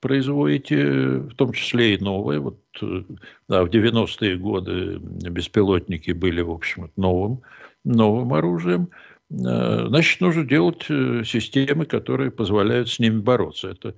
производите, 0.00 1.18
в 1.18 1.34
том 1.34 1.52
числе 1.52 1.94
и 1.94 2.02
новые. 2.02 2.40
Вот, 2.40 2.60
э, 2.82 3.02
да, 3.48 3.64
в 3.64 3.68
90-е 3.68 4.36
годы 4.36 4.98
беспилотники 4.98 6.12
были, 6.12 6.42
в 6.42 6.50
общем, 6.50 6.90
новым, 6.96 7.42
новым 7.84 8.34
оружием. 8.34 8.90
Э, 9.30 9.86
значит, 9.88 10.20
нужно 10.20 10.44
делать 10.44 10.84
э, 10.88 11.22
системы, 11.24 11.86
которые 11.86 12.30
позволяют 12.30 12.88
с 12.88 12.98
ними 12.98 13.18
бороться. 13.18 13.70
Это 13.70 13.94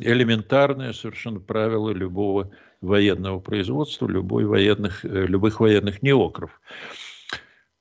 элементарное 0.00 0.92
совершенно 0.92 1.40
правило 1.40 1.90
любого 1.90 2.50
военного 2.80 3.40
производства, 3.40 4.06
любой 4.06 4.44
военных, 4.44 5.04
любых 5.04 5.60
военных 5.60 6.02
неокров. 6.02 6.60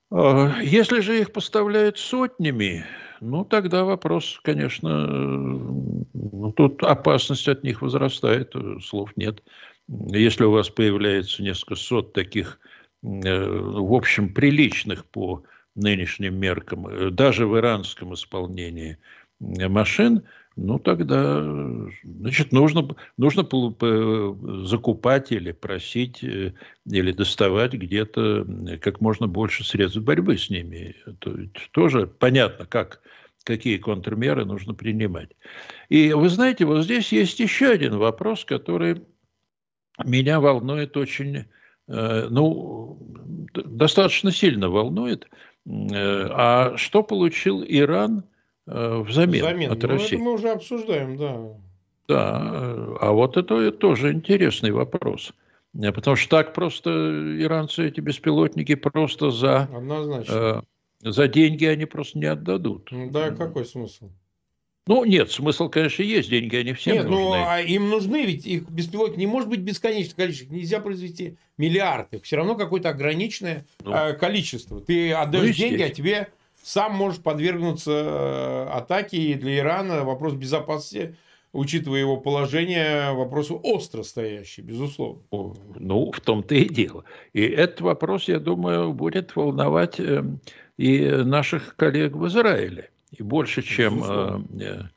Если 0.09 1.01
же 1.01 1.19
их 1.19 1.33
поставляют 1.33 1.97
сотнями, 1.97 2.85
ну, 3.21 3.45
тогда 3.45 3.83
вопрос, 3.83 4.39
конечно, 4.43 5.07
ну, 5.07 6.53
тут 6.55 6.83
опасность 6.83 7.47
от 7.47 7.63
них 7.63 7.81
возрастает, 7.81 8.53
слов 8.83 9.11
нет. 9.15 9.43
Если 9.87 10.43
у 10.43 10.51
вас 10.51 10.69
появляется 10.69 11.41
несколько 11.43 11.75
сот 11.75 12.13
таких, 12.13 12.59
э, 13.03 13.07
в 13.07 13.93
общем, 13.93 14.33
приличных 14.33 15.05
по 15.05 15.43
нынешним 15.75 16.39
меркам, 16.39 16.87
э, 16.87 17.09
даже 17.09 17.47
в 17.47 17.57
иранском 17.57 18.13
исполнении 18.13 18.97
машин, 19.39 20.23
ну 20.57 20.79
тогда, 20.79 21.43
значит, 22.03 22.51
нужно, 22.51 22.95
нужно 23.15 23.43
закупать 24.65 25.31
или 25.31 25.51
просить, 25.51 26.23
э, 26.23 26.53
или 26.89 27.11
доставать 27.11 27.73
где-то 27.73 28.45
как 28.81 28.99
можно 28.99 29.27
больше 29.27 29.63
средств 29.63 29.99
борьбы 29.99 30.35
с 30.37 30.49
ними. 30.49 30.95
Это 31.05 31.47
тоже 31.71 32.07
понятно, 32.07 32.65
как, 32.65 33.01
какие 33.43 33.77
контрмеры 33.77 34.45
нужно 34.45 34.73
принимать. 34.73 35.29
И 35.89 36.11
вы 36.13 36.27
знаете, 36.27 36.65
вот 36.65 36.83
здесь 36.83 37.11
есть 37.11 37.39
еще 37.39 37.69
один 37.69 37.97
вопрос, 37.97 38.43
который 38.43 39.03
меня 40.03 40.39
волнует 40.39 40.97
очень, 40.97 41.45
э, 41.87 42.27
ну, 42.31 42.97
достаточно 43.53 44.31
сильно 44.31 44.69
волнует. 44.69 45.29
Э, 45.67 46.27
а 46.31 46.77
что 46.77 47.03
получил 47.03 47.63
Иран– 47.63 48.23
взамен, 48.67 49.41
взамен. 49.41 49.71
от 49.71 49.81
ну, 49.81 49.87
России. 49.89 50.15
Это 50.15 50.23
мы 50.23 50.33
уже 50.33 50.49
обсуждаем, 50.49 51.17
да. 51.17 51.53
Да, 52.07 52.95
а 53.01 53.11
вот 53.11 53.35
это 53.35 53.71
тоже 53.71 54.13
интересный 54.13 54.71
вопрос. 54.71 55.33
Э, 55.75 55.91
потому 55.91 56.15
что 56.15 56.29
так 56.29 56.53
просто 56.53 56.89
иранцы 57.39 57.87
эти 57.87 57.99
беспилотники 57.99 58.75
просто 58.75 59.31
за, 59.31 59.63
Однозначно. 59.63 60.63
Э, 61.03 61.09
за 61.09 61.27
деньги 61.27 61.65
они 61.65 61.85
просто 61.85 62.17
не 62.19 62.25
отдадут. 62.25 62.89
Ну 62.91 63.09
да, 63.09 63.31
какой 63.31 63.65
смысл? 63.65 64.09
Ну, 64.87 65.03
нет, 65.03 65.29
смысл, 65.29 65.67
конечно, 65.67 66.01
есть, 66.01 66.29
деньги 66.29 66.55
они 66.55 66.71
всем 66.71 66.95
нет, 66.95 67.05
ну, 67.07 67.11
нужны. 67.11 67.39
Ну, 67.39 67.45
а 67.45 67.59
им 67.59 67.89
нужны, 67.89 68.25
ведь 68.25 68.45
их 68.45 68.69
беспилотник 68.69 69.17
не 69.17 69.27
может 69.27 69.49
быть 69.49 69.59
бесконечное 69.59 70.15
количество, 70.15 70.53
нельзя 70.53 70.79
произвести 70.79 71.35
миллиарды, 71.57 72.21
все 72.21 72.37
равно 72.37 72.55
какое-то 72.55 72.87
ограниченное 72.87 73.65
ну, 73.83 73.93
количество. 74.17 74.79
Ты 74.79 75.11
отдаешь 75.11 75.57
ну, 75.57 75.61
деньги, 75.61 75.81
а 75.81 75.89
тебе 75.89 76.29
сам 76.67 76.95
может 76.95 77.23
подвергнуться 77.23 77.91
э, 77.91 78.67
атаке. 78.73 79.17
И 79.17 79.33
для 79.35 79.59
Ирана 79.59 80.03
вопрос 80.03 80.33
безопасности, 80.33 81.15
учитывая 81.53 82.01
его 82.01 82.17
положение, 82.17 83.13
вопрос 83.13 83.49
остро 83.49 84.03
стоящий, 84.03 84.61
безусловно. 84.61 85.21
Ну, 85.31 86.11
в 86.11 86.19
том-то 86.19 86.55
и 86.55 86.67
дело. 86.67 87.05
И 87.31 87.41
этот 87.41 87.79
вопрос, 87.79 88.27
я 88.27 88.39
думаю, 88.39 88.91
будет 88.91 89.33
волновать 89.37 89.97
э, 90.01 90.25
и 90.77 91.07
наших 91.07 91.77
коллег 91.77 92.17
в 92.17 92.27
Израиле. 92.27 92.89
И 93.17 93.23
больше, 93.23 93.61
чем 93.61 94.03
э, 94.03 94.89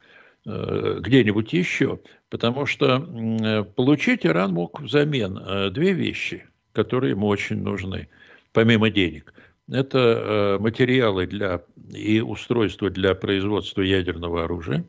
где-нибудь 0.45 1.53
еще. 1.53 2.01
Потому 2.31 2.67
что 2.67 3.65
получить 3.77 4.27
Иран 4.27 4.55
мог 4.55 4.81
взамен 4.81 5.73
две 5.73 5.93
вещи, 5.93 6.47
которые 6.73 7.11
ему 7.11 7.29
очень 7.29 7.63
нужны, 7.63 8.09
помимо 8.53 8.91
денег– 8.91 9.33
это 9.71 9.99
э, 9.99 10.59
материалы 10.59 11.27
для, 11.27 11.63
и 11.93 12.21
устройства 12.21 12.91
для 12.91 13.15
производства 13.15 13.83
ядерного 13.83 14.45
оружия. 14.45 14.85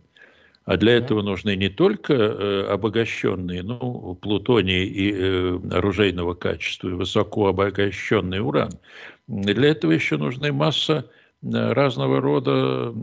А 0.65 0.77
для 0.77 0.93
этого 0.93 1.21
нужны 1.21 1.55
не 1.55 1.69
только 1.69 2.13
э, 2.13 2.65
обогащенные, 2.69 3.63
ну, 3.63 4.15
плутоний 4.21 4.85
и 4.85 5.11
э, 5.13 5.59
оружейного 5.71 6.33
качества, 6.33 6.89
и 6.89 6.93
высоко 6.93 7.47
обогащенный 7.47 8.39
уран. 8.39 8.71
Для 9.27 9.69
этого 9.69 9.91
еще 9.91 10.17
нужны 10.17 10.51
масса 10.51 11.09
разного 11.43 12.21
рода 12.21 12.93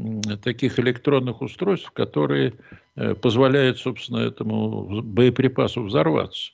таких 0.45 0.79
электронных 0.79 1.43
устройств, 1.43 1.91
которые 1.91 2.55
позволяют, 3.21 3.79
собственно, 3.79 4.19
этому 4.19 5.03
боеприпасу 5.03 5.83
взорваться. 5.83 6.53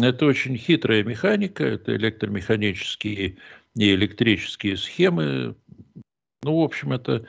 Это 0.00 0.26
очень 0.26 0.58
хитрая 0.58 1.02
механика, 1.02 1.64
это 1.64 1.96
электромеханические 1.96 3.36
и 3.76 3.94
электрические 3.94 4.76
схемы. 4.76 5.54
Ну, 6.42 6.60
в 6.60 6.64
общем, 6.64 6.92
это 6.92 7.26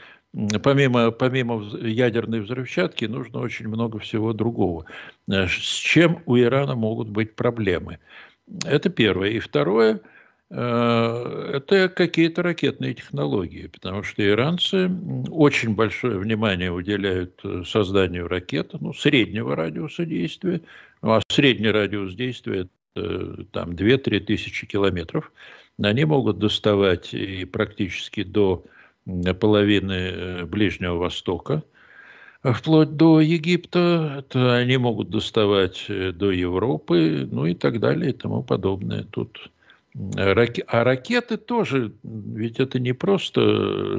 помимо, 0.64 1.12
помимо 1.12 1.64
ядерной 1.80 2.41
взрывчатки 2.41 3.06
нужно 3.06 3.39
очень 3.39 3.68
много 3.68 4.00
всего 4.00 4.34
другого. 4.34 4.86
Э, 5.30 5.48
с 5.48 5.52
чем 5.52 6.24
у 6.26 6.38
Ирана 6.38 6.76
могут 6.76 7.10
быть 7.10 7.36
проблемы? 7.36 8.00
Это 8.66 8.89
первое. 8.89 9.30
И 9.30 9.39
второе 9.39 10.02
э,– 10.50 11.52
это 11.54 11.88
какие-то 11.88 12.41
ракетные 12.41 12.94
технологии, 12.96 13.68
потому 13.68 14.04
что 14.04 14.28
иранцы 14.28 14.89
очень 15.30 15.76
большое 15.76 16.18
внимание 16.18 16.72
уделяют 16.72 17.39
э, 17.44 17.64
созданию 17.66 18.28
ракет, 18.28 18.72
ну, 18.80 18.94
среднего 18.94 19.56
радиуса 19.56 20.06
действия, 20.06 20.62
ну, 21.02 21.14
а 21.14 21.22
средний 21.30 21.70
радиус 21.70 22.16
действия– 22.16 22.62
это 22.96 23.46
там 23.52 23.72
2-3 23.72 24.20
тысячи 24.20 24.68
километров– 24.68 25.32
они 25.82 26.05
могут 26.05 26.39
доставать 26.39 27.13
и 27.13 27.45
практически 27.45 28.24
до 28.24 28.63
половины 29.39 29.91
э, 29.93 30.45
Ближнего 30.45 30.95
Востока, 30.95 31.63
вплоть 32.43 32.95
до 32.95 33.21
Египта, 33.21 34.17
это 34.19 34.55
они 34.55 34.78
могут 34.78 35.09
доставать 35.09 35.86
э, 35.88 36.11
до 36.11 36.32
Европы, 36.32 37.28
ну 37.30 37.45
и 37.45 37.53
так 37.53 37.80
далее 37.80 38.11
и 38.11 38.13
тому 38.13 38.43
подобное. 38.43 39.03
Тут 39.03 39.51
а 40.15 40.84
ракеты 40.84 41.38
тоже, 41.38 41.93
ведь 42.03 42.59
это 42.59 42.80
не 42.80 42.93
просто 42.93 43.41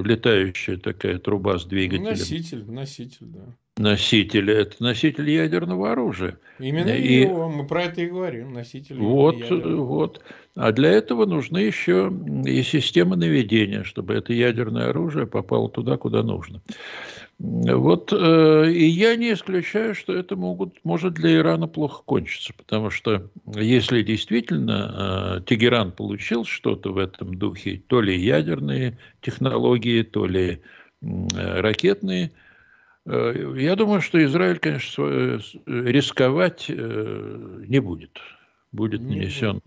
летающая 0.05 0.77
такая 0.77 1.19
труба 1.19 1.59
с 1.59 1.65
двигателем. 1.67 2.11
Носитель, 2.11 2.65
носитель, 2.69 3.27
да. 3.27 3.57
Носитель, 3.77 4.53
это 4.53 4.81
носитель 4.81 5.29
ядерного 5.29 5.91
оружия. 5.93 6.39
Именно 6.61 6.91
и, 6.91 7.23
его, 7.23 7.49
мы 7.49 7.67
про 7.67 7.85
это 7.85 8.03
и 8.03 8.07
говорим, 8.07 8.53
носитель 8.53 8.97
Вот, 8.99 9.51
вот. 9.51 10.21
А 10.55 10.71
для 10.71 10.91
этого 10.91 11.27
нужны 11.27 11.59
еще 11.59 12.13
и 12.45 12.63
системы 12.63 13.17
наведения, 13.17 13.83
чтобы 13.83 14.15
это 14.15 14.33
ядерное 14.33 14.91
оружие 14.91 15.27
попало 15.27 15.69
туда, 15.69 15.97
куда 15.97 16.23
нужно. 16.23 16.63
Вот, 17.41 18.13
э, 18.13 18.71
и 18.71 18.85
я 18.87 19.17
не 19.17 19.33
исключаю, 19.33 19.97
что 19.97 20.15
это 20.15 20.37
могут, 20.37 20.77
может 20.85 21.15
для 21.15 21.35
Ирана 21.35 21.67
плохо 21.67 22.03
кончиться, 22.05 22.53
потому 22.57 22.91
что 22.91 23.29
если 23.57 24.03
действительно 24.03 25.41
э, 25.41 25.45
Тегеран 25.45 25.91
получил 25.91 26.45
что-то 26.45 26.93
в 26.93 26.99
этом 26.99 27.35
духе, 27.35 27.83
то 27.89 28.01
ли 28.01 28.17
ядерные 28.17 28.99
технологии, 29.21 30.03
то 30.03 30.27
ли 30.27 30.61
э, 31.03 31.61
ракетные, 31.61 32.31
я 33.07 33.77
думаю, 33.77 34.01
что 34.01 34.23
Израиль, 34.25 34.59
конечно, 34.59 35.03
э, 35.03 35.39
рисковать 35.67 36.67
э, 36.69 37.65
не 37.67 37.79
будет, 37.81 38.19
будет 38.73 39.03
нанесен. 39.03 39.61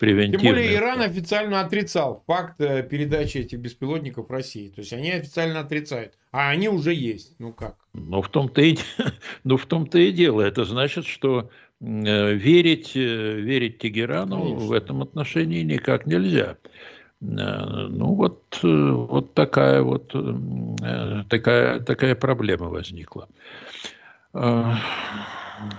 превентивные. 0.00 0.38
Тем 0.40 0.50
более 0.50 0.74
Иран 0.74 1.00
официально 1.00 1.60
отрицал 1.60 2.24
факт 2.26 2.60
э, 2.60 2.82
передачи 2.82 3.38
этих 3.38 3.60
беспилотников 3.60 4.28
России. 4.30 4.68
То 4.68 4.80
есть 4.80 4.92
они 4.92 5.12
официально 5.12 5.60
отрицают. 5.60 6.14
А 6.32 6.50
они 6.50 6.68
уже 6.68 6.92
есть. 6.92 7.36
Ну 7.38 7.52
как? 7.52 7.76
Ну 7.94 8.20
в 8.20 8.28
том-то 8.28 8.60
и, 8.60 8.76
ну, 9.44 9.56
в 9.56 9.66
том-то 9.66 9.98
и 9.98 10.10
дело. 10.10 10.42
Это 10.42 10.64
значит, 10.64 11.06
что 11.06 11.50
э, 11.80 12.34
верить, 12.34 12.96
э, 12.96 13.40
верить 13.40 13.78
Тегерану 13.78 14.42
Конечно. 14.42 14.66
в 14.66 14.72
этом 14.72 15.02
отношении 15.02 15.62
никак 15.62 16.06
нельзя. 16.06 16.58
Ну 17.20 18.14
вот, 18.14 18.58
вот 18.62 19.34
такая 19.34 19.82
вот 19.82 20.14
такая, 21.28 21.80
такая 21.80 22.14
проблема 22.14 22.68
возникла. 22.68 23.28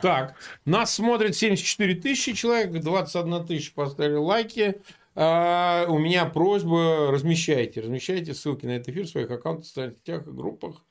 Так, 0.02 0.36
нас 0.66 0.96
смотрит 0.96 1.36
74 1.36 1.96
тысячи 1.96 2.34
человек, 2.34 2.72
21 2.72 3.46
тысяча 3.46 3.72
поставили 3.74 4.16
лайки. 4.16 4.82
А, 5.20 5.86
у 5.88 5.98
меня 5.98 6.26
просьба, 6.26 7.12
размещайте, 7.12 7.82
размещайте 7.82 8.34
ссылки 8.34 8.66
на 8.66 8.72
этот 8.72 8.90
эфир 8.90 9.06
в 9.06 9.10
своих 9.10 9.32
аккаунтах, 9.32 9.66
в 9.66 9.68
социальных 9.68 9.98
сетях 9.98 10.28
и 10.28 10.32
группах. 10.32 10.84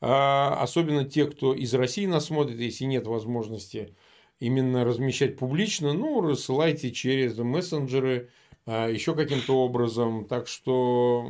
А, 0.00 0.58
особенно 0.60 1.04
те, 1.04 1.26
кто 1.26 1.54
из 1.54 1.72
России 1.74 2.06
нас 2.06 2.26
смотрит, 2.26 2.58
если 2.58 2.84
нет 2.84 3.06
возможности 3.06 3.94
именно 4.40 4.84
размещать 4.84 5.36
публично, 5.36 5.92
ну, 5.92 6.20
рассылайте 6.20 6.92
через 6.92 7.36
мессенджеры, 7.36 8.30
еще 8.66 9.14
каким-то 9.14 9.64
образом. 9.64 10.26
Так 10.26 10.48
что 10.48 11.26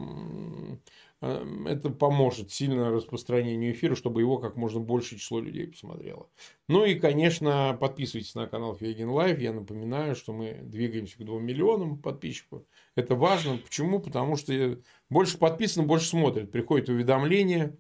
Эм, 1.25 1.67
это 1.67 1.89
поможет 1.89 2.53
сильно 2.53 2.91
распространению 2.91 3.73
эфира, 3.73 3.95
чтобы 3.95 4.21
его 4.21 4.37
как 4.37 4.57
можно 4.57 4.79
больше 4.79 5.17
число 5.17 5.41
людей 5.41 5.69
посмотрело. 5.69 6.29
Ну 6.69 6.85
и, 6.85 6.97
конечно, 6.97 7.75
подписывайтесь 7.81 8.35
на 8.35 8.47
канал 8.47 8.75
Фейгин 8.75 9.09
Live. 9.09 9.39
Я 9.39 9.55
напоминаю, 9.55 10.17
что 10.17 10.35
мы 10.35 10.61
двигаемся 10.63 11.17
к 11.17 11.25
2 11.25 11.41
миллионам 11.41 11.97
подписчиков. 11.97 12.65
Это 12.95 13.15
важно. 13.15 13.57
Почему? 13.57 14.01
Потому 14.01 14.37
что 14.37 14.79
больше 15.09 15.39
подписано, 15.39 15.87
больше 15.87 16.09
смотрят. 16.09 16.53
Приходят 16.53 16.91
уведомления 16.91 17.75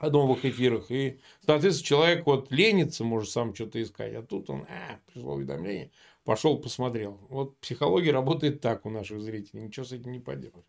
о 0.00 0.10
новых 0.10 0.44
эфирах. 0.44 0.90
И, 0.90 1.20
соответственно, 1.46 1.86
человек 1.86 2.26
вот 2.26 2.50
ленится, 2.50 3.04
может 3.04 3.30
сам 3.30 3.54
что-то 3.54 3.80
искать. 3.80 4.14
А 4.14 4.22
тут 4.22 4.50
он, 4.50 4.66
а, 4.68 4.98
пришло 5.06 5.34
уведомление, 5.34 5.92
пошел 6.28 6.58
посмотрел. 6.58 7.18
Вот 7.30 7.58
психология 7.58 8.12
работает 8.12 8.60
так 8.60 8.84
у 8.84 8.90
наших 8.90 9.22
зрителей, 9.22 9.62
ничего 9.62 9.86
с 9.86 9.92
этим 9.92 10.12
не 10.12 10.18
поделаешь. 10.18 10.66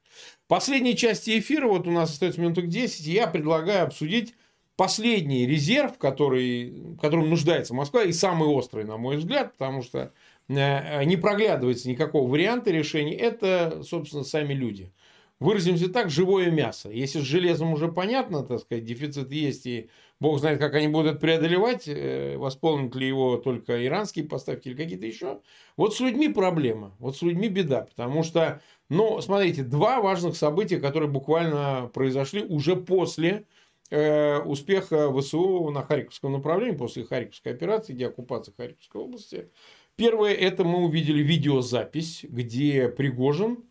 Последней 0.48 0.96
части 0.96 1.38
эфира, 1.38 1.68
вот 1.68 1.86
у 1.86 1.92
нас 1.92 2.12
остается 2.12 2.40
минуток 2.40 2.70
10, 2.70 3.06
я 3.06 3.28
предлагаю 3.28 3.84
обсудить 3.84 4.36
последний 4.78 5.46
резерв, 5.46 5.98
который, 5.98 6.96
которым 7.02 7.30
нуждается 7.30 7.74
Москва, 7.74 8.04
и 8.04 8.14
самый 8.14 8.48
острый, 8.48 8.86
на 8.86 8.96
мой 8.96 9.18
взгляд, 9.18 9.52
потому 9.52 9.82
что 9.82 10.14
э, 10.48 11.04
не 11.04 11.18
проглядывается 11.18 11.90
никакого 11.90 12.32
варианта 12.32 12.72
решения, 12.72 13.18
это, 13.18 13.84
собственно, 13.84 14.24
сами 14.24 14.54
люди 14.54 14.94
выразимся 15.40 15.90
так, 15.90 16.10
живое 16.10 16.52
мясо. 16.52 16.90
Если 16.90 17.20
с 17.20 17.24
железом 17.24 17.74
уже 17.74 17.92
понятно, 17.92 18.44
так 18.44 18.60
сказать, 18.60 18.86
дефицит 18.86 19.32
есть, 19.32 19.66
и 19.66 19.90
бог 20.20 20.40
знает, 20.40 20.60
как 20.60 20.74
они 20.76 20.88
будут 20.88 21.20
преодолевать, 21.20 21.88
э, 21.88 22.38
восполнят 22.38 22.96
ли 22.96 23.08
его 23.08 23.38
только 23.38 23.86
иранские 23.86 24.26
поставки 24.26 24.68
или 24.68 24.76
какие-то 24.76 25.06
еще. 25.06 25.42
Вот 25.78 25.96
с 25.96 26.00
людьми 26.00 26.30
проблема, 26.30 26.96
вот 27.00 27.18
с 27.18 27.22
людьми 27.22 27.48
беда, 27.48 27.82
потому 27.82 28.24
что, 28.24 28.62
ну, 28.90 29.22
смотрите, 29.22 29.64
два 29.64 30.02
важных 30.02 30.36
события, 30.36 30.80
которые 30.80 31.10
буквально 31.10 31.90
произошли 31.94 32.44
уже 32.44 32.76
после 32.76 33.46
э, 33.90 34.40
успеха 34.40 35.12
ВСУ 35.12 35.70
на 35.72 35.84
Харьковском 35.84 36.34
направлении, 36.34 36.78
после 36.78 37.06
Харьковской 37.06 37.54
операции, 37.54 37.94
деоккупации 37.94 38.54
Харьковской 38.56 39.02
области. 39.02 39.50
Первое, 39.96 40.34
это 40.34 40.64
мы 40.64 40.86
увидели 40.86 41.22
видеозапись, 41.22 42.26
где 42.28 42.88
Пригожин 42.88 43.66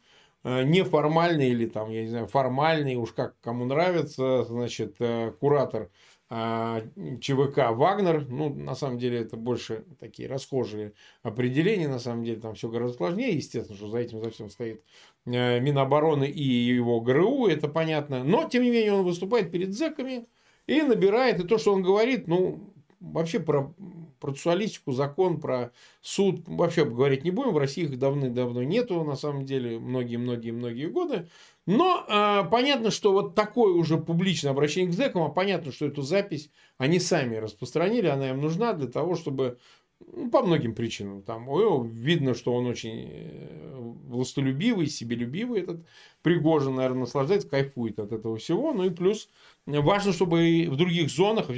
Э, 0.44 0.62
неформальный 0.62 1.50
или 1.50 1.66
там, 1.66 1.90
я 1.90 2.02
не 2.02 2.08
знаю, 2.08 2.26
формальный, 2.26 2.94
уж 2.96 3.12
как 3.12 3.38
кому 3.40 3.64
нравится, 3.64 4.44
значит, 4.44 4.96
куратор 5.40 5.90
э, 6.30 6.88
ЧВК 7.20 7.70
Вагнер, 7.70 8.26
ну, 8.28 8.54
на 8.54 8.74
самом 8.74 8.98
деле, 8.98 9.20
это 9.20 9.36
больше 9.36 9.84
такие 10.00 10.28
расхожие 10.28 10.92
определения, 11.22 11.88
на 11.88 11.98
самом 11.98 12.24
деле, 12.24 12.40
там 12.40 12.54
все 12.54 12.68
гораздо 12.68 12.96
сложнее, 12.96 13.34
естественно, 13.34 13.76
что 13.76 13.88
за 13.88 13.98
этим 13.98 14.20
за 14.22 14.30
всем 14.30 14.50
стоит 14.50 14.82
Минобороны 15.24 16.28
и 16.28 16.42
его 16.42 17.00
ГРУ, 17.00 17.46
это 17.46 17.68
понятно, 17.68 18.24
но, 18.24 18.48
тем 18.48 18.62
не 18.62 18.70
менее, 18.70 18.94
он 18.94 19.04
выступает 19.04 19.50
перед 19.50 19.74
зэками 19.74 20.26
и 20.66 20.82
набирает, 20.82 21.40
и 21.40 21.46
то, 21.46 21.58
что 21.58 21.72
он 21.72 21.82
говорит, 21.82 22.28
ну, 22.28 22.72
вообще 23.00 23.40
про 23.40 23.74
процессуалистику, 24.20 24.92
закон, 24.92 25.40
про 25.40 25.72
суд 26.00 26.42
вообще 26.46 26.84
говорить 26.84 27.24
не 27.24 27.30
будем. 27.30 27.52
В 27.52 27.58
России 27.58 27.84
их 27.84 27.98
давно-давно 27.98 28.62
нету, 28.62 29.04
на 29.04 29.16
самом 29.16 29.44
деле, 29.44 29.78
многие-многие-многие 29.78 30.86
годы. 30.86 31.28
Но 31.68 32.02
э, 32.08 32.48
понятно, 32.50 32.90
что 32.90 33.12
вот 33.12 33.34
такое 33.34 33.74
уже 33.74 33.98
публичное 33.98 34.52
обращение 34.52 34.90
к 34.90 34.94
зэкам, 34.94 35.24
а 35.24 35.28
понятно, 35.28 35.70
что 35.70 35.84
эту 35.84 36.00
запись 36.00 36.50
они 36.78 36.98
сами 36.98 37.36
распространили, 37.36 38.06
она 38.06 38.30
им 38.30 38.40
нужна 38.40 38.72
для 38.72 38.86
того, 38.86 39.16
чтобы 39.16 39.58
ну, 40.00 40.30
по 40.30 40.40
многим 40.40 40.74
причинам. 40.74 41.22
Там 41.22 41.46
видно, 41.90 42.32
что 42.32 42.54
он 42.54 42.64
очень 42.64 43.10
э, 43.10 43.76
властолюбивый, 44.06 44.86
себелюбивый 44.86 45.60
этот 45.60 45.84
Пригожин, 46.22 46.76
наверное, 46.76 47.00
наслаждается, 47.00 47.50
кайфует 47.50 47.98
от 47.98 48.12
этого 48.12 48.38
всего. 48.38 48.72
Ну 48.72 48.84
и 48.84 48.90
плюс 48.90 49.28
важно, 49.66 50.14
чтобы 50.14 50.68
в 50.70 50.76
других 50.76 51.10
зонах, 51.10 51.50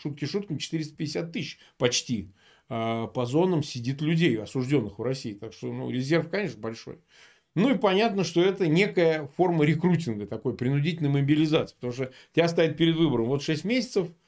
шутки 0.00 0.26
шутками, 0.26 0.58
450 0.58 1.32
тысяч 1.32 1.58
почти 1.76 2.30
а, 2.68 3.08
по 3.08 3.26
зонам 3.26 3.64
сидит 3.64 4.00
людей, 4.00 4.40
осужденных 4.40 5.00
в 5.00 5.02
России. 5.02 5.34
Так 5.34 5.52
что 5.52 5.72
ну, 5.72 5.90
резерв, 5.90 6.30
конечно, 6.30 6.60
большой. 6.60 7.00
Ну 7.54 7.74
и 7.74 7.78
понятно, 7.78 8.24
что 8.24 8.42
это 8.42 8.68
некая 8.68 9.26
форма 9.36 9.64
рекрутинга, 9.64 10.26
такой 10.26 10.54
принудительной 10.56 11.10
мобилизации. 11.10 11.74
Потому 11.74 11.92
что 11.92 12.12
тебя 12.32 12.48
ставят 12.48 12.76
перед 12.76 12.96
выбором 12.96 13.26
вот 13.26 13.42
6 13.42 13.64
месяцев– 13.64 14.08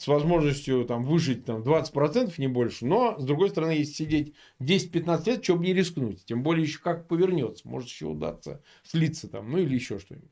с 0.00 0.06
возможностью 0.06 0.86
там, 0.86 1.04
выжить 1.04 1.44
там, 1.44 1.60
20%, 1.60 2.32
не 2.38 2.48
больше. 2.48 2.86
Но, 2.86 3.18
с 3.18 3.24
другой 3.24 3.50
стороны, 3.50 3.72
если 3.72 3.92
сидеть 3.92 4.34
10-15 4.58 5.26
лет, 5.26 5.50
бы 5.50 5.66
не 5.66 5.74
рискнуть. 5.74 6.24
Тем 6.24 6.42
более, 6.42 6.64
еще 6.64 6.78
как 6.78 7.06
повернется. 7.06 7.68
Может, 7.68 7.90
еще 7.90 8.06
удастся 8.06 8.62
слиться 8.82 9.28
там, 9.28 9.50
ну 9.50 9.58
или 9.58 9.74
еще 9.74 9.98
что-нибудь. 9.98 10.30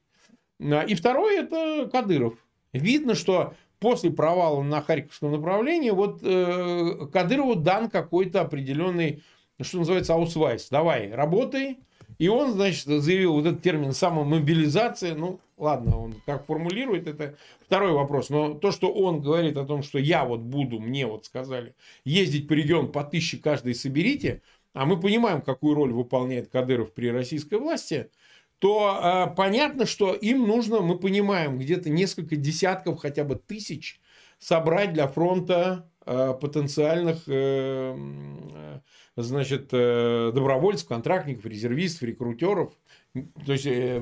А, 0.58 0.84
и 0.84 0.94
второе, 0.94 1.42
это 1.42 1.86
Кадыров. 1.92 2.32
Видно, 2.72 3.14
что 3.14 3.52
после 3.78 4.10
провала 4.10 4.62
на 4.62 4.80
Харьковском 4.80 5.32
направлении, 5.32 5.90
вот 5.90 6.20
э, 6.22 7.06
Кадырову 7.12 7.54
дан 7.54 7.90
какой-то 7.90 8.40
определенный, 8.40 9.22
что 9.60 9.80
называется, 9.80 10.14
аусвайс. 10.14 10.70
Давай, 10.70 11.12
работай. 11.12 11.78
И 12.18 12.28
он, 12.28 12.52
значит, 12.52 12.86
заявил 12.86 13.34
вот 13.34 13.46
этот 13.46 13.62
термин 13.62 13.92
самомобилизация. 13.92 15.14
Ну, 15.14 15.40
ладно, 15.56 15.98
он 15.98 16.14
как 16.26 16.46
формулирует, 16.46 17.06
это 17.06 17.36
второй 17.60 17.92
вопрос. 17.92 18.28
Но 18.28 18.54
то, 18.54 18.72
что 18.72 18.92
он 18.92 19.20
говорит 19.20 19.56
о 19.56 19.64
том, 19.64 19.82
что 19.82 19.98
я 19.98 20.24
вот 20.24 20.40
буду, 20.40 20.80
мне 20.80 21.06
вот 21.06 21.26
сказали, 21.26 21.74
ездить 22.04 22.48
по 22.48 22.54
региону 22.54 22.88
по 22.88 23.04
тысяче 23.04 23.38
каждый 23.38 23.74
соберите, 23.74 24.42
а 24.74 24.84
мы 24.84 25.00
понимаем, 25.00 25.42
какую 25.42 25.74
роль 25.74 25.92
выполняет 25.92 26.48
Кадыров 26.48 26.92
при 26.92 27.10
российской 27.10 27.58
власти, 27.58 28.10
то 28.58 29.28
э, 29.30 29.34
понятно, 29.36 29.86
что 29.86 30.12
им 30.14 30.46
нужно, 30.46 30.80
мы 30.80 30.98
понимаем, 30.98 31.58
где-то 31.58 31.90
несколько 31.90 32.36
десятков, 32.36 32.98
хотя 32.98 33.22
бы 33.24 33.36
тысяч 33.36 34.00
собрать 34.38 34.92
для 34.92 35.06
фронта 35.06 35.88
э, 36.04 36.34
потенциальных 36.40 37.22
э, 37.28 37.96
э, 37.96 38.80
значит, 39.22 39.68
э, 39.72 40.30
добровольцев, 40.32 40.88
контрактников, 40.88 41.44
резервистов, 41.46 42.02
рекрутеров, 42.04 42.72
то 43.14 43.52
есть 43.52 43.66
э, 43.66 44.00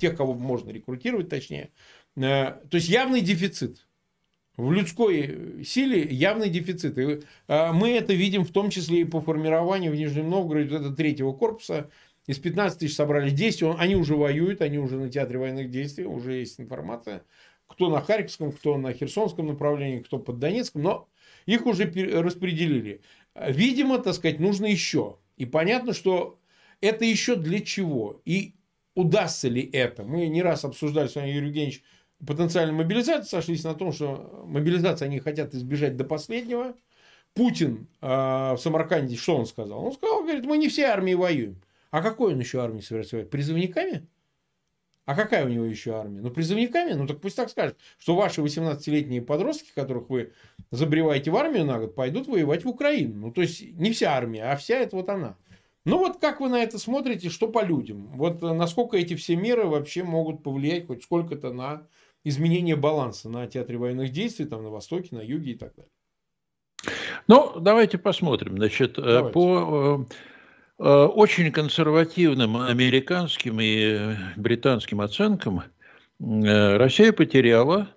тех, 0.00 0.16
кого 0.16 0.34
можно 0.34 0.70
рекрутировать, 0.70 1.28
точнее. 1.28 1.70
Э, 2.16 2.56
то 2.68 2.74
есть 2.74 2.88
явный 2.88 3.20
дефицит. 3.20 3.86
В 4.56 4.72
людской 4.72 5.62
силе 5.64 6.02
явный 6.02 6.50
дефицит. 6.50 6.98
И 6.98 7.20
мы 7.46 7.90
это 7.90 8.12
видим 8.12 8.44
в 8.44 8.50
том 8.50 8.70
числе 8.70 9.02
и 9.02 9.04
по 9.04 9.20
формированию 9.20 9.92
в 9.92 9.94
Нижнем 9.94 10.28
Новгороде 10.28 10.70
вот 10.70 10.80
этого 10.80 10.96
третьего 10.96 11.32
корпуса. 11.32 11.88
Из 12.26 12.40
15 12.40 12.80
тысяч 12.80 12.96
собрали 12.96 13.30
10, 13.30 13.76
они 13.78 13.94
уже 13.94 14.16
воюют, 14.16 14.60
они 14.60 14.78
уже 14.78 14.96
на 14.96 15.08
театре 15.10 15.38
военных 15.38 15.70
действий, 15.70 16.06
уже 16.06 16.32
есть 16.32 16.58
информация. 16.60 17.22
Кто 17.68 17.88
на 17.88 18.00
Харьковском, 18.00 18.50
кто 18.50 18.76
на 18.78 18.92
Херсонском 18.92 19.46
направлении, 19.46 20.00
кто 20.00 20.18
под 20.18 20.40
Донецком, 20.40 20.82
но 20.82 21.08
их 21.46 21.64
уже 21.64 21.84
распределили. 21.84 23.00
Видимо, 23.46 23.98
так 23.98 24.14
сказать, 24.14 24.40
нужно 24.40 24.66
еще. 24.66 25.18
И 25.36 25.46
понятно, 25.46 25.92
что 25.92 26.38
это 26.80 27.04
еще 27.04 27.36
для 27.36 27.60
чего? 27.60 28.20
И 28.24 28.54
удастся 28.94 29.48
ли 29.48 29.62
это? 29.62 30.04
Мы 30.04 30.26
не 30.28 30.42
раз 30.42 30.64
обсуждали 30.64 31.08
с 31.08 31.14
вами, 31.14 31.28
Юрий 31.28 31.48
Евгеньевич, 31.48 31.82
потенциальную 32.26 32.76
мобилизацию, 32.76 33.28
сошлись 33.28 33.64
на 33.64 33.74
том, 33.74 33.92
что 33.92 34.44
мобилизацию 34.46 35.06
они 35.06 35.20
хотят 35.20 35.54
избежать 35.54 35.96
до 35.96 36.04
последнего. 36.04 36.74
Путин 37.34 37.88
э, 38.00 38.06
в 38.08 38.58
Самарканде, 38.58 39.16
что 39.16 39.36
он 39.36 39.46
сказал? 39.46 39.84
Он 39.84 39.92
сказал, 39.92 40.22
говорит, 40.22 40.44
мы 40.44 40.58
не 40.58 40.68
все 40.68 40.86
армии 40.86 41.14
воюем. 41.14 41.60
А 41.90 42.02
какой 42.02 42.32
он 42.32 42.40
еще 42.40 42.60
армии 42.60 42.80
собирается 42.80 43.16
воевать? 43.16 43.30
Призывниками? 43.30 44.08
А 45.08 45.14
какая 45.14 45.46
у 45.46 45.48
него 45.48 45.64
еще 45.64 45.94
армия? 45.94 46.20
Ну, 46.20 46.28
призывниками? 46.28 46.92
Ну, 46.92 47.06
так 47.06 47.18
пусть 47.22 47.34
так 47.34 47.48
скажет, 47.48 47.78
что 47.98 48.14
ваши 48.14 48.42
18-летние 48.42 49.22
подростки, 49.22 49.72
которых 49.74 50.10
вы 50.10 50.34
забреваете 50.70 51.30
в 51.30 51.36
армию 51.36 51.64
на 51.64 51.78
год, 51.78 51.94
пойдут 51.94 52.28
воевать 52.28 52.66
в 52.66 52.68
Украину. 52.68 53.14
Ну, 53.14 53.32
то 53.32 53.40
есть, 53.40 53.72
не 53.72 53.90
вся 53.90 54.14
армия, 54.14 54.42
а 54.42 54.56
вся 54.56 54.76
это 54.76 54.96
вот 54.96 55.08
она. 55.08 55.38
Ну 55.86 55.96
вот 55.96 56.18
как 56.20 56.42
вы 56.42 56.50
на 56.50 56.62
это 56.62 56.78
смотрите, 56.78 57.30
что 57.30 57.48
по 57.48 57.64
людям? 57.64 58.08
Вот 58.16 58.42
насколько 58.42 58.98
эти 58.98 59.16
все 59.16 59.34
меры 59.34 59.64
вообще 59.64 60.02
могут 60.02 60.42
повлиять 60.42 60.86
хоть 60.86 61.02
сколько-то 61.02 61.54
на 61.54 61.86
изменение 62.22 62.76
баланса 62.76 63.30
на 63.30 63.46
театре 63.46 63.78
военных 63.78 64.12
действий, 64.12 64.44
там 64.44 64.62
на 64.62 64.68
Востоке, 64.68 65.16
на 65.16 65.22
Юге 65.22 65.52
и 65.52 65.56
так 65.56 65.72
далее? 65.74 65.90
Ну, 67.28 67.58
давайте 67.58 67.96
посмотрим. 67.96 68.58
Значит, 68.58 68.96
давайте. 68.96 69.32
по 69.32 70.06
очень 70.78 71.50
консервативным 71.50 72.56
американским 72.56 73.58
и 73.60 74.14
британским 74.36 75.00
оценкам 75.00 75.64
Россия 76.20 77.12
потеряла 77.12 77.88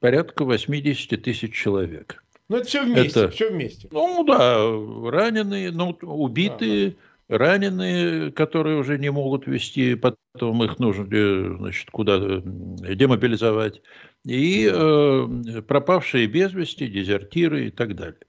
порядка 0.00 0.44
80 0.44 1.22
тысяч 1.22 1.54
человек. 1.54 2.22
Ну, 2.48 2.56
это 2.56 2.66
все 2.66 2.82
вместе, 2.82 3.20
это, 3.20 3.30
все 3.30 3.50
вместе. 3.50 3.88
Ну, 3.90 4.24
да, 4.24 4.58
раненые, 5.10 5.70
ну, 5.70 5.98
убитые, 6.00 6.96
да. 7.28 7.38
раненые, 7.38 8.32
которые 8.32 8.78
уже 8.78 8.98
не 8.98 9.10
могут 9.10 9.46
вести, 9.46 9.94
потом 9.94 10.64
их 10.64 10.78
нужно, 10.78 11.04
значит, 11.58 11.90
куда 11.90 12.18
демобилизовать, 12.18 13.82
и 14.24 14.70
э, 14.72 15.62
пропавшие 15.66 16.26
без 16.26 16.54
вести, 16.54 16.86
дезертиры 16.88 17.66
и 17.66 17.70
так 17.70 17.94
далее. 17.94 18.20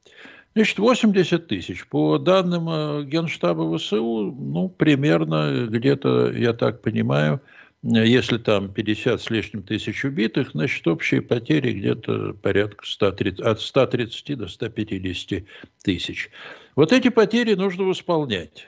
Значит, 0.55 0.79
80 0.79 1.47
тысяч. 1.47 1.87
По 1.87 2.17
данным 2.17 2.69
э, 2.69 3.03
Генштаба 3.05 3.77
ВСУ, 3.77 4.31
ну, 4.31 4.69
примерно 4.69 5.67
где-то, 5.69 6.31
я 6.31 6.53
так 6.53 6.81
понимаю, 6.81 7.41
если 7.83 8.37
там 8.37 8.73
50 8.73 9.21
с 9.21 9.29
лишним 9.29 9.63
тысяч 9.63 10.03
убитых, 10.03 10.51
значит, 10.51 10.85
общие 10.87 11.21
потери 11.21 11.71
где-то 11.71 12.33
порядка 12.33 12.85
130, 12.85 13.39
от 13.39 13.61
130 13.61 14.37
до 14.37 14.47
150 14.47 15.43
тысяч. 15.83 16.29
Вот 16.75 16.91
эти 16.91 17.09
потери 17.09 17.53
нужно 17.53 17.83
восполнять. 17.83 18.67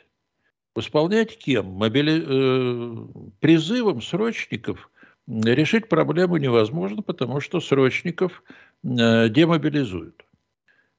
Восполнять 0.75 1.37
кем? 1.37 1.65
Мобили... 1.65 2.23
Э, 2.25 3.07
призывом 3.39 4.01
срочников 4.01 4.89
решить 5.27 5.89
проблему 5.89 6.37
невозможно, 6.37 7.01
потому 7.01 7.41
что 7.41 7.59
срочников 7.59 8.43
э, 8.83 9.29
демобилизуют. 9.29 10.23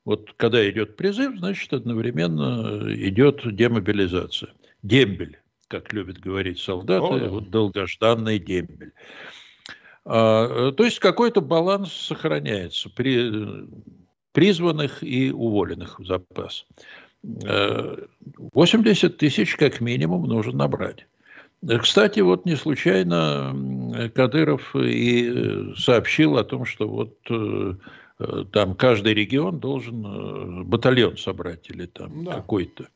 Вот 0.05 0.33
когда 0.37 0.69
идет 0.69 0.97
призыв, 0.97 1.39
значит, 1.39 1.73
одновременно 1.73 2.93
идет 2.95 3.43
демобилизация. 3.55 4.53
Дембель 4.83 5.39
как 5.73 5.93
любят 5.95 6.21
говорить 6.21 6.59
солдаты, 6.59 7.07
О, 7.07 7.19
да. 7.19 7.29
вот 7.29 7.49
долгожданный 7.49 8.39
дембель. 8.39 8.93
А, 10.05 10.71
то 10.73 10.85
есть 10.85 10.99
какой-то 10.99 11.41
баланс 11.41 11.91
сохраняется 11.91 12.91
при 12.91 13.67
призванных 14.33 15.03
и 15.03 15.33
уволенных 15.33 15.99
в 15.99 16.05
запас. 16.05 16.67
80 17.23 19.17
тысяч 19.17 19.57
как 19.57 19.81
минимум 19.81 20.27
нужно 20.27 20.53
набрать. 20.53 21.07
Кстати, 21.81 22.21
вот 22.21 22.45
не 22.45 22.57
случайно 22.57 24.11
Кадыров 24.15 24.75
и 24.77 25.73
сообщил 25.77 26.37
о 26.37 26.45
том, 26.45 26.65
что 26.65 26.89
вот 26.89 27.17
э, 27.31 27.75
там 28.53 28.75
каждый 28.75 29.15
регион 29.15 29.59
должен 29.59 30.05
э, 30.05 30.63
батальон 30.65 31.17
собрать 31.17 31.71
или 31.71 31.87
там 31.87 32.25
да. 32.25 32.35
какой-то. 32.35 32.89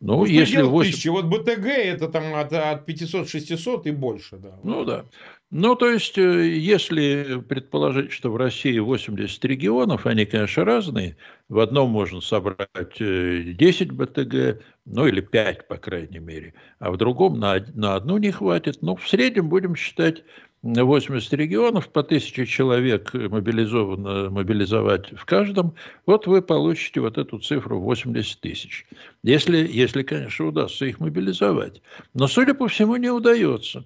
Ну, 0.00 0.18
ну 0.18 0.24
если 0.24 0.62
8... 0.62 0.92
тысячи, 0.92 1.08
вот 1.08 1.24
БТГ 1.24 1.66
это 1.66 2.08
там 2.08 2.34
от, 2.34 2.52
от 2.52 2.88
500-600 2.88 3.82
и 3.84 3.90
больше, 3.90 4.36
да. 4.36 4.58
Ну, 4.62 4.84
да. 4.84 5.04
Ну, 5.50 5.74
то 5.76 5.90
есть, 5.90 6.18
э, 6.18 6.48
если 6.48 7.42
предположить, 7.48 8.12
что 8.12 8.30
в 8.30 8.36
России 8.36 8.78
80 8.78 9.44
регионов, 9.46 10.06
они, 10.06 10.26
конечно, 10.26 10.64
разные, 10.64 11.16
в 11.48 11.58
одном 11.58 11.90
можно 11.90 12.20
собрать 12.20 12.68
10 12.98 13.00
э, 13.00 13.92
БТГ, 13.92 14.62
ну, 14.84 15.06
или 15.06 15.20
5, 15.20 15.66
по 15.66 15.78
крайней 15.78 16.18
мере, 16.18 16.54
а 16.78 16.90
в 16.90 16.96
другом 16.96 17.40
на, 17.40 17.64
на 17.74 17.94
одну 17.94 18.18
не 18.18 18.30
хватит. 18.30 18.78
Ну, 18.82 18.94
в 18.94 19.08
среднем 19.08 19.48
будем 19.48 19.74
считать 19.74 20.22
80 20.62 21.32
регионов, 21.34 21.88
по 21.90 22.02
тысяче 22.02 22.44
человек 22.44 23.14
мобилизовано, 23.14 24.30
мобилизовать 24.30 25.12
в 25.12 25.24
каждом, 25.24 25.74
вот 26.06 26.26
вы 26.26 26.42
получите 26.42 27.00
вот 27.00 27.16
эту 27.16 27.38
цифру 27.38 27.80
80 27.80 28.40
тысяч. 28.40 28.86
Если, 29.22 29.58
если, 29.58 30.02
конечно, 30.02 30.46
удастся 30.46 30.86
их 30.86 30.98
мобилизовать. 31.00 31.80
Но, 32.14 32.26
судя 32.26 32.54
по 32.54 32.66
всему, 32.68 32.96
не 32.96 33.10
удается. 33.10 33.84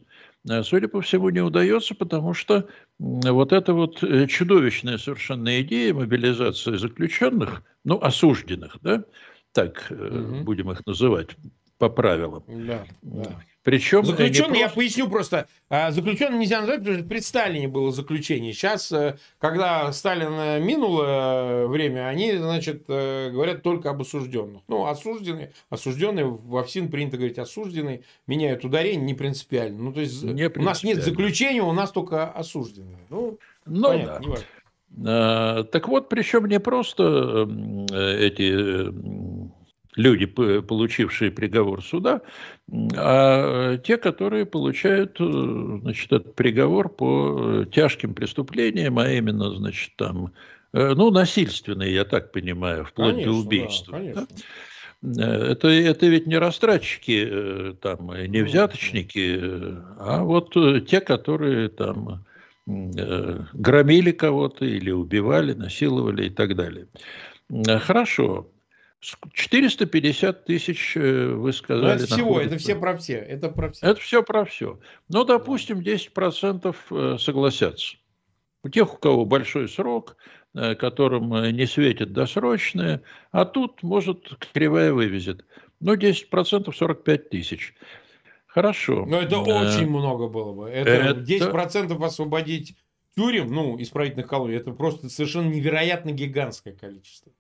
Э, 0.49 0.62
судя 0.62 0.89
по 0.89 1.01
всему, 1.01 1.31
не 1.31 1.41
удается, 1.41 1.95
потому 1.95 2.35
что 2.35 2.68
вот 2.99 3.53
эта 3.53 3.75
вот 3.75 4.03
э, 4.03 4.27
чудовищная 4.27 4.99
совершенно 4.99 5.61
идея 5.61 5.95
мобилизации 5.95 6.77
заключенных, 6.77 7.62
ну, 7.85 8.01
осужденных, 8.01 8.79
да, 8.83 9.05
так 9.53 9.87
угу. 9.91 10.43
будем 10.45 10.70
их 10.70 10.85
называть 10.87 11.37
по 11.79 11.89
правилам. 11.89 12.45
Да, 12.47 12.85
да. 13.03 13.43
Причем 13.62 14.04
заключенный, 14.04 14.48
просто... 14.48 14.58
я 14.58 14.68
поясню 14.68 15.08
просто, 15.08 15.46
а, 15.68 15.92
заключенный 15.92 16.38
нельзя 16.38 16.60
назвать, 16.60 16.80
потому 16.80 16.98
что 16.98 17.06
при 17.06 17.20
Сталине 17.20 17.68
было 17.68 17.92
заключение. 17.92 18.52
Сейчас, 18.52 18.90
э, 18.90 19.18
когда 19.38 19.92
Сталин 19.92 20.32
э, 20.32 20.60
минуло 20.60 21.04
э, 21.04 21.66
время, 21.68 22.08
они, 22.08 22.32
значит, 22.36 22.86
говорят 22.88 23.62
только 23.62 23.90
об 23.90 24.02
осужденных. 24.02 24.62
Ну, 24.66 24.86
осужденные, 24.86 25.52
осужденные, 25.70 26.24
в 26.26 26.56
ОФСИН 26.56 26.90
принято 26.90 27.16
говорить 27.16 27.38
осужденные, 27.38 28.02
меняют 28.26 28.64
ударение 28.64 29.04
не 29.04 29.14
принципиально. 29.14 29.80
Ну, 29.80 29.92
то 29.92 30.00
есть 30.00 30.22
не 30.24 30.48
у 30.48 30.62
нас 30.62 30.82
нет 30.82 31.04
заключения, 31.04 31.62
у 31.62 31.72
нас 31.72 31.92
только 31.92 32.28
осужденные. 32.30 33.06
Ну, 33.10 33.38
ну 33.64 33.88
понятно, 33.88 34.34
да. 34.34 34.40
А, 35.06 35.62
так 35.64 35.86
вот, 35.86 36.08
причем 36.08 36.46
не 36.46 36.58
просто 36.58 37.48
эти 37.92 38.90
люди, 39.97 40.26
получившие 40.26 41.30
приговор 41.30 41.82
суда, 41.82 42.22
а 42.97 43.76
те, 43.78 43.97
которые 43.97 44.47
получают 44.47 45.16
э, 45.20 45.78
значит, 45.82 46.12
этот 46.12 46.34
приговор 46.34 46.88
по 46.88 47.64
тяжким 47.70 48.14
преступлениям, 48.14 48.99
а 48.99 49.11
именно, 49.11 49.51
значит, 49.55 49.93
там, 49.97 50.32
э, 50.72 50.95
ну, 50.95 51.11
насильственные, 51.11 51.95
я 51.95 52.05
так 52.05 52.32
понимаю, 52.32 52.84
вплоть 52.84 53.14
конечно, 53.14 53.32
до 53.32 53.38
убийства. 53.38 53.93
Да, 53.93 53.99
конечно. 53.99 54.26
Это, 55.03 55.68
это 55.68 56.07
ведь 56.07 56.26
не 56.26 56.38
растратчики, 56.38 57.26
э, 57.28 57.74
там, 57.80 58.12
не 58.28 58.40
ну, 58.40 58.47
взяточники, 58.47 59.40
а 59.99 60.22
вот 60.22 60.55
те, 60.86 61.01
которые 61.01 61.68
там 61.68 62.24
громили 62.64 64.12
кого-то 64.12 64.64
или 64.64 64.93
убивали, 64.93 65.53
насиловали 65.53 66.26
и 66.26 66.30
так 66.30 66.55
далее. 66.55 66.86
Хорошо. 67.80 68.47
450 69.03 70.44
тысяч, 70.44 70.96
э, 70.96 71.26
вы 71.26 71.53
сказали. 71.53 71.82
Но 71.82 71.94
это 71.94 72.07
всего, 72.07 72.40
это 72.40 72.57
все 72.57 72.76
про 72.76 72.96
все. 72.96 73.16
Это, 73.16 73.48
про 73.48 73.72
все. 73.72 73.86
это 73.86 74.00
все 74.00 74.22
про 74.22 74.44
все. 74.44 74.78
Но, 75.09 75.24
допустим, 75.24 75.80
10% 75.80 76.76
э, 76.90 77.18
согласятся. 77.18 77.96
У 78.62 78.68
тех, 78.68 78.94
у 78.94 78.96
кого 78.96 79.24
большой 79.24 79.68
срок, 79.68 80.16
э, 80.55 80.76
которым 80.76 81.30
не 81.53 81.66
светит 81.66 82.12
досрочное, 82.12 83.03
а 83.32 83.44
тут, 83.44 83.82
может, 83.82 84.28
кривая 84.53 84.92
вывезет. 84.92 85.44
Ну, 85.80 85.96
10% 85.96 86.72
45 86.72 87.28
тысяч. 87.28 87.74
Хорошо. 88.46 89.05
Но 89.07 89.20
это 89.20 89.38
очень 89.38 89.88
много 89.88 90.28
было 90.28 90.53
бы. 90.53 90.68
Это, 90.68 90.90
это... 90.90 91.20
10% 91.20 92.05
освободить 92.05 92.76
тюрем, 93.16 93.48
ну, 93.48 93.80
исправительных 93.80 94.28
колоний, 94.28 94.57
это 94.57 94.70
просто 94.72 95.09
совершенно 95.09 95.48
невероятно 95.48 96.12
гигантское 96.12 96.74
количество. 96.74 97.32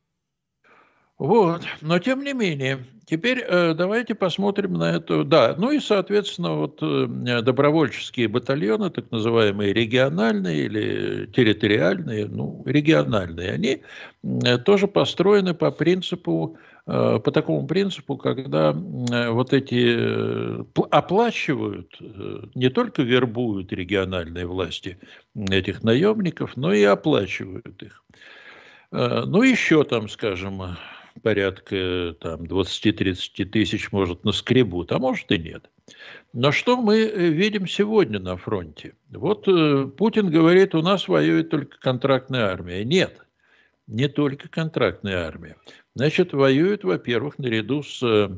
Вот, 1.22 1.62
но 1.80 2.00
тем 2.00 2.24
не 2.24 2.32
менее, 2.32 2.84
теперь 3.06 3.44
э, 3.46 3.74
давайте 3.74 4.12
посмотрим 4.12 4.72
на 4.72 4.96
это. 4.96 5.22
Да, 5.22 5.54
ну 5.56 5.70
и, 5.70 5.78
соответственно, 5.78 6.54
вот 6.54 6.80
э, 6.82 7.42
добровольческие 7.42 8.26
батальоны, 8.26 8.90
так 8.90 9.08
называемые 9.12 9.72
региональные 9.72 10.64
или 10.64 11.26
территориальные, 11.26 12.26
ну, 12.26 12.64
региональные, 12.66 13.52
они 13.52 13.82
э, 14.24 14.58
тоже 14.58 14.88
построены 14.88 15.54
по 15.54 15.70
принципу, 15.70 16.56
э, 16.88 17.20
по 17.22 17.30
такому 17.30 17.68
принципу, 17.68 18.16
когда 18.16 18.72
э, 18.72 19.30
вот 19.30 19.52
эти 19.52 19.94
э, 19.96 20.64
оплачивают, 20.90 21.96
э, 22.00 22.46
не 22.56 22.68
только 22.68 23.02
вербуют 23.02 23.72
региональные 23.72 24.46
власти 24.46 24.98
этих 25.36 25.84
наемников, 25.84 26.56
но 26.56 26.72
и 26.72 26.82
оплачивают 26.82 27.80
их. 27.80 28.02
Э, 28.90 29.22
ну, 29.24 29.42
еще 29.42 29.84
там, 29.84 30.08
скажем, 30.08 30.76
порядка 31.22 32.14
там, 32.20 32.42
20-30 32.42 33.44
тысяч, 33.46 33.92
может, 33.92 34.24
наскребут, 34.24 34.92
а 34.92 34.98
может 34.98 35.30
и 35.32 35.38
нет. 35.38 35.70
Но 36.32 36.52
что 36.52 36.76
мы 36.76 37.00
э, 37.00 37.28
видим 37.28 37.66
сегодня 37.66 38.18
на 38.18 38.36
фронте? 38.36 38.94
Вот 39.10 39.46
э, 39.48 39.86
Путин 39.86 40.30
говорит, 40.30 40.74
у 40.74 40.82
нас 40.82 41.08
воюет 41.08 41.50
только 41.50 41.78
контрактная 41.78 42.46
армия. 42.46 42.84
Нет, 42.84 43.26
не 43.86 44.08
только 44.08 44.48
контрактная 44.48 45.26
армия. 45.26 45.56
Значит, 45.94 46.32
воюет, 46.32 46.84
во-первых, 46.84 47.38
наряду 47.38 47.82
с 47.82 48.02
э, 48.02 48.28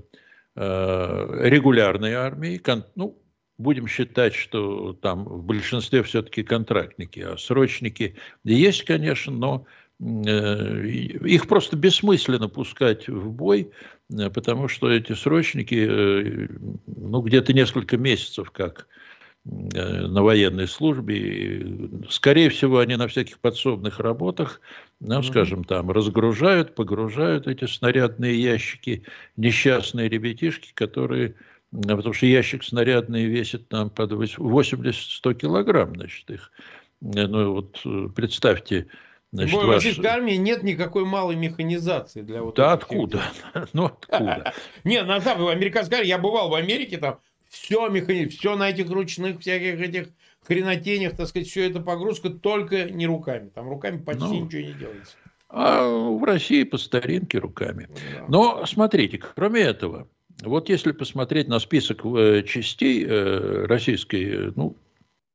э 0.57 1.49
регулярной 1.49 2.15
армией, 2.15 2.59
кон, 2.59 2.85
ну, 2.97 3.21
будем 3.59 3.87
считать, 3.87 4.35
что 4.35 4.93
там 4.95 5.25
в 5.25 5.45
большинстве 5.45 6.03
все-таки 6.03 6.43
контрактники, 6.43 7.21
а 7.21 7.37
срочники 7.37 8.17
есть, 8.43 8.85
конечно, 8.85 9.33
но 9.33 9.67
их 10.01 11.47
просто 11.47 11.77
бессмысленно 11.77 12.49
пускать 12.49 13.09
в 13.09 13.31
бой, 13.31 13.71
потому 14.35 14.69
что 14.69 14.91
эти 14.91 15.13
срочники, 15.13 16.49
ну, 16.87 17.23
где-то 17.23 17.53
несколько 17.53 17.97
месяцев 17.97 18.51
как 18.51 18.89
на 19.45 20.23
военной 20.23 20.67
службе. 20.67 21.67
Скорее 22.09 22.49
всего, 22.49 22.79
они 22.79 22.97
на 22.97 23.09
всяких 23.09 23.39
подсобных 23.39 24.01
работах, 24.01 24.61
ну, 25.01 25.23
скажем, 25.23 25.65
там 25.65 25.91
разгружают, 25.91 26.75
погружают 26.75 27.47
эти 27.47 27.67
снарядные 27.67 28.41
ящики, 28.41 29.05
несчастные 29.37 30.09
ребятишки, 30.09 30.73
которые 30.75 31.35
потому 31.83 32.13
что 32.13 32.27
ящик 32.27 32.63
снарядный 32.63 33.25
весит 33.25 33.69
там 33.69 33.91
под 33.91 34.13
80-100 34.13 35.35
килограмм, 35.35 35.95
значит, 35.97 36.31
их. 36.31 36.53
Ну, 37.01 37.53
вот 37.53 37.81
э, 37.85 38.09
представьте, 38.15 38.87
Значит, 39.35 39.63
в 39.63 39.69
российской 39.69 40.07
армии 40.07 40.35
нет 40.35 40.63
никакой 40.63 41.05
малой 41.05 41.35
механизации 41.35 42.23
для 42.23 42.41
вот 42.41 42.55
Да 42.55 42.73
откуда? 42.73 43.21
ну 43.73 43.87
откуда? 43.87 44.55
Не, 44.85 45.03
на 45.03 45.21
самом 45.21 45.47
деле, 45.47 45.57
американская 45.57 46.05
я 46.05 46.19
бывал 46.19 46.51
в 46.51 46.55
Америке, 46.55 46.99
там 46.99 47.19
все 47.49 47.89
механи... 47.89 48.27
все 48.27 48.55
на 48.55 48.71
этих 48.71 48.89
ручных 48.89 49.41
всяких 49.41 49.81
этих 49.81 50.11
хренотенях, 50.47 51.17
так 51.17 51.27
сказать, 51.27 51.49
все 51.49 51.69
это 51.69 51.81
погрузка 51.81 52.31
только 52.31 52.85
не 52.85 53.09
руками. 53.09 53.51
Там 53.53 53.69
руками 53.69 53.99
почти 53.99 54.23
ну, 54.23 54.45
ничего 54.45 54.63
не 54.63 54.73
делается. 54.73 55.17
А 55.49 55.85
в 55.85 56.23
России 56.23 56.63
по 56.63 56.79
старинке 56.79 57.39
руками. 57.39 57.89
Да. 58.13 58.25
Но 58.29 58.67
смотрите, 58.67 59.19
кроме 59.19 59.63
этого, 59.63 60.07
вот 60.43 60.69
если 60.69 60.93
посмотреть 60.93 61.49
на 61.49 61.59
список 61.59 62.05
э, 62.05 62.45
частей 62.47 63.05
э, 63.05 63.67
российской, 63.67 64.53
ну, 64.55 64.77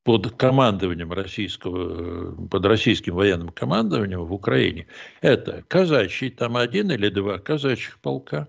под 0.10 0.32
командованием 0.38 1.14
российского, 1.14 2.34
под 2.48 2.66
российским 2.66 3.14
военным 3.14 3.50
командованием 3.50 4.26
в 4.26 4.34
Украине, 4.34 4.88
это 5.22 5.64
казачий, 5.68 6.32
там 6.32 6.58
один 6.58 6.90
или 6.90 7.10
два 7.10 7.38
казачьих 7.38 8.00
полка, 8.00 8.48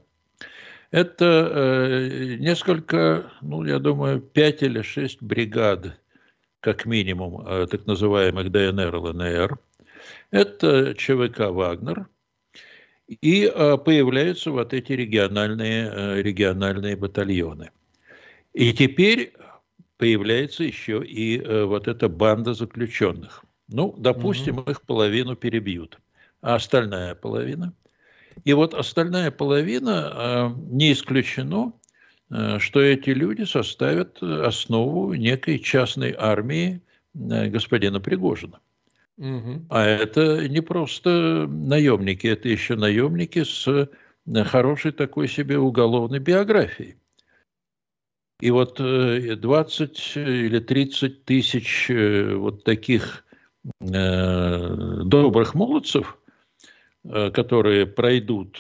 это 0.91 1.51
э, 1.53 2.37
несколько, 2.39 3.31
ну, 3.43 3.63
я 3.67 3.79
думаю, 3.79 4.23
пять 4.23 4.63
или 4.63 4.81
шесть 4.81 5.21
бригад, 5.21 6.01
как 6.61 6.87
минимум, 6.87 7.45
так 7.69 7.85
называемых 7.85 8.51
ДНР, 8.51 8.97
ЛНР. 8.97 9.59
Это 10.31 10.95
ЧВК 10.95 11.51
«Вагнер», 11.51 12.09
и 13.07 13.45
а, 13.45 13.77
появляются 13.77 14.51
вот 14.51 14.73
эти 14.73 14.93
региональные, 14.93 15.93
э, 15.93 16.23
региональные 16.23 16.97
батальоны. 16.97 17.71
И 18.55 18.73
теперь 18.73 19.35
появляется 20.01 20.65
еще 20.65 21.05
и 21.05 21.39
э, 21.39 21.65
вот 21.65 21.87
эта 21.87 22.09
банда 22.09 22.55
заключенных. 22.55 23.45
Ну, 23.69 23.95
допустим, 23.99 24.59
угу. 24.59 24.71
их 24.71 24.81
половину 24.81 25.37
перебьют, 25.37 26.01
а 26.41 26.55
остальная 26.55 27.15
половина. 27.15 27.75
И 28.45 28.55
вот 28.55 28.73
остальная 28.73 29.31
половина 29.31 29.93
а, 29.95 30.57
не 30.71 30.93
исключено, 30.93 31.75
э, 32.31 32.59
что 32.59 32.81
эти 32.81 33.11
люди 33.11 33.43
составят 33.43 34.23
основу 34.23 35.13
некой 35.13 35.59
частной 35.59 36.15
армии 36.19 36.81
господина 37.13 38.01
Пригожина. 38.01 38.59
Угу. 39.19 39.67
А 39.69 39.85
это 39.85 40.49
не 40.49 40.63
просто 40.63 41.47
наемники, 41.47 42.27
это 42.27 42.49
еще 42.49 42.75
наемники 42.75 43.45
с 43.45 43.69
э, 43.69 44.45
хорошей 44.45 44.93
такой 44.93 45.29
себе 45.29 45.59
уголовной 45.59 46.21
биографией. 46.21 46.97
И 48.41 48.51
вот 48.51 48.79
20 48.79 50.13
э, 50.17 50.21
или 50.21 50.59
30 50.59 51.25
тысяч 51.25 51.91
э, 51.91 52.35
вот 52.35 52.65
таких 52.65 53.25
добрых 53.79 55.55
молодцев, 55.55 56.17
которые 57.05 57.85
пройдут, 57.85 58.59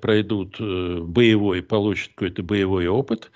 пройдут 0.00 0.56
боевой, 0.58 1.62
получат 1.62 2.10
какой-то 2.16 2.42
боевой 2.42 2.88
опыт, 2.88 3.30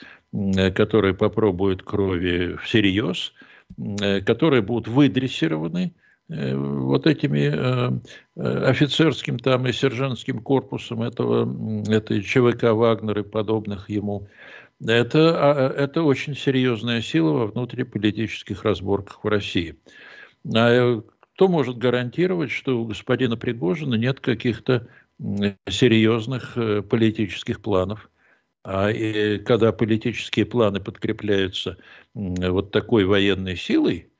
которые 0.74 1.14
попробуют 1.14 1.84
крови 1.84 2.56
всерьез, 2.64 3.32
которые 4.26 4.60
будут 4.62 4.88
выдрессированы, 4.88 5.94
Э, 6.32 6.54
вот 6.56 7.06
этими 7.06 7.50
э, 7.52 7.90
э, 8.36 8.64
офицерским 8.64 9.38
там 9.38 9.66
и 9.66 9.72
сержантским 9.72 10.38
корпусом 10.38 11.02
этого, 11.02 11.48
этой 11.90 12.22
ЧВК 12.22 12.72
Вагнер 12.72 13.20
и 13.20 13.22
подобных 13.22 13.90
ему, 13.90 14.28
это, 14.86 15.36
а, 15.36 15.68
это 15.70 16.02
очень 16.02 16.34
серьезная 16.34 17.02
сила 17.02 17.32
во 17.32 17.46
внутриполитических 17.46 18.64
разборках 18.64 19.24
в 19.24 19.28
России. 19.28 19.76
А 20.54 21.00
кто 21.34 21.48
может 21.48 21.78
гарантировать, 21.78 22.50
что 22.50 22.80
у 22.80 22.86
господина 22.86 23.36
Пригожина 23.36 23.94
нет 23.94 24.20
каких-то 24.20 24.88
серьезных 25.68 26.56
политических 26.88 27.60
планов? 27.60 28.10
А 28.64 28.90
и 28.90 29.38
когда 29.38 29.72
политические 29.72 30.46
планы 30.46 30.80
подкрепляются 30.80 31.78
вот 32.14 32.70
такой 32.70 33.04
военной 33.04 33.56
силой, 33.56 34.12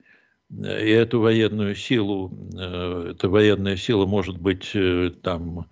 и 0.53 0.65
эту 0.91 1.21
военную 1.21 1.75
силу, 1.75 2.31
э, 2.55 3.13
эта 3.13 3.29
военная 3.29 3.77
сила 3.77 4.05
может 4.05 4.39
быть 4.39 4.71
э, 4.75 5.11
там, 5.23 5.61
э, 5.61 5.65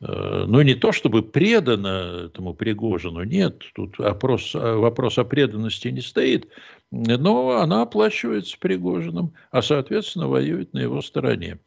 ну 0.00 0.62
не 0.62 0.74
то 0.74 0.92
чтобы 0.92 1.22
предана 1.22 2.26
этому 2.26 2.54
Пригожину, 2.54 3.24
нет, 3.24 3.62
тут 3.74 3.98
вопрос, 3.98 4.54
вопрос 4.54 5.18
о 5.18 5.24
преданности 5.24 5.88
не 5.88 6.00
стоит, 6.00 6.48
но 6.90 7.58
она 7.60 7.82
оплачивается 7.82 8.56
Пригожиным, 8.60 9.34
а 9.50 9.60
соответственно 9.60 10.28
воюет 10.28 10.72
на 10.72 10.78
его 10.78 11.02
стороне. 11.02 11.58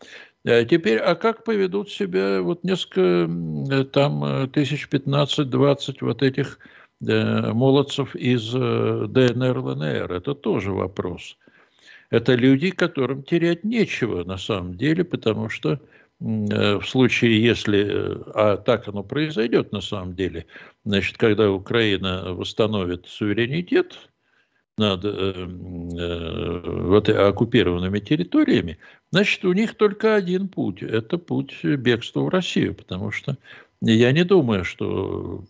А 0.45 0.63
теперь, 0.63 0.97
а 0.97 1.15
как 1.15 1.43
поведут 1.43 1.91
себя 1.91 2.41
вот 2.41 2.63
несколько, 2.63 3.85
там, 3.91 4.49
тысяч 4.49 4.87
15-20 4.89 5.97
вот 6.01 6.23
этих 6.23 6.57
молодцев 7.01 8.15
из 8.15 8.51
ДНР, 8.51 9.57
ЛНР? 9.57 10.11
Это 10.11 10.33
тоже 10.33 10.71
вопрос. 10.71 11.37
Это 12.11 12.35
люди, 12.35 12.71
которым 12.71 13.23
терять 13.23 13.63
нечего 13.63 14.23
на 14.23 14.37
самом 14.37 14.75
деле, 14.75 15.03
потому 15.03 15.49
что 15.49 15.73
э, 15.73 15.79
в 16.21 16.83
случае, 16.83 17.43
если, 17.43 17.83
э, 17.83 18.23
а 18.35 18.57
так 18.57 18.87
оно 18.87 19.03
произойдет 19.03 19.71
на 19.71 19.81
самом 19.81 20.15
деле, 20.15 20.45
значит, 20.85 21.17
когда 21.17 21.49
Украина 21.51 22.33
восстановит 22.33 23.07
суверенитет 23.07 23.97
над 24.77 25.03
э, 25.03 25.45
вот, 25.47 27.09
оккупированными 27.09 27.99
территориями, 27.99 28.77
значит, 29.11 29.43
у 29.45 29.53
них 29.53 29.73
только 29.75 30.13
один 30.13 30.47
путь– 30.47 30.83
это 30.83 31.17
путь 31.17 31.63
бегства 31.63 32.21
в 32.21 32.29
Россию, 32.29 32.75
потому 32.75 33.09
что 33.09 33.37
я 33.81 34.11
не 34.11 34.23
думаю, 34.23 34.63
что 34.63 35.43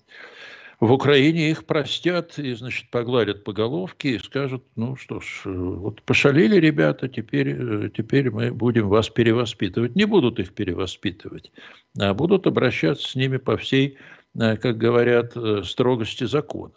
в 0.82 0.92
Украине 0.92 1.52
их 1.52 1.66
простят 1.66 2.40
и, 2.40 2.54
значит, 2.56 2.90
погладят 2.90 3.44
по 3.44 3.54
головке 3.54 4.16
и 4.16 4.20
скажут, 4.20 4.66
ну 4.76 4.96
что 4.96 5.20
ж, 5.20 5.44
вот 5.46 6.02
пошалили 6.02 6.56
ребята, 6.56 7.08
теперь, 7.08 7.50
э, 7.50 7.90
теперь 7.96 8.32
мы 8.32 8.52
будем 8.52 8.90
вас 8.90 9.08
перевоспитывать. 9.08 9.96
Не 9.96 10.06
будут 10.06 10.40
их 10.40 10.56
перевоспитывать, 10.56 11.52
а 12.00 12.16
будут 12.16 12.48
обращаться 12.48 13.08
с 13.08 13.14
ними 13.14 13.38
по 13.38 13.58
всей, 13.58 14.00
э, 14.34 14.58
как 14.58 14.80
говорят, 14.80 15.34
э, 15.36 15.62
строгости 15.64 16.24
закона. 16.24 16.74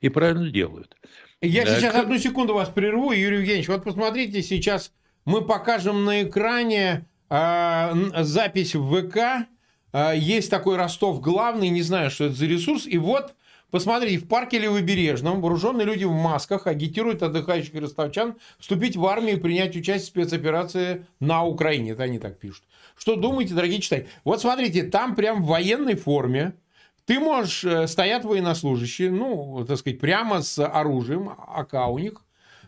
И 0.00 0.08
правильно 0.08 0.48
делают. 0.48 0.96
Я 1.40 1.66
сейчас 1.66 1.96
одну 1.96 2.18
секунду 2.18 2.54
вас 2.54 2.68
прерву, 2.68 3.10
Юрий 3.10 3.38
Евгеньевич. 3.38 3.66
Вот 3.66 3.82
посмотрите, 3.82 4.42
сейчас 4.42 4.92
мы 5.24 5.44
покажем 5.44 6.04
на 6.04 6.22
экране 6.22 7.08
э, 7.28 8.22
запись 8.22 8.76
в 8.76 9.08
ВК. 9.08 9.48
Э, 9.92 10.12
есть 10.16 10.52
такой 10.52 10.76
Ростов 10.76 11.20
главный, 11.20 11.68
не 11.68 11.82
знаю, 11.82 12.10
что 12.10 12.26
это 12.26 12.34
за 12.34 12.46
ресурс. 12.46 12.86
И 12.86 12.96
вот 12.96 13.34
Посмотрите, 13.70 14.18
в 14.18 14.28
парке 14.28 14.58
Левобережном 14.58 15.40
вооруженные 15.40 15.86
люди 15.86 16.04
в 16.04 16.12
масках 16.12 16.66
агитируют 16.66 17.22
отдыхающих 17.22 17.74
ростовчан 17.74 18.36
вступить 18.58 18.96
в 18.96 19.06
армию 19.06 19.36
и 19.36 19.40
принять 19.40 19.76
участие 19.76 20.06
в 20.06 20.26
спецоперации 20.26 21.06
на 21.20 21.44
Украине. 21.44 21.92
Это 21.92 22.02
они 22.02 22.18
так 22.18 22.38
пишут. 22.38 22.64
Что 22.96 23.16
думаете, 23.16 23.54
дорогие 23.54 23.80
читатели? 23.80 24.08
Вот 24.24 24.40
смотрите, 24.40 24.82
там 24.82 25.14
прям 25.14 25.42
в 25.42 25.46
военной 25.46 25.94
форме 25.94 26.54
ты 27.06 27.18
можешь, 27.18 27.64
э, 27.64 27.86
стоят 27.86 28.24
военнослужащие, 28.24 29.10
ну, 29.10 29.64
так 29.66 29.78
сказать, 29.78 30.00
прямо 30.00 30.42
с 30.42 30.64
оружием, 30.64 31.30
АК 31.30 31.88
у 31.88 31.98
них, 31.98 32.24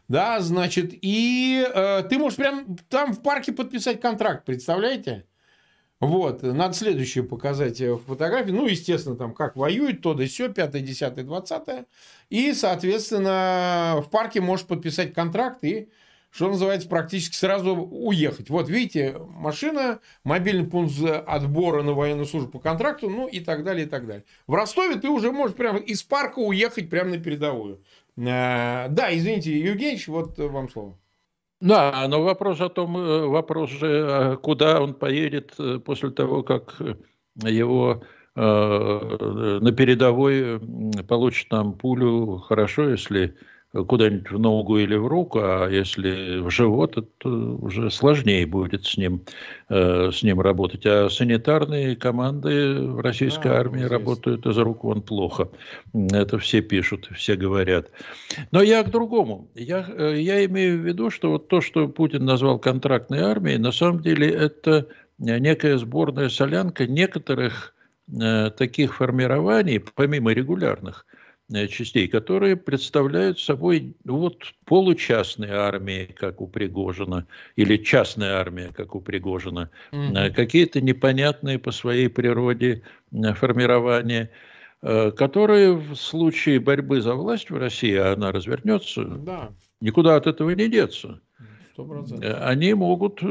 да, 0.09 0.41
значит, 0.41 0.91
и 0.93 1.65
э, 1.65 2.03
ты 2.09 2.19
можешь 2.19 2.37
прям 2.37 2.77
там 2.89 3.13
в 3.13 3.23
парке 3.23 3.53
подписать 3.53 4.01
контракт, 4.01 4.45
представляете? 4.45 5.27
Вот, 6.03 6.43
надо 6.43 6.75
следующее 6.75 7.23
показать 7.23 7.81
э, 7.81 7.97
фотографии. 7.97 8.51
Ну, 8.51 8.67
естественно, 8.67 9.15
там 9.15 9.33
как 9.33 9.55
воюют, 9.55 10.03
то 10.03 10.15
да 10.15 10.27
все, 10.27 10.49
5, 10.49 10.85
10, 10.85 11.25
20. 11.25 11.87
И, 12.29 12.53
соответственно, 12.55 14.03
в 14.05 14.11
парке 14.11 14.41
можешь 14.41 14.67
подписать 14.67 15.15
контракт 15.15 15.63
и, 15.63 15.91
что 16.33 16.49
называется, 16.49 16.89
практически 16.89 17.37
сразу 17.37 17.77
уехать. 17.77 18.51
Вот, 18.51 18.69
видите, 18.69 19.17
машина, 19.17 20.01
мобильный 20.25 20.67
пункт 20.67 20.93
отбора 21.05 21.85
на 21.85 21.93
военную 21.93 22.27
службу 22.27 22.51
по 22.51 22.59
контракту, 22.59 23.09
ну 23.09 23.29
и 23.29 23.39
так 23.39 23.63
далее, 23.63 23.87
и 23.87 23.89
так 23.89 24.05
далее. 24.05 24.25
В 24.49 24.55
Ростове 24.55 24.97
ты 24.97 25.09
уже 25.09 25.31
можешь 25.31 25.55
прямо 25.55 25.79
из 25.79 26.03
парка 26.03 26.41
уехать 26.41 26.91
прямо 26.91 27.11
на 27.11 27.19
передовую. 27.19 27.81
Э, 28.17 28.89
да, 28.89 29.17
извините, 29.17 29.57
Евгеньевич, 29.57 30.09
вот 30.09 30.37
вам 30.37 30.69
слово. 30.69 30.99
Да, 31.63 32.09
но 32.09 32.21
вопрос 32.25 32.61
о 32.61 32.69
том, 32.69 32.97
э, 32.97 33.27
вопрос 33.29 33.71
же, 33.71 34.07
а 34.11 34.37
куда 34.37 34.83
он 34.83 34.95
поедет 34.95 35.55
э, 35.61 35.79
после 35.79 36.11
того, 36.11 36.43
как 36.43 36.77
его 37.37 38.03
э, 38.35 39.59
на 39.61 39.71
передовой 39.71 40.59
получит 41.07 41.49
там 41.51 41.75
пулю, 41.75 42.39
хорошо, 42.39 42.89
если 42.89 43.37
куда-нибудь 43.73 44.31
в 44.31 44.39
ногу 44.39 44.79
или 44.79 44.97
в 44.97 45.07
руку, 45.07 45.41
а 45.41 45.69
если 45.69 46.41
в 46.41 46.51
живот, 46.51 46.99
это 46.99 47.29
уже 47.29 47.91
сложнее 47.91 48.47
будет 48.47 48.85
с 48.85 48.99
ним, 48.99 49.23
э, 49.71 50.11
с 50.13 50.23
ним 50.23 50.41
работать. 50.41 50.85
А 50.85 51.09
санитарные 51.09 51.97
команды 51.97 52.81
в 52.81 53.01
российской 53.01 53.49
да, 53.49 53.61
армии 53.61 53.83
работают 53.83 54.47
из 54.47 54.59
рук 54.59 54.85
вон 54.85 55.01
плохо. 55.01 55.49
Это 55.95 56.39
все 56.39 56.61
пишут, 56.61 57.09
все 57.15 57.35
говорят. 57.35 57.91
Но 58.51 58.61
я 58.61 58.83
к 58.83 58.91
другому. 58.91 59.51
Я, 59.55 59.87
э, 59.89 60.21
я 60.21 60.45
имею 60.45 60.79
в 60.79 60.87
виду, 60.87 61.09
что 61.09 61.31
вот 61.31 61.49
то, 61.49 61.63
что 61.63 61.89
Путин 61.89 62.27
назвал 62.27 62.59
контрактной 62.59 63.21
армией, 63.21 63.57
на 63.57 63.73
самом 63.73 64.03
деле 64.03 64.29
это 64.29 64.87
некая 65.19 65.79
сборная 65.79 66.29
солянка 66.29 66.87
некоторых 66.87 67.75
э, 68.13 68.51
таких 68.51 68.97
формирований, 68.97 69.81
помимо 69.81 70.33
регулярных, 70.35 71.07
Э, 71.07 71.22
частей, 71.69 72.09
которые 72.09 72.57
представляют 72.57 73.39
собой 73.39 73.95
ну, 74.05 74.19
вот 74.19 74.43
получастные 74.65 75.53
армии, 75.53 76.07
как 76.17 76.41
у 76.41 76.47
Пригожина, 76.47 77.27
или 77.57 77.77
частная 77.77 78.37
армия, 78.37 78.71
как 78.75 78.95
у 78.95 79.01
Пригожина, 79.01 79.71
mm-hmm. 79.93 80.31
какие-то 80.31 80.81
непонятные 80.81 81.59
по 81.59 81.71
своей 81.71 82.09
природе 82.09 82.83
э, 83.13 83.35
формирования, 83.35 84.31
которые 84.81 85.75
в 85.75 85.95
случае 85.95 86.59
борьбы 86.59 87.01
за 87.01 87.15
власть 87.15 87.51
в 87.51 87.57
России, 87.57 87.95
а 87.95 88.15
она 88.15 88.33
развернется, 88.33 89.05
да. 89.05 89.53
никуда 89.81 90.17
от 90.17 90.27
этого 90.27 90.51
не 90.51 90.69
деться. 90.69 91.21
100%. 91.77 92.25
Они 92.43 92.75
могут 92.75 93.23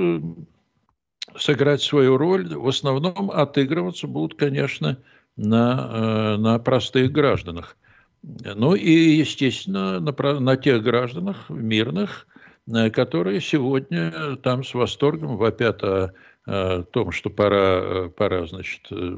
сыграть 1.36 1.82
свою 1.82 2.18
роль, 2.18 2.48
в 2.56 2.68
основном 2.68 3.32
отыгрываться 3.32 4.08
будут, 4.08 4.38
конечно, 4.38 4.98
на, 5.36 6.38
на 6.38 6.60
простых 6.60 7.12
гражданах. 7.12 7.76
Ну 8.24 8.76
и, 8.76 8.92
естественно, 8.92 10.00
на, 10.00 10.40
на 10.40 10.58
тех 10.58 10.84
гражданах 10.84 11.50
мирных, 11.50 12.28
э, 12.72 12.90
которые 12.92 13.42
сегодня 13.42 14.36
там 14.44 14.64
с 14.64 14.74
восторгом 14.76 15.38
вопят 15.38 15.84
о, 15.84 16.12
о 16.46 16.84
том, 16.84 17.12
что 17.12 17.32
пора, 17.32 18.10
пора, 18.10 18.46
значит, 18.46 18.82
э, 18.92 19.18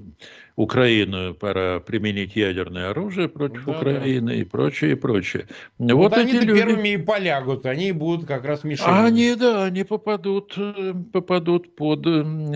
Украину, 0.55 1.33
пора 1.33 1.81
применить 1.81 2.37
ядерное 2.37 2.91
оружие 2.91 3.27
против 3.27 3.65
да, 3.65 3.71
Украины 3.73 4.27
да. 4.27 4.35
и 4.35 4.43
прочее, 4.45 4.91
и 4.93 4.95
прочее. 4.95 5.47
Вот, 5.77 5.95
вот 5.95 6.13
они 6.13 6.39
люди... 6.39 6.53
первыми 6.53 6.89
и 6.93 6.97
полягут, 6.97 7.65
они 7.65 7.91
будут 7.91 8.25
как 8.25 8.45
раз 8.45 8.63
мешать. 8.63 8.87
Они, 8.87 9.35
да, 9.35 9.65
они 9.65 9.83
попадут, 9.83 10.53
э, 10.57 10.93
попадут 11.11 11.75
под, 11.75 12.05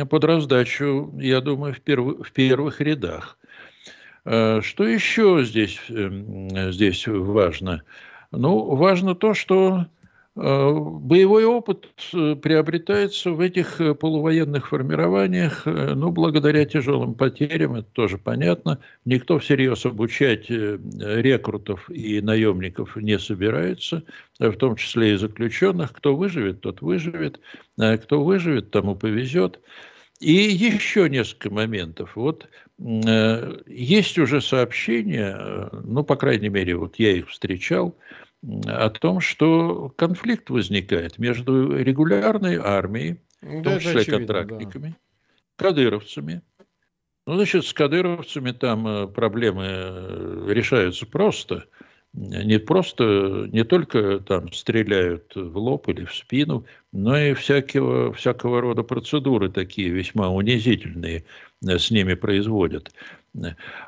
под 0.10 0.24
раздачу, 0.24 1.14
я 1.20 1.42
думаю, 1.42 1.74
в, 1.74 1.82
перв... 1.82 2.26
в 2.26 2.32
первых 2.32 2.80
рядах. 2.80 3.38
Э, 4.30 4.60
что 4.62 4.86
еще 4.86 5.42
здесь, 5.46 5.80
эм, 5.88 6.50
здесь 6.74 7.08
важно? 7.08 7.84
Ну, 8.32 8.76
важно 8.76 9.16
то, 9.16 9.34
что 9.34 9.86
э, 10.36 10.72
боевой 10.74 11.46
опыт 11.46 11.88
э, 12.14 12.36
приобретается 12.36 13.32
в 13.32 13.40
этих 13.40 13.80
полувоенных 14.02 14.68
формированиях, 14.68 15.66
ну, 15.66 16.12
благодаря 16.12 16.66
тяжелым 16.66 17.14
потерям, 17.14 17.76
это 17.76 17.88
тоже 17.94 18.18
понятно. 18.18 18.80
Никто 19.06 19.40
всерьез 19.40 19.86
обучать 19.86 20.50
рекрутов 20.50 21.90
и 21.90 22.20
наемников 22.20 22.98
не 22.98 23.18
собирается, 23.20 24.04
в 24.40 24.54
том 24.58 24.76
числе 24.76 25.14
и 25.14 25.18
заключенных. 25.18 25.94
Кто 25.94 26.18
выживет, 26.18 26.60
тот 26.60 26.82
выживет, 26.82 27.40
кто 27.78 28.26
выживет, 28.26 28.72
тому 28.72 28.94
повезет. 28.94 29.62
И 30.20 30.34
еще 30.34 31.10
несколько 31.10 31.54
моментов. 31.54 32.16
Вот 32.16 32.50
э, 32.80 33.62
есть 33.68 34.18
уже 34.18 34.42
сообщения, 34.42 35.36
э, 35.40 35.70
ну, 35.84 36.04
по 36.04 36.16
крайней 36.16 36.50
мере, 36.50 36.76
вот 36.76 36.98
я 36.98 37.12
их 37.12 37.30
встречал, 37.30 37.96
о 38.66 38.90
том, 38.90 39.20
что 39.20 39.90
конфликт 39.96 40.50
возникает 40.50 41.18
между 41.18 41.76
регулярной 41.76 42.58
армией, 42.58 43.18
в 43.42 43.64
том 43.64 43.80
числе 43.80 44.02
очевидно, 44.02 44.18
контрактниками, 44.18 44.90
да. 44.90 45.66
кадыровцами. 45.68 46.42
Ну, 47.26 47.36
значит, 47.36 47.66
с 47.66 47.74
кадыровцами 47.74 48.52
там 48.52 48.88
э, 48.88 49.08
проблемы 49.08 50.46
решаются 50.48 51.06
просто– 51.06 51.66
не 52.14 52.58
просто, 52.58 53.48
не 53.52 53.64
только 53.64 54.20
там 54.20 54.52
стреляют 54.52 55.34
в 55.36 55.58
лоб 55.58 55.88
или 55.90 56.06
в 56.06 56.16
спину, 56.16 56.66
но 56.92 57.18
и 57.18 57.34
всякого, 57.34 58.12
всякого 58.14 58.62
рода 58.62 58.84
процедуры 58.84 59.50
такие 59.50 59.90
весьма 59.90 60.30
унизительные 60.30 61.26
э, 61.66 61.78
с 61.78 61.92
ними 61.92 62.16
производят. 62.16 62.92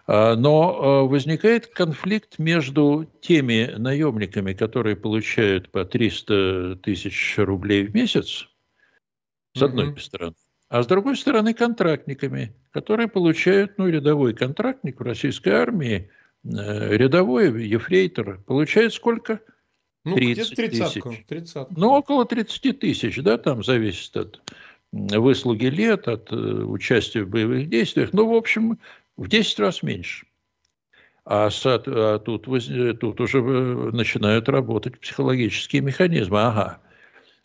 А, 0.06 0.36
но 0.36 1.04
э, 1.06 1.10
возникает 1.10 1.68
конфликт 1.68 2.38
между 2.38 3.10
теми 3.22 3.74
наемниками, 3.78 4.54
которые 4.54 4.96
получают 4.96 5.72
по 5.72 5.86
300 5.86 6.80
тысяч 6.84 7.36
рублей 7.38 7.88
в 7.88 7.96
месяц, 7.96 8.48
с 9.56 9.62
одной 9.62 9.88
mm-hmm. 9.88 10.00
стороны, 10.00 10.36
а 10.68 10.84
с 10.84 10.88
другой 10.88 11.16
стороны 11.16 11.56
контрактниками, 11.56 12.54
которые 12.70 13.08
получают, 13.08 13.80
ну, 13.80 13.88
рядовой 13.88 14.36
контрактник 14.36 15.00
в 15.00 15.04
российской 15.04 15.50
армии– 15.50 16.12
рядовой 16.44 17.68
ефрейтор 17.68 18.42
получает 18.46 18.94
сколько? 18.94 19.42
Ну, 20.06 20.16
30 20.16 20.56
тысяч. 20.56 21.26
30. 21.28 21.78
Ну, 21.78 21.90
около 21.92 22.26
30 22.26 22.80
тысяч, 22.80 23.22
да, 23.22 23.38
там 23.38 23.64
зависит 23.64 24.16
от 24.16 24.42
выслуги 24.92 25.66
лет, 25.66 26.08
от 26.08 26.32
э, 26.32 26.36
участия 26.36 27.24
в 27.24 27.30
боевых 27.30 27.70
действиях. 27.70 28.12
Ну, 28.14 28.28
в 28.28 28.34
общем, 28.34 28.80
в 29.18 29.28
10 29.28 29.60
раз 29.60 29.84
меньше. 29.84 30.26
А, 31.26 31.50
а 31.66 32.20
тут, 32.20 32.46
тут 33.00 33.22
уже 33.22 33.38
э, 33.40 33.92
начинают 33.92 34.50
работать 34.50 35.00
психологические 35.00 35.82
механизмы. 35.84 36.42
Ага, 36.42 36.80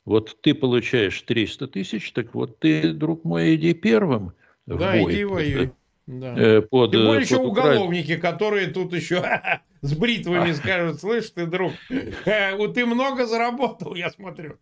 вот 0.04 0.38
ты 0.40 0.54
получаешь 0.54 1.20
300 1.22 1.68
тысяч, 1.68 2.12
так 2.12 2.34
вот 2.34 2.58
ты, 2.60 2.92
друг 2.92 3.24
мой, 3.24 3.56
иди 3.56 3.74
первым 3.74 4.32
в 4.66 4.78
да, 4.78 4.96
бой. 4.96 5.12
иди 5.12 5.24
воюй. 5.24 5.72
Да. 6.06 6.34
Э, 6.36 6.60
под, 6.60 6.92
Тем 6.92 7.06
более 7.06 7.20
под 7.20 7.30
еще 7.30 7.36
уголовники, 7.36 8.16
которые 8.16 8.66
тут 8.66 8.92
еще 8.92 9.24
с 9.80 9.94
бритвами 9.94 10.52
скажут, 10.54 11.00
слышь 11.00 11.30
ты, 11.30 11.46
друг, 11.46 11.72
ты 12.74 12.86
много 12.86 13.26
заработал, 13.26 13.94
я 13.94 14.10
смотрю. 14.10 14.58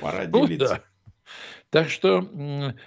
Пора 0.00 0.24
ну, 0.26 0.46
делиться. 0.46 0.82
Так 1.70 1.88
что 1.88 2.28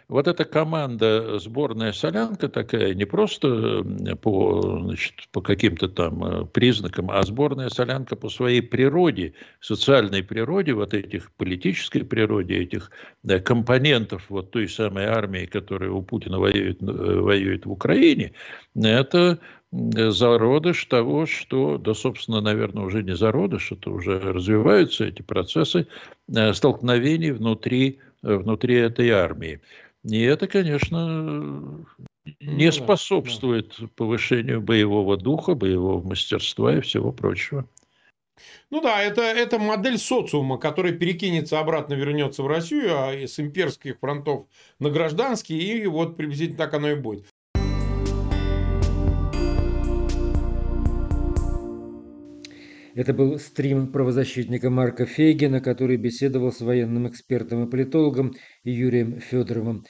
вот 0.09 0.27
эта 0.27 0.43
команда 0.43 1.39
сборная 1.39 1.93
солянка 1.93 2.49
такая 2.49 2.93
не 2.93 3.05
просто 3.05 3.81
по, 4.21 4.61
значит, 4.83 5.13
по 5.31 5.41
каким-то 5.41 5.87
там 5.87 6.23
э, 6.25 6.45
признакам, 6.45 7.09
а 7.09 7.23
сборная 7.23 7.69
солянка 7.69 8.17
по 8.17 8.27
своей 8.27 8.61
природе, 8.61 9.35
социальной 9.61 10.21
природе, 10.21 10.73
вот 10.73 10.93
этих 10.93 11.31
политической 11.31 12.03
природе, 12.03 12.57
этих 12.57 12.91
да, 13.23 13.39
компонентов 13.39 14.25
вот 14.27 14.51
той 14.51 14.67
самой 14.67 15.05
армии, 15.05 15.45
которая 15.45 15.91
у 15.91 16.01
Путина 16.01 16.37
воюет, 16.37 16.81
э, 16.81 16.85
воюет 16.85 17.65
в 17.65 17.71
Украине, 17.71 18.33
это 18.75 19.39
зародыш 19.71 20.85
того, 20.85 21.25
что, 21.25 21.77
да, 21.77 21.93
собственно, 21.93 22.41
наверное, 22.41 22.83
уже 22.83 23.01
не 23.01 23.15
зародыш, 23.15 23.71
это 23.71 23.89
уже 23.91 24.19
развиваются 24.19 25.05
эти 25.05 25.21
процессы 25.21 25.87
э, 26.27 26.53
столкновений 26.53 27.31
внутри 27.31 27.99
внутри 28.23 28.75
этой 28.75 29.09
армии. 29.11 29.61
И 30.03 30.21
это, 30.21 30.47
конечно, 30.47 31.85
не 32.39 32.65
ну 32.65 32.71
способствует 32.71 33.77
повышению 33.95 34.61
боевого 34.61 35.17
духа, 35.17 35.55
боевого 35.55 36.05
мастерства 36.05 36.77
и 36.77 36.81
всего 36.81 37.11
прочего. 37.11 37.67
Ну 38.69 38.81
да, 38.81 39.01
это, 39.01 39.21
это 39.21 39.59
модель 39.59 39.99
социума, 39.99 40.57
которая 40.57 40.93
перекинется 40.93 41.59
обратно, 41.59 41.93
вернется 41.93 42.41
в 42.41 42.47
Россию, 42.47 42.97
а 42.97 43.13
с 43.13 43.39
имперских 43.39 43.99
фронтов 43.99 44.47
на 44.79 44.89
гражданские, 44.89 45.61
и 45.61 45.85
вот 45.85 46.17
приблизительно 46.17 46.57
так 46.57 46.73
оно 46.73 46.89
и 46.89 46.95
будет. 46.95 47.27
Это 52.95 53.11
был 53.11 53.39
стрим 53.39 53.91
правозащитника 53.91 54.69
Марка 54.69 55.07
Фейгина, 55.07 55.61
который 55.61 55.97
беседовал 55.97 56.51
с 56.51 56.61
военным 56.61 57.07
экспертом 57.07 57.63
и 57.63 57.69
политологом 57.69 58.33
Юрием 58.63 59.19
Федоровым. 59.19 59.83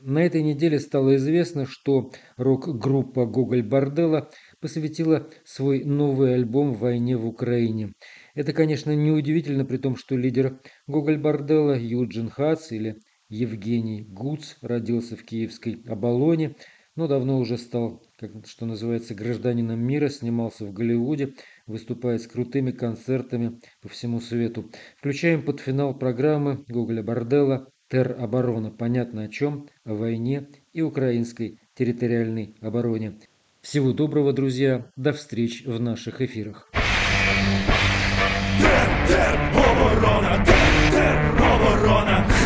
На 0.00 0.24
этой 0.24 0.42
неделе 0.42 0.80
стало 0.80 1.14
известно, 1.16 1.66
что 1.66 2.10
рок-группа 2.36 3.26
«Гоголь 3.26 3.62
Борделла» 3.62 4.30
посвятила 4.60 5.30
свой 5.44 5.84
новый 5.84 6.34
альбом 6.34 6.74
«Войне 6.74 7.16
в 7.16 7.26
Украине». 7.26 7.92
Это, 8.34 8.52
конечно, 8.52 8.90
неудивительно, 8.94 9.64
при 9.64 9.76
том, 9.76 9.94
что 9.94 10.16
лидер 10.16 10.60
«Гоголь 10.88 11.18
Борделла» 11.18 11.78
Юджин 11.78 12.28
Хац 12.28 12.72
или 12.72 12.96
Евгений 13.28 14.02
Гуц 14.02 14.56
родился 14.62 15.14
в 15.14 15.22
киевской 15.22 15.84
Оболоне, 15.86 16.56
но 16.96 17.06
давно 17.06 17.38
уже 17.38 17.56
стал, 17.56 18.02
как, 18.18 18.32
что 18.46 18.66
называется, 18.66 19.14
гражданином 19.14 19.78
мира, 19.78 20.08
снимался 20.08 20.64
в 20.64 20.72
Голливуде, 20.72 21.34
выступает 21.66 22.20
с 22.20 22.26
крутыми 22.26 22.72
концертами 22.72 23.60
по 23.80 23.88
всему 23.88 24.20
свету. 24.20 24.70
Включаем 24.96 25.42
под 25.42 25.60
финал 25.60 25.96
программы 25.96 26.64
Гоголя 26.66 27.02
Борделла 27.04 27.68
«Тер-оборона». 27.88 28.70
Понятно 28.70 29.22
о 29.22 29.28
чем? 29.28 29.68
О 29.84 29.94
войне 29.94 30.48
и 30.72 30.82
украинской 30.82 31.60
территориальной 31.74 32.56
обороне. 32.60 33.20
Всего 33.60 33.92
доброго, 33.92 34.32
друзья. 34.32 34.90
До 34.96 35.12
встреч 35.12 35.64
в 35.64 35.80
наших 35.80 36.20
эфирах. 36.20 36.70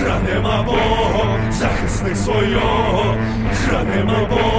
Хранимо 0.02 0.64
Богом, 0.64 1.52
захисник 1.52 2.16
свого, 2.16 3.16
хранимо 3.66 4.26
тероборона. 4.26 4.51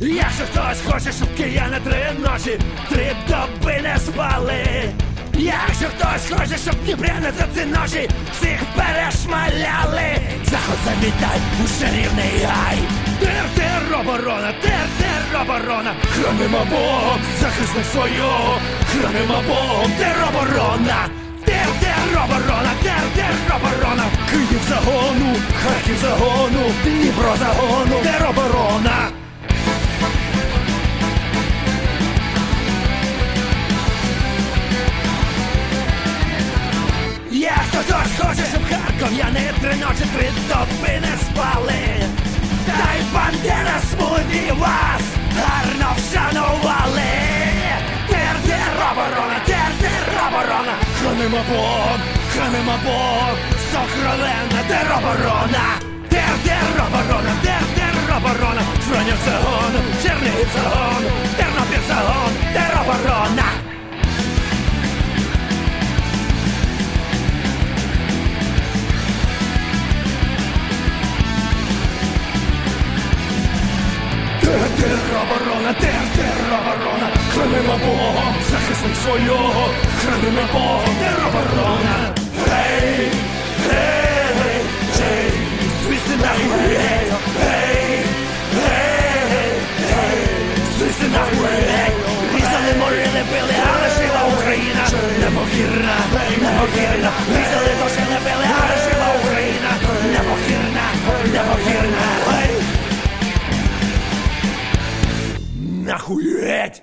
Якщо 0.00 0.44
хтось 0.44 0.82
хоче, 0.86 1.12
щоб 1.12 1.34
кияни 1.34 1.80
три 1.84 2.06
ночі, 2.18 2.60
три 2.88 3.16
доби 3.28 3.80
не 3.82 3.98
спали. 3.98 4.64
Якщо 5.34 5.86
хтось 5.86 6.30
хоче, 6.30 6.58
щоб 6.58 6.74
Дніпряни 6.84 7.32
за 7.38 7.46
ці 7.54 7.66
ночі 7.66 8.08
всіх 8.32 8.60
перешмаляли, 8.76 10.18
заход 10.44 10.78
завітай 10.84 11.38
у 11.64 11.68
шарівний 11.80 12.44
гай. 12.44 12.78
Тер, 13.20 13.44
тер, 13.56 14.00
оборона, 14.00 14.52
тер, 14.62 14.86
тер, 14.98 15.40
оборона, 15.42 15.94
хранимо 16.10 16.66
Богом, 16.70 17.20
захисник 17.40 17.86
свого, 17.92 18.60
хранимо 18.92 19.42
Богом, 19.48 19.90
тер, 19.98 20.16
оборона. 20.28 21.25
Оборона, 22.26 22.72
тер, 22.82 23.02
тер, 23.14 23.56
оборона, 23.56 24.04
Київ 24.30 24.60
загону, 24.68 25.36
Харків 25.62 25.98
загону, 26.02 26.72
Дніпро 26.84 27.34
загону, 27.38 28.02
тер, 28.02 28.26
оборона. 28.30 29.08
Я 37.30 37.56
хтось 37.68 38.18
хоче, 38.18 38.42
щоб 38.50 38.62
харков'яни 38.68 39.52
три 39.60 39.74
ночі, 39.74 40.04
три 40.16 40.30
доби 40.48 41.00
не 41.00 41.16
спали. 41.22 41.82
Та 42.66 42.94
й 42.94 43.14
бандера 43.14 43.80
смуді 43.90 44.52
вас 44.60 45.02
гарно 45.36 45.96
вшанували. 45.96 47.35
оборона, 51.15 51.15
хранимо 51.15 51.43
Бог, 51.49 51.99
хранимо 52.33 52.75
Бог, 52.83 53.35
сокровенна 53.71 54.61
тер, 54.67 54.91
оборона. 54.97 55.65
Тер, 56.09 56.33
тер, 56.43 56.83
оборона, 56.87 57.33
тер, 57.43 57.63
тер, 57.75 58.17
оборона, 58.17 58.61
Фронів 58.87 59.17
загон, 59.25 59.73
Чернігів 60.03 60.47
загон, 60.55 61.03
Тернопіль 61.37 61.87
загон, 61.87 62.31
тер, 62.53 62.79
Тероборона, 74.46 75.72
тер, 75.80 76.02
тероборона, 76.16 77.08
хранимо 77.34 77.78
Богом, 77.84 78.34
захисник 78.50 78.96
свого, 79.02 79.68
хранимо 80.00 80.46
Богом, 80.52 80.94
тероборона. 81.00 82.14
Гей, 82.46 83.10
гей, 83.66 84.30
гей, 84.98 85.32
на 85.82 85.82
звідси 85.82 86.16
нахуй, 86.22 86.76
гей, 86.76 87.12
гей, 87.42 88.04
гей, 88.54 89.50
гей, 89.90 90.20
звідси 90.78 91.06
нахуй, 91.14 91.48
гей. 91.70 91.92
Різали, 92.36 92.72
морили, 92.78 93.22
били, 93.30 93.54
але 93.72 93.88
жила 93.96 94.22
Україна, 94.38 94.84
непохірна, 95.20 95.96
непохірна. 96.42 97.10
Різали, 97.30 97.72
дошили, 97.80 98.18
били, 98.24 98.46
але 98.58 98.76
жила 98.84 99.08
Україна, 99.22 99.70
непохірна, 100.12 100.84
непохірна. 101.32 102.35
нахуй, 105.86 106.40
эть! 106.40 106.82